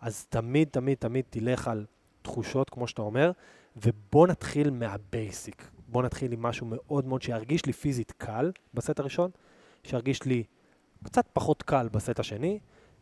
אז 0.00 0.26
תמיד, 0.26 0.68
תמיד, 0.70 0.96
תמיד 0.98 1.24
תלך 1.30 1.68
על 1.68 1.86
תחושות, 2.22 2.70
כמו 2.70 2.86
שאתה 2.88 3.02
אומר, 3.02 3.30
ובוא 3.76 4.26
נתחיל 4.26 4.70
מה 4.70 4.95
basic. 4.95 5.70
בוא 5.88 6.02
נתחיל 6.02 6.32
עם 6.32 6.42
משהו 6.42 6.66
מאוד 6.66 7.06
מאוד 7.06 7.22
שירגיש 7.22 7.66
לי 7.66 7.72
פיזית 7.72 8.12
קל 8.12 8.52
בסט 8.74 9.00
הראשון, 9.00 9.30
שירגיש 9.84 10.24
לי 10.24 10.44
קצת 11.04 11.26
פחות 11.32 11.62
קל 11.62 11.88
בסט 11.88 12.20
השני, 12.20 12.58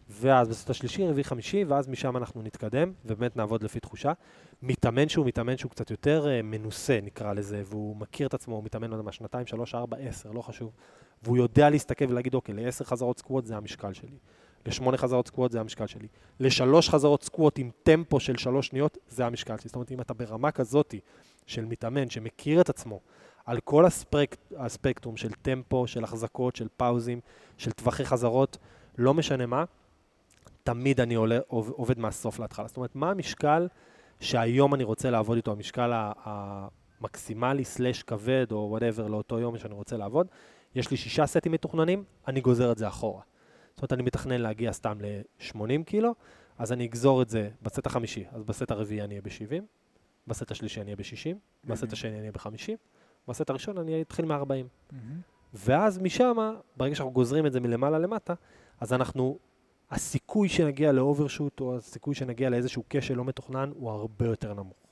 ואז 0.09 0.49
בסט 0.49 0.71
השלישי, 0.71 1.07
רביעי, 1.07 1.25
חמישי, 1.25 1.65
ואז 1.65 1.89
משם 1.89 2.17
אנחנו 2.17 2.43
נתקדם, 2.43 2.93
ובאמת 3.05 3.37
נעבוד 3.37 3.63
לפי 3.63 3.81
תחושה. 3.81 4.13
מתאמן 4.63 5.09
שהוא 5.09 5.27
מתאמן 5.27 5.57
שהוא 5.57 5.71
קצת 5.71 5.91
יותר 5.91 6.25
uh, 6.25 6.43
מנוסה, 6.43 6.99
נקרא 7.03 7.33
לזה, 7.33 7.63
והוא 7.67 7.97
מכיר 7.97 8.27
את 8.27 8.35
עצמו, 8.35 8.55
הוא 8.55 8.65
מתאמן, 8.65 8.91
לא 8.91 8.95
יודע 8.95 9.05
מה, 9.05 9.13
שנתיים, 9.13 9.47
שלוש, 9.47 9.75
ארבע, 9.75 9.97
עשר, 9.97 10.31
לא 10.31 10.43
חשוב. 10.43 10.73
והוא 11.23 11.37
יודע 11.37 11.71
להסתכל 11.71 12.05
ולהגיד, 12.09 12.35
אוקיי, 12.35 12.55
לעשר 12.55 12.85
חזרות 12.85 13.19
סקווט 13.19 13.47
זה 13.47 13.57
המשקל 13.57 13.93
שלי. 13.93 14.19
לשמונה 14.67 14.97
חזרות 14.97 15.27
סקווט 15.29 15.53
זה 15.53 15.61
המשקל 15.61 15.87
שלי. 15.87 16.09
לשלוש 16.41 16.89
חזרות 16.89 17.23
סקווט 17.23 17.59
עם 17.59 17.71
טמפו 17.83 18.21
של 18.21 18.37
שלוש 18.37 18.67
שניות, 18.67 18.99
זה 19.09 19.27
המשקל 19.27 19.57
שלי. 19.57 19.69
זאת 19.69 19.75
אומרת, 19.75 19.93
אם 19.93 20.01
אתה 20.01 20.15
ברמה 20.15 20.51
כזאתי 20.51 21.01
של 21.47 21.65
מתאמן 21.65 22.11
שמכיר 22.11 22.61
את 22.61 22.69
עצמו 22.69 23.01
על 23.47 23.61
כל 23.61 23.85
הספק, 23.85 24.37
הספקטרום 24.57 25.17
של 25.17 25.33
טמפו, 25.33 25.87
של 25.87 26.05
החזקות, 26.05 26.57
של 26.57 26.69
פאוזים, 26.77 27.21
של 27.59 27.71
טווחי 27.71 28.05
חזרות, 28.05 28.59
לא 28.99 29.15
משנה 29.15 29.47
מה, 29.47 29.65
תמיד 30.65 31.01
אני 31.01 31.15
עולה, 31.15 31.39
עובד 31.49 31.99
מהסוף 31.99 32.39
להתחלה. 32.39 32.69
זאת 32.69 32.77
אומרת, 32.77 32.97
מה 32.97 33.11
המשקל 33.11 33.69
שהיום 34.21 34.75
אני 34.75 34.85
רוצה 34.85 35.11
לעבוד 35.11 35.37
איתו, 35.37 35.53
המשקל 35.53 35.93
המקסימלי 36.25 37.65
slash 37.65 38.03
כבד 38.03 38.47
או 38.53 38.67
whatever 38.71 39.07
לאותו 39.07 39.39
יום 39.39 39.59
שאני 39.59 39.75
רוצה 39.75 39.97
לעבוד, 39.97 40.27
יש 40.75 40.91
לי 40.91 40.97
שישה 40.97 41.27
סטים 41.27 41.53
מתוכננים, 41.53 42.05
אני 42.29 42.41
גוזר 42.41 42.73
את 42.73 42.79
זה 42.79 42.89
אחורה. 42.89 43.23
זאת 43.77 43.83
אומרת, 43.83 43.93
אני 43.93 44.03
מתכנן 44.03 44.41
להגיע 44.41 44.73
סתם 44.73 44.99
ל-80 45.01 45.85
קילו, 45.87 46.15
אז 46.59 46.73
אני 46.73 46.87
אגזור 46.87 47.23
את 47.23 47.29
זה 47.29 47.51
בסט 47.63 47.87
החמישי, 47.87 48.25
אז 48.33 48.45
בסט 48.45 48.71
הרביעי 48.71 49.03
אני 49.03 49.15
אהיה 49.15 49.23
ב-70, 49.23 49.63
בסט 50.27 50.51
השלישי 50.51 50.81
אני 50.81 50.87
אהיה 50.87 50.97
ב-60, 50.97 51.37
בסט 51.65 51.93
השני 51.93 52.11
אני 52.11 52.21
אהיה 52.21 52.33
ב-50, 52.33 52.77
בסט 53.29 53.51
הראשון 53.51 53.79
אני 53.79 54.03
אתחיל 54.03 54.25
מ-40. 54.25 54.49
Mm-hmm. 54.49 54.95
ואז 55.55 55.99
משם, 55.99 56.37
ברגע 56.77 56.95
שאנחנו 56.95 57.13
גוזרים 57.13 57.47
את 57.47 57.53
זה 57.53 57.61
מלמעלה 57.61 57.99
למטה, 57.99 58.35
אז 58.81 58.93
אנחנו, 58.93 59.39
הסיכוי 59.91 60.49
שנגיע 60.49 60.93
ל 60.93 60.99
overshoot, 60.99 61.61
או 61.61 61.77
הסיכוי 61.77 62.15
שנגיע 62.15 62.51
לאיזשהו 62.51 62.83
כשל 62.91 63.15
לא 63.15 63.25
מתוכנן, 63.25 63.71
הוא 63.75 63.91
הרבה 63.91 64.27
יותר 64.27 64.55
נמוך. 64.55 64.87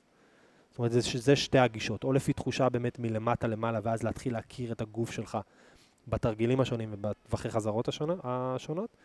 זאת 0.69 0.79
אומרת, 0.79 0.91
זה, 0.91 0.99
זה 1.13 1.35
שתי 1.35 1.57
הגישות, 1.59 2.03
או 2.03 2.13
לפי 2.13 2.33
תחושה 2.33 2.69
באמת 2.69 2.99
מלמטה 2.99 3.47
למעלה, 3.47 3.79
ואז 3.83 4.03
להתחיל 4.03 4.33
להכיר 4.33 4.71
את 4.71 4.81
הגוף 4.81 5.11
שלך 5.11 5.37
בתרגילים 6.07 6.61
השונים 6.61 6.89
ובטווחי 6.91 7.49
חזרות 7.49 7.87
השונות, 7.87 8.19
השונות, 8.23 8.97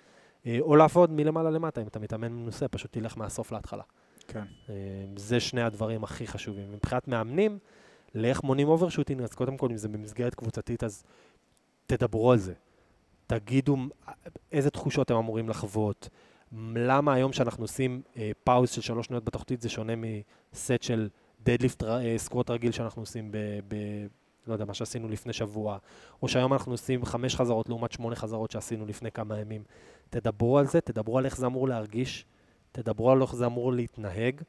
אה, 0.46 0.58
או 0.60 0.76
לעבוד 0.76 1.10
מלמעלה 1.10 1.50
למטה, 1.50 1.80
אם 1.82 1.86
אתה 1.86 1.98
מתאמן 1.98 2.32
מנוסה, 2.32 2.68
פשוט 2.68 2.92
תלך 2.92 3.18
מהסוף 3.18 3.52
להתחלה. 3.52 3.82
כן. 4.28 4.44
אה, 4.68 4.74
זה 5.16 5.40
שני 5.40 5.62
הדברים 5.62 6.04
הכי 6.04 6.26
חשובים. 6.26 6.72
מבחינת 6.72 7.08
מאמנים, 7.08 7.58
לאיך 8.14 8.42
מונעים 8.42 8.68
overshooting, 8.68 9.22
אז 9.22 9.34
קודם 9.34 9.56
כל, 9.56 9.68
אם 9.70 9.76
זה 9.76 9.88
במסגרת 9.88 10.34
קבוצתית, 10.34 10.84
אז 10.84 11.04
תדברו 11.86 12.32
על 12.32 12.38
זה. 12.38 12.52
תגידו 13.26 13.76
איזה 14.52 14.70
תחושות 14.70 15.10
הם 15.10 15.16
אמורים 15.16 15.48
לחוות, 15.48 16.08
למה 16.76 17.14
היום 17.14 17.32
שאנחנו 17.32 17.64
עושים 17.64 18.02
אה, 18.16 18.30
pause 18.44 18.70
של 18.70 18.80
שלוש 18.80 19.06
שניות 19.06 19.24
בתחתית 19.24 19.60
זה 19.60 19.68
שונה 19.68 19.92
מסט 19.96 20.82
של 20.82 21.08
deadlift 21.42 21.82
אה, 21.82 22.14
squat 22.18 22.50
רגיל 22.50 22.72
שאנחנו 22.72 23.02
עושים 23.02 23.32
ב... 23.32 23.36
ב 23.68 23.76
לא 24.46 24.52
יודע, 24.52 24.64
מה 24.64 24.74
שעשינו 24.74 25.08
לפני 25.08 25.32
שבוע, 25.32 25.78
או 26.22 26.28
שהיום 26.28 26.52
אנחנו 26.52 26.72
עושים 26.72 27.04
חמש 27.04 27.36
חזרות 27.36 27.68
לעומת 27.68 27.92
שמונה 27.92 28.16
חזרות 28.16 28.50
שעשינו 28.50 28.86
לפני 28.86 29.12
כמה 29.12 29.38
ימים. 29.38 29.62
תדברו 30.10 30.58
על 30.58 30.66
זה, 30.66 30.80
תדברו 30.80 31.18
על 31.18 31.24
איך 31.24 31.36
זה 31.36 31.46
אמור 31.46 31.68
להרגיש, 31.68 32.24
תדברו 32.72 33.10
על 33.10 33.22
איך 33.22 33.34
זה 33.34 33.46
אמור 33.46 33.72
להתנהג, 33.72 34.40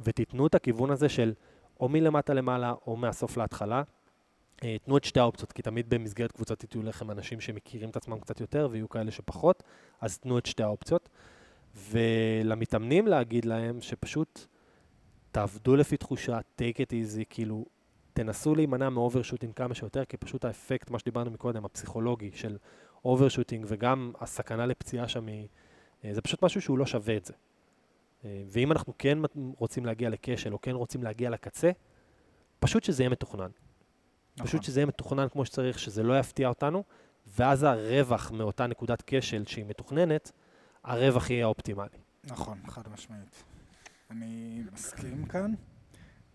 ותיתנו 0.00 0.46
את 0.46 0.54
הכיוון 0.54 0.90
הזה 0.90 1.08
של 1.08 1.32
או 1.80 1.88
מלמטה 1.88 2.34
למעלה 2.34 2.74
או 2.86 2.96
מהסוף 2.96 3.36
להתחלה. 3.36 3.82
אה, 4.64 4.76
תנו 4.84 4.96
את 4.96 5.04
שתי 5.04 5.20
האופציות, 5.20 5.52
כי 5.52 5.62
תמיד 5.62 5.90
במסגרת 5.90 6.32
קבוצתית 6.32 6.74
יהיו 6.74 6.82
לכם 6.82 7.10
אנשים 7.10 7.40
שמכירים 7.40 7.90
את 7.90 7.96
עצמם 7.96 8.20
קצת 8.20 8.40
יותר 8.40 8.68
ויהיו 8.70 8.88
כאלה 8.88 9.10
שפחות, 9.10 9.62
אז 10.00 10.18
תנו 10.18 10.38
את 10.38 10.46
שתי 10.46 10.62
האופציות. 10.62 11.08
ולמתאמנים 11.76 13.06
להגיד 13.06 13.44
להם 13.44 13.80
שפשוט 13.80 14.46
תעבדו 15.30 15.76
לפי 15.76 15.96
תחושה, 15.96 16.38
take 16.38 16.76
it 16.76 16.90
easy, 16.90 17.24
כאילו, 17.30 17.64
תנסו 18.14 18.54
להימנע 18.54 18.88
מ 18.88 18.93
overshooting 18.93 19.54
כמה 19.54 19.74
שיותר, 19.74 20.04
כי 20.04 20.16
פשוט 20.16 20.44
האפקט, 20.44 20.90
מה 20.90 20.98
שדיברנו 20.98 21.30
מקודם, 21.30 21.64
הפסיכולוגי 21.64 22.30
של 22.34 22.56
overshooting 23.04 23.64
וגם 23.68 24.12
הסכנה 24.20 24.66
לפציעה 24.66 25.08
שם, 25.08 25.28
אה, 25.28 26.14
זה 26.14 26.22
פשוט 26.22 26.44
משהו 26.44 26.60
שהוא 26.60 26.78
לא 26.78 26.86
שווה 26.86 27.16
את 27.16 27.24
זה. 27.24 27.32
אה, 28.24 28.42
ואם 28.46 28.72
אנחנו 28.72 28.92
כן 28.98 29.18
רוצים 29.58 29.86
להגיע 29.86 30.10
לכשל 30.10 30.52
או 30.52 30.60
כן 30.60 30.70
רוצים 30.70 31.02
להגיע 31.02 31.30
לקצה, 31.30 31.70
פשוט 32.60 32.84
שזה 32.84 33.02
יהיה 33.02 33.10
מתוכנן. 33.10 33.50
נכון. 34.36 34.46
פשוט 34.46 34.62
שזה 34.62 34.80
יהיה 34.80 34.86
מתוכנן 34.86 35.28
כמו 35.28 35.44
שצריך, 35.44 35.78
שזה 35.78 36.02
לא 36.02 36.18
יפתיע 36.18 36.48
אותנו, 36.48 36.84
ואז 37.26 37.62
הרווח 37.62 38.30
מאותה 38.30 38.66
נקודת 38.66 39.02
כשל 39.06 39.44
שהיא 39.46 39.64
מתוכננת, 39.64 40.32
הרווח 40.84 41.30
יהיה 41.30 41.44
האופטימלי. 41.44 41.98
נכון, 42.24 42.58
חד 42.68 42.88
משמעית. 42.88 43.44
אני 44.10 44.62
מסכים 44.72 45.26
כאן. 45.26 45.54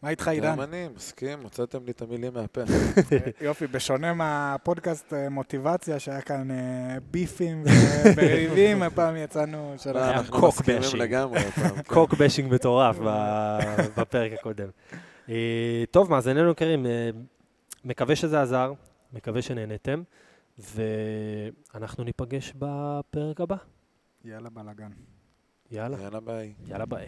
מה 0.02 0.10
איתך, 0.10 0.28
עידן? 0.28 0.52
גם 0.52 0.62
אני 0.62 0.88
מסכים, 0.96 1.40
הוצאתם 1.44 1.86
לי 1.86 1.92
את 1.92 2.02
המילים 2.02 2.34
מהפה. 2.34 2.62
יופי, 3.42 3.68
בשונה 3.68 4.14
מהפודקאסט 4.14 5.14
אה, 5.14 5.30
מוטיבציה, 5.30 6.00
שהיה 6.00 6.22
כאן 6.22 6.52
אה, 6.52 6.98
ביפים 7.12 7.64
וריבים, 8.18 8.84
הפעם 8.84 9.16
יצאנו 9.16 9.76
של... 9.78 9.98
אנחנו 9.98 10.48
מסכימים 10.48 10.82
לגמרי 10.98 11.40
קוק 11.88 12.14
בשינג 12.14 12.54
מטורף 12.54 12.98
בפרק 13.98 14.32
הקודם. 14.34 14.70
אה, 15.30 15.84
טוב, 15.92 16.12
מאזיננו 16.12 16.52
יקרים, 16.52 16.86
מקווה 17.86 18.16
שזה 18.16 18.42
עזר, 18.42 18.74
מקווה 19.14 19.42
שנהנתם, 19.42 20.04
ואנחנו 20.60 22.04
ניפגש 22.04 22.54
בפרק 22.56 23.42
הבא. 23.42 23.56
יאללה 24.26 24.50
בלאגן. 24.50 24.92
יאללה. 25.72 25.98
יאללה 26.02 26.20
ביי. 26.20 26.54
יאללה 26.68 26.86
ביי. 26.86 27.08